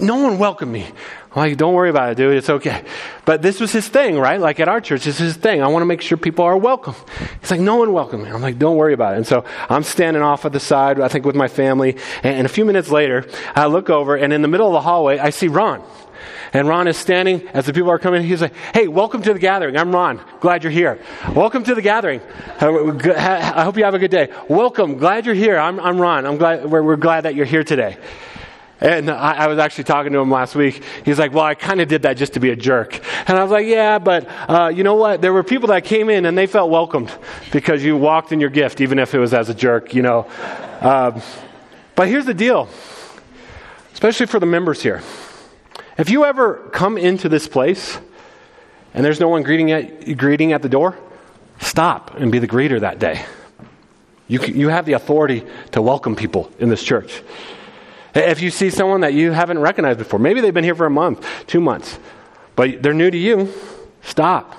no 0.00 0.16
one 0.16 0.38
welcomed 0.38 0.72
me. 0.72 0.86
I'm 1.34 1.40
like, 1.48 1.56
don't 1.56 1.74
worry 1.74 1.90
about 1.90 2.12
it, 2.12 2.16
dude. 2.16 2.36
It's 2.36 2.48
okay. 2.48 2.84
But 3.24 3.42
this 3.42 3.58
was 3.58 3.72
his 3.72 3.88
thing, 3.88 4.18
right? 4.18 4.38
Like 4.38 4.60
at 4.60 4.68
our 4.68 4.80
church, 4.80 5.04
this 5.04 5.20
is 5.20 5.34
his 5.34 5.36
thing. 5.36 5.62
I 5.62 5.68
want 5.68 5.82
to 5.82 5.86
make 5.86 6.00
sure 6.00 6.16
people 6.16 6.44
are 6.44 6.56
welcome. 6.56 6.94
He's 7.40 7.50
like, 7.50 7.60
no 7.60 7.76
one 7.76 7.92
welcomed 7.92 8.24
me. 8.24 8.30
I'm 8.30 8.40
like, 8.40 8.58
don't 8.58 8.76
worry 8.76 8.94
about 8.94 9.14
it. 9.14 9.18
And 9.18 9.26
so 9.26 9.44
I'm 9.68 9.82
standing 9.82 10.22
off 10.22 10.44
at 10.44 10.52
the 10.52 10.60
side, 10.60 11.00
I 11.00 11.08
think 11.08 11.24
with 11.24 11.34
my 11.34 11.48
family. 11.48 11.96
And, 12.22 12.36
and 12.36 12.46
a 12.46 12.48
few 12.48 12.64
minutes 12.64 12.90
later, 12.90 13.26
I 13.56 13.66
look 13.66 13.90
over, 13.90 14.14
and 14.14 14.32
in 14.32 14.42
the 14.42 14.48
middle 14.48 14.68
of 14.68 14.74
the 14.74 14.80
hallway, 14.80 15.18
I 15.18 15.30
see 15.30 15.48
Ron. 15.48 15.82
And 16.54 16.68
Ron 16.68 16.86
is 16.86 16.96
standing 16.96 17.48
as 17.48 17.66
the 17.66 17.72
people 17.72 17.90
are 17.90 17.98
coming. 17.98 18.22
He's 18.22 18.40
like, 18.40 18.54
Hey, 18.72 18.86
welcome 18.86 19.22
to 19.22 19.32
the 19.32 19.40
gathering. 19.40 19.76
I'm 19.76 19.92
Ron. 19.92 20.20
Glad 20.38 20.62
you're 20.62 20.70
here. 20.70 21.00
Welcome 21.34 21.64
to 21.64 21.74
the 21.74 21.82
gathering. 21.82 22.20
I 22.60 23.64
hope 23.64 23.76
you 23.76 23.82
have 23.84 23.94
a 23.94 23.98
good 23.98 24.12
day. 24.12 24.32
Welcome. 24.48 24.96
Glad 24.96 25.26
you're 25.26 25.34
here. 25.34 25.58
I'm, 25.58 25.80
I'm 25.80 26.00
Ron. 26.00 26.24
I'm 26.24 26.36
glad, 26.36 26.70
we're, 26.70 26.82
we're 26.82 26.96
glad 26.96 27.22
that 27.22 27.34
you're 27.34 27.44
here 27.44 27.64
today. 27.64 27.98
And 28.80 29.10
I, 29.10 29.32
I, 29.32 29.46
was 29.48 29.58
actually 29.58 29.84
talking 29.84 30.12
to 30.12 30.18
him 30.18 30.30
last 30.30 30.54
week. 30.54 30.84
He's 31.04 31.18
like, 31.18 31.32
Well, 31.32 31.44
I 31.44 31.56
kind 31.56 31.80
of 31.80 31.88
did 31.88 32.02
that 32.02 32.16
just 32.16 32.34
to 32.34 32.40
be 32.40 32.50
a 32.50 32.56
jerk. 32.56 33.00
And 33.28 33.36
I 33.36 33.42
was 33.42 33.50
like, 33.50 33.66
Yeah, 33.66 33.98
but 33.98 34.28
uh, 34.48 34.68
you 34.68 34.84
know 34.84 34.94
what? 34.94 35.22
There 35.22 35.32
were 35.32 35.42
people 35.42 35.68
that 35.68 35.84
came 35.84 36.08
in 36.08 36.24
and 36.24 36.38
they 36.38 36.46
felt 36.46 36.70
welcomed 36.70 37.12
because 37.50 37.82
you 37.82 37.96
walked 37.96 38.30
in 38.30 38.38
your 38.38 38.50
gift, 38.50 38.80
even 38.80 39.00
if 39.00 39.12
it 39.12 39.18
was 39.18 39.34
as 39.34 39.48
a 39.48 39.54
jerk, 39.54 39.92
you 39.92 40.02
know. 40.02 40.28
Um, 40.80 41.20
but 41.96 42.06
here's 42.06 42.26
the 42.26 42.34
deal, 42.34 42.68
especially 43.92 44.26
for 44.26 44.38
the 44.38 44.46
members 44.46 44.80
here. 44.80 45.02
If 45.96 46.10
you 46.10 46.24
ever 46.24 46.56
come 46.72 46.98
into 46.98 47.28
this 47.28 47.46
place 47.46 47.98
and 48.92 49.04
there's 49.04 49.20
no 49.20 49.28
one 49.28 49.44
greeting 49.44 49.70
at, 49.70 50.16
greeting 50.16 50.52
at 50.52 50.60
the 50.60 50.68
door, 50.68 50.98
stop 51.60 52.16
and 52.16 52.32
be 52.32 52.40
the 52.40 52.48
greeter 52.48 52.80
that 52.80 52.98
day. 52.98 53.24
You, 54.26 54.40
you 54.40 54.68
have 54.70 54.86
the 54.86 54.94
authority 54.94 55.44
to 55.72 55.82
welcome 55.82 56.16
people 56.16 56.50
in 56.58 56.68
this 56.68 56.82
church. 56.82 57.22
If 58.14 58.42
you 58.42 58.50
see 58.50 58.70
someone 58.70 59.02
that 59.02 59.14
you 59.14 59.30
haven't 59.30 59.58
recognized 59.58 59.98
before, 59.98 60.18
maybe 60.18 60.40
they've 60.40 60.54
been 60.54 60.64
here 60.64 60.74
for 60.74 60.86
a 60.86 60.90
month, 60.90 61.26
two 61.46 61.60
months, 61.60 61.98
but 62.56 62.82
they're 62.82 62.94
new 62.94 63.10
to 63.10 63.18
you, 63.18 63.52
stop 64.02 64.56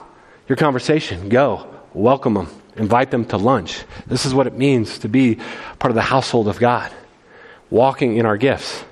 your 0.47 0.55
conversation. 0.55 1.27
Go, 1.27 1.67
welcome 1.93 2.35
them, 2.35 2.47
invite 2.77 3.11
them 3.11 3.25
to 3.25 3.37
lunch. 3.37 3.83
This 4.07 4.25
is 4.25 4.33
what 4.33 4.47
it 4.47 4.53
means 4.53 4.99
to 4.99 5.09
be 5.09 5.35
part 5.79 5.89
of 5.89 5.95
the 5.95 6.01
household 6.01 6.47
of 6.47 6.59
God, 6.59 6.93
walking 7.69 8.15
in 8.17 8.25
our 8.25 8.37
gifts 8.37 8.85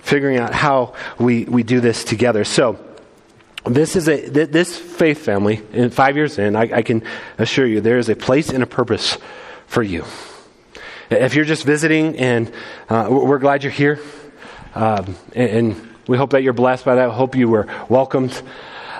figuring 0.00 0.38
out 0.38 0.54
how 0.54 0.94
we, 1.18 1.44
we 1.44 1.62
do 1.62 1.80
this 1.80 2.04
together. 2.04 2.44
So, 2.44 2.78
this 3.64 3.94
is 3.94 4.08
a 4.08 4.28
this 4.28 4.76
faith 4.76 5.18
family 5.18 5.62
in 5.72 5.90
five 5.90 6.16
years 6.16 6.36
in 6.36 6.56
I, 6.56 6.78
I, 6.78 6.82
can 6.82 7.04
assure 7.38 7.64
you 7.64 7.80
there 7.80 7.98
is 7.98 8.08
a 8.08 8.16
place 8.16 8.48
and 8.48 8.60
a 8.60 8.66
purpose 8.66 9.18
for 9.68 9.84
you. 9.84 10.04
If 11.10 11.36
you're 11.36 11.44
just 11.44 11.64
visiting 11.64 12.18
and 12.18 12.52
uh, 12.88 13.06
we're 13.08 13.38
glad 13.38 13.62
you're 13.62 13.70
here 13.70 14.00
um, 14.74 15.16
and, 15.34 15.50
and, 15.50 15.88
we 16.08 16.16
hope 16.16 16.30
that 16.30 16.42
you're 16.42 16.52
blessed 16.52 16.84
by 16.84 16.96
that. 16.96 17.10
We 17.10 17.14
hope 17.14 17.36
you 17.36 17.48
were 17.48 17.68
welcomed. 17.88 18.42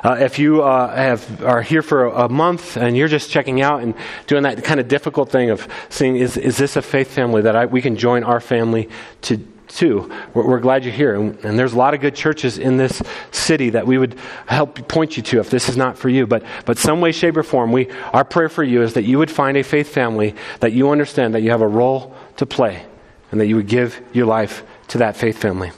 Uh, 0.04 0.18
if 0.20 0.38
you 0.38 0.62
uh, 0.62 0.94
have, 0.94 1.44
are 1.44 1.60
here 1.60 1.82
for 1.82 2.04
a, 2.04 2.26
a, 2.26 2.28
month 2.28 2.76
and 2.76 2.96
you're 2.96 3.08
just 3.08 3.28
checking 3.28 3.60
out 3.60 3.82
and 3.82 3.94
doing 4.28 4.44
that 4.44 4.62
kind 4.62 4.78
of 4.78 4.86
difficult 4.86 5.28
thing 5.28 5.50
of 5.50 5.66
seeing, 5.88 6.14
is, 6.14 6.36
is 6.36 6.56
this 6.58 6.76
a 6.76 6.82
faith 6.82 7.10
family 7.10 7.42
that 7.42 7.56
I, 7.56 7.66
we 7.66 7.82
can 7.82 7.96
join 7.96 8.22
our 8.22 8.40
family 8.40 8.88
to, 9.22 9.44
too. 9.76 10.10
We're, 10.34 10.46
we're 10.46 10.60
glad 10.60 10.84
you're 10.84 10.94
here. 10.94 11.14
And, 11.14 11.44
and, 11.44 11.58
there's 11.58 11.72
a 11.72 11.78
lot 11.78 11.94
of 11.94 12.00
good 12.00 12.14
churches 12.14 12.58
in 12.58 12.76
this 12.76 13.02
city 13.30 13.70
that 13.70 13.86
we 13.86 13.98
would 13.98 14.18
help 14.46 14.88
point 14.88 15.16
you 15.16 15.22
to 15.24 15.40
if 15.40 15.50
this 15.50 15.68
is 15.68 15.76
not 15.76 15.98
for 15.98 16.08
you. 16.08 16.26
But, 16.26 16.44
but 16.64 16.78
some 16.78 17.00
way, 17.00 17.12
shape, 17.12 17.36
or 17.36 17.42
form, 17.42 17.72
we, 17.72 17.90
our 18.12 18.24
prayer 18.24 18.48
for 18.48 18.62
you 18.62 18.82
is 18.82 18.94
that 18.94 19.04
you 19.04 19.18
would 19.18 19.30
find 19.30 19.56
a 19.56 19.62
faith 19.62 19.88
family 19.88 20.34
that 20.60 20.72
you 20.72 20.90
understand 20.90 21.34
that 21.34 21.42
you 21.42 21.50
have 21.50 21.62
a 21.62 21.68
role 21.68 22.14
to 22.36 22.46
play 22.46 22.84
and 23.30 23.40
that 23.40 23.46
you 23.46 23.56
would 23.56 23.68
give 23.68 24.00
your 24.12 24.26
life 24.26 24.62
to 24.88 24.98
that 24.98 25.16
faith 25.16 25.38
family. 25.38 25.72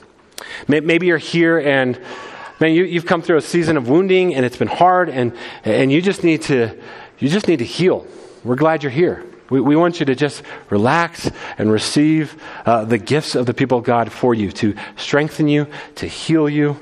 Maybe 0.67 1.07
you're 1.07 1.17
here 1.17 1.59
and 1.59 1.99
man, 2.59 2.73
you, 2.73 2.83
you've 2.83 3.05
come 3.05 3.21
through 3.21 3.37
a 3.37 3.41
season 3.41 3.77
of 3.77 3.87
wounding 3.89 4.35
and 4.35 4.45
it's 4.45 4.57
been 4.57 4.67
hard 4.67 5.09
and, 5.09 5.33
and 5.63 5.91
you 5.91 6.01
just 6.01 6.23
need 6.23 6.41
to, 6.43 6.77
you 7.19 7.29
just 7.29 7.47
need 7.47 7.59
to 7.59 7.65
heal. 7.65 8.05
We're 8.43 8.55
glad 8.55 8.83
you're 8.83 8.91
here. 8.91 9.25
We, 9.49 9.61
we 9.61 9.75
want 9.75 9.99
you 9.99 10.05
to 10.07 10.15
just 10.15 10.43
relax 10.69 11.29
and 11.57 11.71
receive 11.71 12.41
uh, 12.65 12.85
the 12.85 12.97
gifts 12.97 13.35
of 13.35 13.45
the 13.45 13.53
people 13.53 13.77
of 13.77 13.83
God 13.83 14.11
for 14.11 14.33
you 14.33 14.51
to 14.53 14.75
strengthen 14.97 15.47
you, 15.47 15.67
to 15.95 16.07
heal 16.07 16.49
you. 16.49 16.79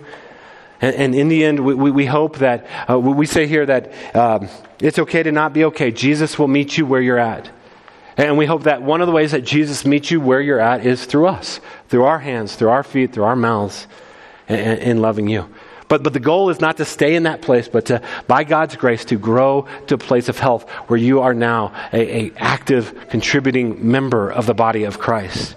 And, 0.81 0.95
and 0.95 1.15
in 1.15 1.27
the 1.27 1.43
end, 1.43 1.59
we, 1.65 1.91
we 1.91 2.05
hope 2.05 2.37
that 2.37 2.65
uh, 2.89 2.99
we 2.99 3.25
say 3.25 3.47
here 3.47 3.65
that 3.65 4.15
um, 4.15 4.49
it's 4.79 4.99
okay 4.99 5.23
to 5.23 5.31
not 5.31 5.53
be 5.53 5.65
okay. 5.65 5.91
Jesus 5.91 6.39
will 6.39 6.47
meet 6.47 6.77
you 6.77 6.85
where 6.85 7.01
you're 7.01 7.19
at. 7.19 7.49
And 8.15 8.37
we 8.37 8.45
hope 8.45 8.63
that 8.63 8.81
one 8.81 9.01
of 9.01 9.07
the 9.07 9.13
ways 9.13 9.31
that 9.31 9.43
Jesus 9.43 9.85
meets 9.85 10.11
you 10.11 10.21
where 10.21 10.39
you're 10.39 10.59
at 10.59 10.85
is 10.85 11.05
through 11.05 11.27
us, 11.27 11.59
through 11.89 12.03
our 12.03 12.19
hands, 12.19 12.55
through 12.55 12.69
our 12.69 12.83
feet, 12.83 13.11
through 13.11 13.23
our 13.23 13.35
mouths, 13.35 13.87
in 14.47 15.01
loving 15.01 15.27
you. 15.27 15.49
But, 15.93 16.01
but 16.01 16.13
the 16.13 16.19
goal 16.19 16.49
is 16.49 16.59
not 16.59 16.77
to 16.77 16.85
stay 16.85 17.13
in 17.13 17.21
that 17.23 17.43
place, 17.43 17.67
but 17.67 17.85
to, 17.85 18.01
by 18.25 18.45
God's 18.45 18.75
grace, 18.75 19.05
to 19.05 19.15
grow 19.15 19.67
to 19.85 19.93
a 19.93 19.97
place 19.99 20.27
of 20.27 20.39
health 20.39 20.67
where 20.87 20.97
you 20.97 21.21
are 21.21 21.35
now 21.35 21.71
a, 21.93 22.29
a 22.29 22.31
active, 22.35 23.09
contributing 23.09 23.91
member 23.91 24.31
of 24.31 24.47
the 24.47 24.55
body 24.55 24.85
of 24.85 24.97
Christ. 24.97 25.55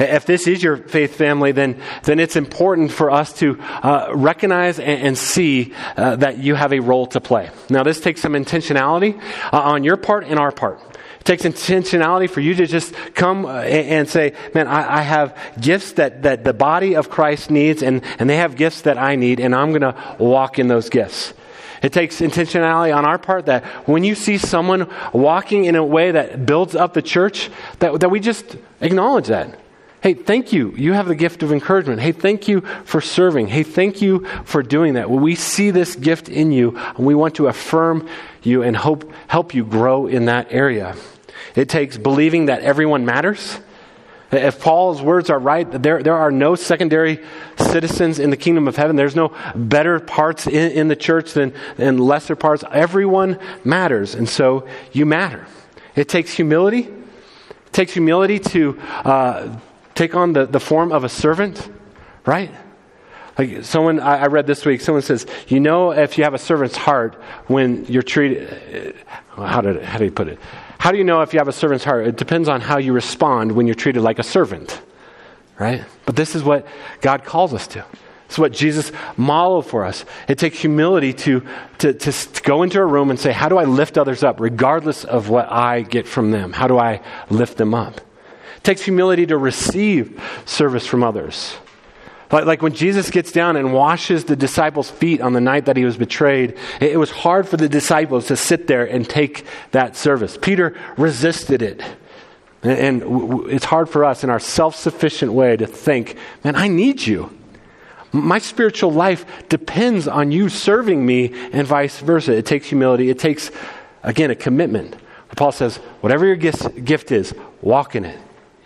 If 0.00 0.26
this 0.26 0.48
is 0.48 0.64
your 0.64 0.78
faith 0.78 1.14
family, 1.14 1.52
then, 1.52 1.80
then 2.02 2.18
it's 2.18 2.34
important 2.34 2.90
for 2.90 3.08
us 3.08 3.32
to 3.34 3.56
uh, 3.60 4.10
recognize 4.16 4.80
and, 4.80 5.00
and 5.00 5.16
see 5.16 5.74
uh, 5.96 6.16
that 6.16 6.38
you 6.38 6.56
have 6.56 6.72
a 6.72 6.80
role 6.80 7.06
to 7.06 7.20
play. 7.20 7.50
Now, 7.68 7.84
this 7.84 8.00
takes 8.00 8.20
some 8.20 8.32
intentionality 8.32 9.16
uh, 9.52 9.60
on 9.60 9.84
your 9.84 9.96
part 9.96 10.24
and 10.24 10.40
our 10.40 10.50
part. 10.50 10.80
It 11.20 11.24
takes 11.24 11.42
intentionality 11.42 12.30
for 12.30 12.40
you 12.40 12.54
to 12.54 12.66
just 12.66 12.94
come 13.14 13.44
uh, 13.44 13.60
and 13.60 14.08
say, 14.08 14.32
man, 14.54 14.66
I, 14.66 15.00
I, 15.00 15.02
have 15.02 15.36
gifts 15.60 15.92
that, 15.92 16.22
that 16.22 16.44
the 16.44 16.54
body 16.54 16.96
of 16.96 17.10
Christ 17.10 17.50
needs, 17.50 17.82
and, 17.82 18.02
and 18.18 18.28
they 18.28 18.38
have 18.38 18.56
gifts 18.56 18.82
that 18.82 18.96
I 18.96 19.16
need, 19.16 19.38
and 19.38 19.54
I'm 19.54 19.70
going 19.70 19.82
to 19.82 20.16
walk 20.18 20.58
in 20.58 20.68
those 20.68 20.88
gifts. 20.88 21.34
It 21.82 21.92
takes 21.92 22.20
intentionality 22.20 22.94
on 22.96 23.04
our 23.04 23.18
part 23.18 23.46
that 23.46 23.64
when 23.86 24.02
you 24.02 24.14
see 24.14 24.38
someone 24.38 24.90
walking 25.12 25.66
in 25.66 25.76
a 25.76 25.84
way 25.84 26.10
that 26.10 26.46
builds 26.46 26.74
up 26.74 26.94
the 26.94 27.02
church, 27.02 27.50
that, 27.80 28.00
that 28.00 28.10
we 28.10 28.18
just 28.20 28.56
acknowledge 28.80 29.26
that. 29.28 29.58
Hey, 30.02 30.14
thank 30.14 30.50
you. 30.50 30.72
You 30.76 30.94
have 30.94 31.08
the 31.08 31.14
gift 31.14 31.42
of 31.42 31.52
encouragement. 31.52 32.00
Hey, 32.00 32.12
thank 32.12 32.48
you 32.48 32.62
for 32.84 33.02
serving. 33.02 33.48
Hey, 33.48 33.62
thank 33.62 34.00
you 34.00 34.26
for 34.44 34.62
doing 34.62 34.94
that. 34.94 35.10
Well, 35.10 35.20
we 35.20 35.34
see 35.34 35.70
this 35.70 35.94
gift 35.94 36.30
in 36.30 36.52
you, 36.52 36.78
and 36.78 37.04
we 37.04 37.14
want 37.14 37.34
to 37.34 37.48
affirm 37.48 38.08
you 38.42 38.62
and 38.62 38.74
hope, 38.74 39.12
help 39.28 39.54
you 39.54 39.62
grow 39.62 40.06
in 40.06 40.24
that 40.24 40.46
area. 40.50 40.96
It 41.54 41.68
takes 41.68 41.98
believing 41.98 42.46
that 42.46 42.62
everyone 42.62 43.04
matters. 43.04 43.60
If 44.32 44.60
Paul's 44.60 45.02
words 45.02 45.28
are 45.28 45.38
right, 45.38 45.70
there, 45.70 46.02
there 46.02 46.16
are 46.16 46.30
no 46.30 46.54
secondary 46.54 47.22
citizens 47.58 48.18
in 48.18 48.30
the 48.30 48.36
kingdom 48.38 48.68
of 48.68 48.76
heaven. 48.76 48.96
There's 48.96 49.16
no 49.16 49.34
better 49.54 50.00
parts 50.00 50.46
in, 50.46 50.72
in 50.72 50.88
the 50.88 50.96
church 50.96 51.34
than, 51.34 51.52
than 51.76 51.98
lesser 51.98 52.36
parts. 52.36 52.64
Everyone 52.70 53.38
matters, 53.64 54.14
and 54.14 54.26
so 54.26 54.66
you 54.92 55.04
matter. 55.04 55.46
It 55.94 56.08
takes 56.08 56.32
humility. 56.32 56.82
It 56.82 57.72
takes 57.72 57.92
humility 57.92 58.38
to 58.38 58.80
uh, 59.04 59.58
take 59.94 60.14
on 60.14 60.32
the, 60.32 60.46
the 60.46 60.60
form 60.60 60.92
of 60.92 61.04
a 61.04 61.08
servant, 61.08 61.70
right? 62.24 62.50
Like 63.38 63.64
someone 63.64 64.00
I, 64.00 64.18
I 64.18 64.26
read 64.26 64.46
this 64.46 64.66
week, 64.66 64.80
someone 64.80 65.02
says, 65.02 65.26
you 65.48 65.60
know 65.60 65.92
if 65.92 66.18
you 66.18 66.24
have 66.24 66.34
a 66.34 66.38
servant's 66.38 66.76
heart 66.76 67.14
when 67.46 67.86
you're 67.86 68.02
treated. 68.02 68.96
Uh, 69.36 69.44
how 69.46 69.60
did 69.60 69.82
how 69.82 69.98
do 69.98 70.04
you 70.04 70.10
put 70.10 70.28
it? 70.28 70.38
How 70.78 70.92
do 70.92 70.98
you 70.98 71.04
know 71.04 71.22
if 71.22 71.32
you 71.32 71.38
have 71.38 71.48
a 71.48 71.52
servant's 71.52 71.84
heart? 71.84 72.06
It 72.06 72.16
depends 72.16 72.48
on 72.48 72.60
how 72.60 72.78
you 72.78 72.92
respond 72.92 73.52
when 73.52 73.66
you're 73.66 73.74
treated 73.74 74.02
like 74.02 74.18
a 74.18 74.22
servant, 74.22 74.80
right? 75.58 75.84
But 76.06 76.16
this 76.16 76.34
is 76.34 76.42
what 76.42 76.66
God 77.00 77.24
calls 77.24 77.54
us 77.54 77.66
to. 77.68 77.84
It's 78.26 78.38
what 78.38 78.52
Jesus 78.52 78.92
modeled 79.16 79.66
for 79.66 79.84
us. 79.84 80.04
It 80.28 80.38
takes 80.38 80.58
humility 80.58 81.12
to, 81.14 81.44
to, 81.78 81.92
to, 81.92 82.42
go 82.42 82.62
into 82.62 82.78
a 82.78 82.86
room 82.86 83.10
and 83.10 83.18
say, 83.18 83.32
How 83.32 83.48
do 83.48 83.58
I 83.58 83.64
lift 83.64 83.98
others 83.98 84.22
up, 84.22 84.38
regardless 84.38 85.04
of 85.04 85.28
what 85.28 85.50
I 85.50 85.82
get 85.82 86.06
from 86.06 86.30
them? 86.30 86.52
How 86.52 86.68
do 86.68 86.78
I 86.78 87.02
lift 87.28 87.56
them 87.56 87.74
up? 87.74 88.00
It 88.60 88.64
takes 88.64 88.82
humility 88.82 89.24
to 89.24 89.38
receive 89.38 90.22
service 90.44 90.86
from 90.86 91.02
others. 91.02 91.56
Like, 92.30 92.60
when 92.60 92.74
Jesus 92.74 93.10
gets 93.10 93.32
down 93.32 93.56
and 93.56 93.72
washes 93.72 94.24
the 94.24 94.36
disciples' 94.36 94.90
feet 94.90 95.22
on 95.22 95.32
the 95.32 95.40
night 95.40 95.64
that 95.64 95.78
he 95.78 95.84
was 95.86 95.96
betrayed, 95.96 96.58
it, 96.78 96.98
was 96.98 97.10
hard 97.10 97.48
for 97.48 97.56
the 97.56 97.70
disciples 97.70 98.26
to 98.26 98.36
sit 98.36 98.66
there 98.66 98.84
and 98.84 99.08
take 99.08 99.46
that 99.70 99.96
service. 99.96 100.38
Peter 100.40 100.78
resisted 100.98 101.62
it. 101.62 101.82
And, 102.62 103.02
it's 103.50 103.64
hard 103.64 103.88
for 103.88 104.04
us 104.04 104.22
in 104.22 104.30
our 104.30 104.38
self 104.38 104.76
sufficient 104.76 105.32
way 105.32 105.56
to 105.56 105.66
think, 105.66 106.16
man, 106.44 106.54
I 106.54 106.68
need 106.68 107.04
you. 107.04 107.36
My 108.12 108.38
spiritual 108.38 108.92
life 108.92 109.24
depends 109.48 110.06
on 110.06 110.32
you 110.32 110.50
serving 110.50 111.04
me, 111.04 111.32
and 111.52 111.66
vice 111.66 111.98
versa. 111.98 112.36
It 112.36 112.44
takes 112.44 112.66
humility. 112.66 113.08
It 113.08 113.18
takes, 113.18 113.50
again, 114.02 114.30
a 114.30 114.34
commitment. 114.34 114.96
Paul 115.34 115.52
says, 115.52 115.78
whatever 116.02 116.26
your 116.26 116.36
gift 116.36 117.10
is, 117.10 117.34
walk 117.62 117.96
in 117.96 118.04
it, 118.04 118.18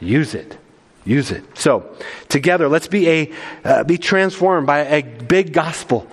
use 0.04 0.34
it. 0.34 0.58
Use 1.04 1.30
it. 1.30 1.44
So, 1.58 1.94
together, 2.28 2.68
let's 2.68 2.88
be 2.88 3.08
a 3.10 3.32
uh, 3.62 3.84
be 3.84 3.98
transformed 3.98 4.66
by 4.66 4.78
a 4.80 5.02
big 5.02 5.52
gospel 5.52 6.08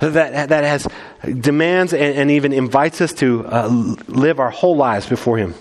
that 0.00 0.48
that 0.48 0.64
has 0.64 0.88
demands 1.40 1.92
and, 1.92 2.16
and 2.16 2.30
even 2.32 2.52
invites 2.52 3.00
us 3.00 3.12
to 3.14 3.46
uh, 3.46 3.68
live 4.08 4.40
our 4.40 4.50
whole 4.50 4.76
lives 4.76 5.08
before 5.08 5.38
Him. 5.38 5.54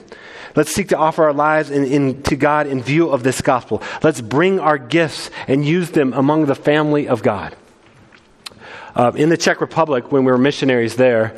Let's 0.55 0.71
seek 0.71 0.89
to 0.89 0.97
offer 0.97 1.23
our 1.23 1.33
lives 1.33 1.71
in, 1.71 1.83
in, 1.85 2.21
to 2.23 2.35
God 2.35 2.67
in 2.67 2.81
view 2.81 3.09
of 3.09 3.23
this 3.23 3.41
gospel. 3.41 3.81
Let's 4.03 4.21
bring 4.21 4.59
our 4.59 4.77
gifts 4.77 5.31
and 5.47 5.65
use 5.65 5.91
them 5.91 6.13
among 6.13 6.45
the 6.45 6.55
family 6.55 7.07
of 7.07 7.23
God. 7.23 7.55
Uh, 8.95 9.11
in 9.15 9.29
the 9.29 9.37
Czech 9.37 9.61
Republic, 9.61 10.11
when 10.11 10.23
we 10.23 10.31
were 10.31 10.37
missionaries 10.37 10.95
there, 10.95 11.35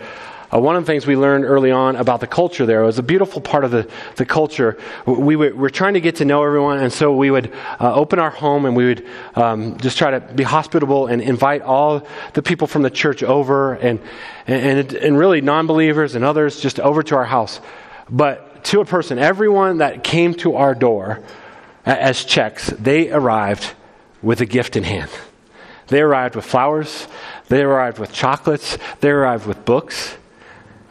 uh, 0.55 0.59
one 0.59 0.75
of 0.75 0.83
the 0.83 0.87
things 0.87 1.05
we 1.05 1.15
learned 1.15 1.43
early 1.43 1.71
on 1.71 1.95
about 1.95 2.19
the 2.19 2.27
culture 2.27 2.65
there 2.65 2.83
was 2.83 2.97
a 2.97 3.03
beautiful 3.03 3.41
part 3.41 3.63
of 3.63 3.71
the, 3.71 3.89
the 4.15 4.25
culture. 4.25 4.77
We 5.05 5.35
were, 5.35 5.53
were 5.53 5.69
trying 5.69 5.95
to 5.95 6.01
get 6.01 6.17
to 6.17 6.25
know 6.25 6.43
everyone, 6.43 6.79
and 6.79 6.93
so 6.93 7.15
we 7.15 7.31
would 7.31 7.53
uh, 7.79 7.93
open 7.93 8.19
our 8.19 8.29
home 8.29 8.65
and 8.65 8.75
we 8.75 8.85
would 8.85 9.07
um, 9.35 9.77
just 9.77 9.97
try 9.97 10.11
to 10.11 10.19
be 10.19 10.43
hospitable 10.43 11.07
and 11.07 11.21
invite 11.21 11.61
all 11.61 12.07
the 12.33 12.41
people 12.41 12.67
from 12.67 12.83
the 12.83 12.89
church 12.89 13.23
over 13.23 13.73
and, 13.73 13.99
and, 14.47 14.93
and 14.93 15.17
really 15.17 15.41
non 15.41 15.67
believers 15.67 16.15
and 16.15 16.23
others 16.23 16.59
just 16.59 16.79
over 16.79 17.03
to 17.03 17.15
our 17.15 17.25
house. 17.25 17.59
But 18.09 18.63
to 18.65 18.81
a 18.81 18.85
person, 18.85 19.19
everyone 19.19 19.79
that 19.79 20.03
came 20.03 20.33
to 20.35 20.55
our 20.55 20.73
door 20.73 21.21
as 21.85 22.23
Czechs, 22.23 22.67
they 22.67 23.11
arrived 23.11 23.73
with 24.21 24.41
a 24.41 24.45
gift 24.45 24.75
in 24.75 24.83
hand. 24.83 25.11
They 25.87 26.01
arrived 26.01 26.35
with 26.35 26.45
flowers, 26.45 27.07
they 27.47 27.61
arrived 27.61 27.99
with 27.99 28.11
chocolates, 28.11 28.77
they 29.01 29.09
arrived 29.09 29.45
with 29.45 29.65
books. 29.65 30.17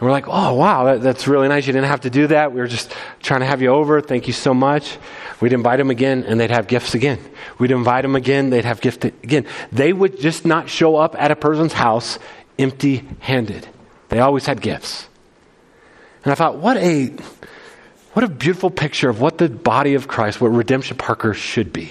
We're 0.05 0.11
like, 0.11 0.29
oh, 0.29 0.53
wow, 0.53 0.85
that, 0.85 1.01
that's 1.01 1.27
really 1.27 1.49
nice. 1.49 1.67
You 1.67 1.73
didn't 1.73 1.89
have 1.89 2.03
to 2.03 2.11
do 2.11 2.27
that. 2.27 2.53
We 2.53 2.61
were 2.61 2.67
just 2.67 2.95
trying 3.23 3.41
to 3.41 3.47
have 3.47 3.63
you 3.63 3.71
over. 3.71 4.03
Thank 4.03 4.27
you 4.27 4.35
so 4.35 4.53
much. 4.53 4.99
We'd 5.41 5.55
invite 5.55 5.79
them 5.79 5.89
again, 5.89 6.25
and 6.25 6.39
they'd 6.39 6.51
have 6.51 6.67
gifts 6.67 6.95
again. 6.95 7.19
We'd 7.59 7.71
invite 7.71 8.03
them 8.03 8.15
again, 8.15 8.51
they'd 8.51 8.67
have 8.67 8.83
gifts 8.83 9.03
again. 9.07 9.47
They 9.73 9.95
would 9.95 10.21
just 10.21 10.45
not 10.45 10.69
show 10.69 10.97
up 10.97 11.17
at 11.19 11.31
a 11.31 11.37
person's 11.37 11.73
house 11.73 12.19
empty 12.59 13.03
handed. 13.21 13.67
They 14.11 14.21
always 14.21 14.45
had 14.45 14.61
gifts. 14.61 15.09
And 16.23 16.33
I 16.33 16.35
thought, 16.35 16.59
what 16.59 16.77
a 16.77 17.07
what 18.13 18.25
a 18.25 18.29
beautiful 18.29 18.71
picture 18.71 19.09
of 19.09 19.23
what 19.23 19.39
the 19.39 19.49
body 19.49 19.95
of 19.95 20.07
Christ, 20.07 20.39
what 20.39 20.49
Redemption 20.49 20.99
Parker 20.99 21.33
should 21.33 21.73
be. 21.73 21.91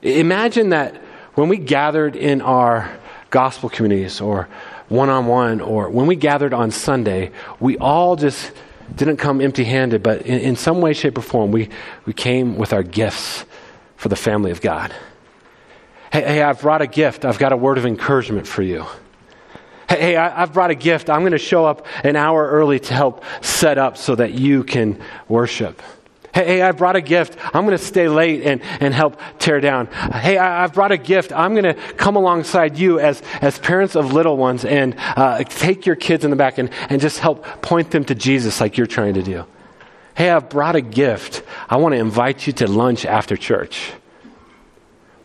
Imagine 0.00 0.70
that 0.70 0.96
when 1.34 1.50
we 1.50 1.58
gathered 1.58 2.16
in 2.16 2.40
our 2.40 2.90
gospel 3.28 3.68
communities 3.68 4.22
or 4.22 4.48
one 4.88 5.08
on 5.08 5.26
one, 5.26 5.60
or 5.60 5.90
when 5.90 6.06
we 6.06 6.16
gathered 6.16 6.54
on 6.54 6.70
Sunday, 6.70 7.30
we 7.60 7.76
all 7.78 8.16
just 8.16 8.52
didn't 8.94 9.18
come 9.18 9.40
empty 9.40 9.64
handed, 9.64 10.02
but 10.02 10.22
in, 10.22 10.40
in, 10.40 10.56
some 10.56 10.80
way, 10.80 10.92
shape, 10.92 11.18
or 11.18 11.22
form, 11.22 11.52
we, 11.52 11.68
we 12.06 12.12
came 12.12 12.56
with 12.56 12.72
our 12.72 12.82
gifts 12.82 13.44
for 13.96 14.08
the 14.08 14.16
family 14.16 14.50
of 14.50 14.60
God. 14.60 14.94
Hey, 16.10 16.22
hey, 16.22 16.42
I've 16.42 16.60
brought 16.60 16.80
a 16.80 16.86
gift. 16.86 17.24
I've 17.24 17.38
got 17.38 17.52
a 17.52 17.56
word 17.56 17.76
of 17.76 17.84
encouragement 17.84 18.46
for 18.46 18.62
you. 18.62 18.86
Hey, 19.88 20.00
hey, 20.00 20.16
I, 20.16 20.40
have 20.40 20.52
brought 20.52 20.70
a 20.70 20.74
gift. 20.74 21.10
I'm 21.10 21.20
going 21.20 21.32
to 21.32 21.38
show 21.38 21.66
up 21.66 21.86
an 22.02 22.16
hour 22.16 22.48
early 22.48 22.78
to 22.80 22.94
help 22.94 23.24
set 23.42 23.76
up 23.76 23.96
so 23.96 24.14
that 24.14 24.32
you 24.32 24.64
can 24.64 25.00
worship. 25.28 25.82
Hey, 26.34 26.62
I 26.62 26.72
brought 26.72 26.96
a 26.96 27.00
gift. 27.00 27.36
I'm 27.54 27.64
going 27.64 27.76
to 27.76 27.82
stay 27.82 28.08
late 28.08 28.42
and, 28.42 28.60
and 28.80 28.92
help 28.92 29.18
tear 29.38 29.60
down. 29.60 29.86
Hey, 29.86 30.36
I, 30.36 30.62
have 30.62 30.74
brought 30.74 30.92
a 30.92 30.96
gift. 30.96 31.32
I'm 31.32 31.54
going 31.54 31.64
to 31.64 31.74
come 31.94 32.16
alongside 32.16 32.78
you 32.78 33.00
as, 33.00 33.22
as 33.40 33.58
parents 33.58 33.96
of 33.96 34.12
little 34.12 34.36
ones 34.36 34.64
and 34.64 34.94
uh, 34.98 35.42
take 35.44 35.86
your 35.86 35.96
kids 35.96 36.24
in 36.24 36.30
the 36.30 36.36
back 36.36 36.58
and, 36.58 36.70
and 36.90 37.00
just 37.00 37.18
help 37.18 37.44
point 37.62 37.90
them 37.90 38.04
to 38.04 38.14
Jesus 38.14 38.60
like 38.60 38.76
you're 38.76 38.86
trying 38.86 39.14
to 39.14 39.22
do. 39.22 39.46
Hey, 40.14 40.30
I've 40.30 40.48
brought 40.48 40.76
a 40.76 40.80
gift. 40.80 41.42
I 41.68 41.76
want 41.76 41.94
to 41.94 41.98
invite 41.98 42.46
you 42.46 42.52
to 42.54 42.66
lunch 42.66 43.06
after 43.06 43.36
church. 43.36 43.92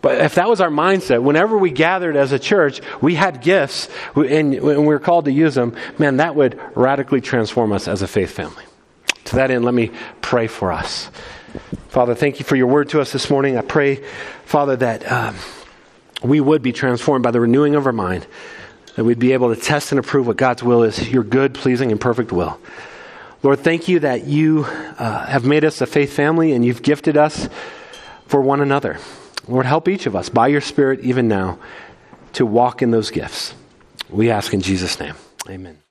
But 0.01 0.19
if 0.19 0.35
that 0.35 0.49
was 0.49 0.61
our 0.61 0.69
mindset, 0.69 1.23
whenever 1.23 1.57
we 1.57 1.71
gathered 1.71 2.15
as 2.15 2.33
a 2.33 2.39
church, 2.39 2.81
we 3.01 3.15
had 3.15 3.41
gifts 3.41 3.87
and 4.15 4.51
we 4.51 4.77
were 4.77 4.99
called 4.99 5.25
to 5.25 5.31
use 5.31 5.55
them, 5.55 5.75
man, 5.97 6.17
that 6.17 6.35
would 6.35 6.59
radically 6.75 7.21
transform 7.21 7.71
us 7.71 7.87
as 7.87 8.01
a 8.01 8.07
faith 8.07 8.31
family. 8.31 8.65
To 9.25 9.35
that 9.35 9.51
end, 9.51 9.65
let 9.65 9.73
me 9.73 9.91
pray 10.21 10.47
for 10.47 10.71
us. 10.71 11.09
Father, 11.89 12.15
thank 12.15 12.39
you 12.39 12.45
for 12.45 12.55
your 12.55 12.67
word 12.67 12.89
to 12.89 13.01
us 13.01 13.11
this 13.11 13.29
morning. 13.29 13.57
I 13.57 13.61
pray, 13.61 14.03
Father, 14.45 14.75
that 14.77 15.09
um, 15.11 15.35
we 16.23 16.39
would 16.39 16.61
be 16.61 16.71
transformed 16.71 17.23
by 17.23 17.31
the 17.31 17.39
renewing 17.39 17.75
of 17.75 17.85
our 17.85 17.93
mind, 17.93 18.25
that 18.95 19.03
we'd 19.03 19.19
be 19.19 19.33
able 19.33 19.53
to 19.53 19.61
test 19.61 19.91
and 19.91 19.99
approve 19.99 20.27
what 20.27 20.37
God's 20.37 20.63
will 20.63 20.83
is, 20.83 21.09
your 21.09 21.23
good, 21.23 21.53
pleasing, 21.53 21.91
and 21.91 22.01
perfect 22.01 22.31
will. 22.31 22.59
Lord, 23.43 23.59
thank 23.59 23.87
you 23.87 23.99
that 23.99 24.25
you 24.25 24.63
uh, 24.63 25.25
have 25.25 25.45
made 25.45 25.65
us 25.65 25.81
a 25.81 25.85
faith 25.85 26.13
family 26.13 26.53
and 26.53 26.63
you've 26.63 26.81
gifted 26.81 27.17
us 27.17 27.49
for 28.25 28.41
one 28.41 28.61
another. 28.61 28.97
Lord, 29.47 29.65
help 29.65 29.89
each 29.89 30.05
of 30.05 30.15
us 30.15 30.29
by 30.29 30.47
your 30.47 30.61
Spirit 30.61 31.01
even 31.01 31.27
now 31.27 31.59
to 32.33 32.45
walk 32.45 32.81
in 32.81 32.91
those 32.91 33.11
gifts. 33.11 33.53
We 34.09 34.31
ask 34.31 34.53
in 34.53 34.61
Jesus' 34.61 34.99
name. 34.99 35.15
Amen. 35.49 35.82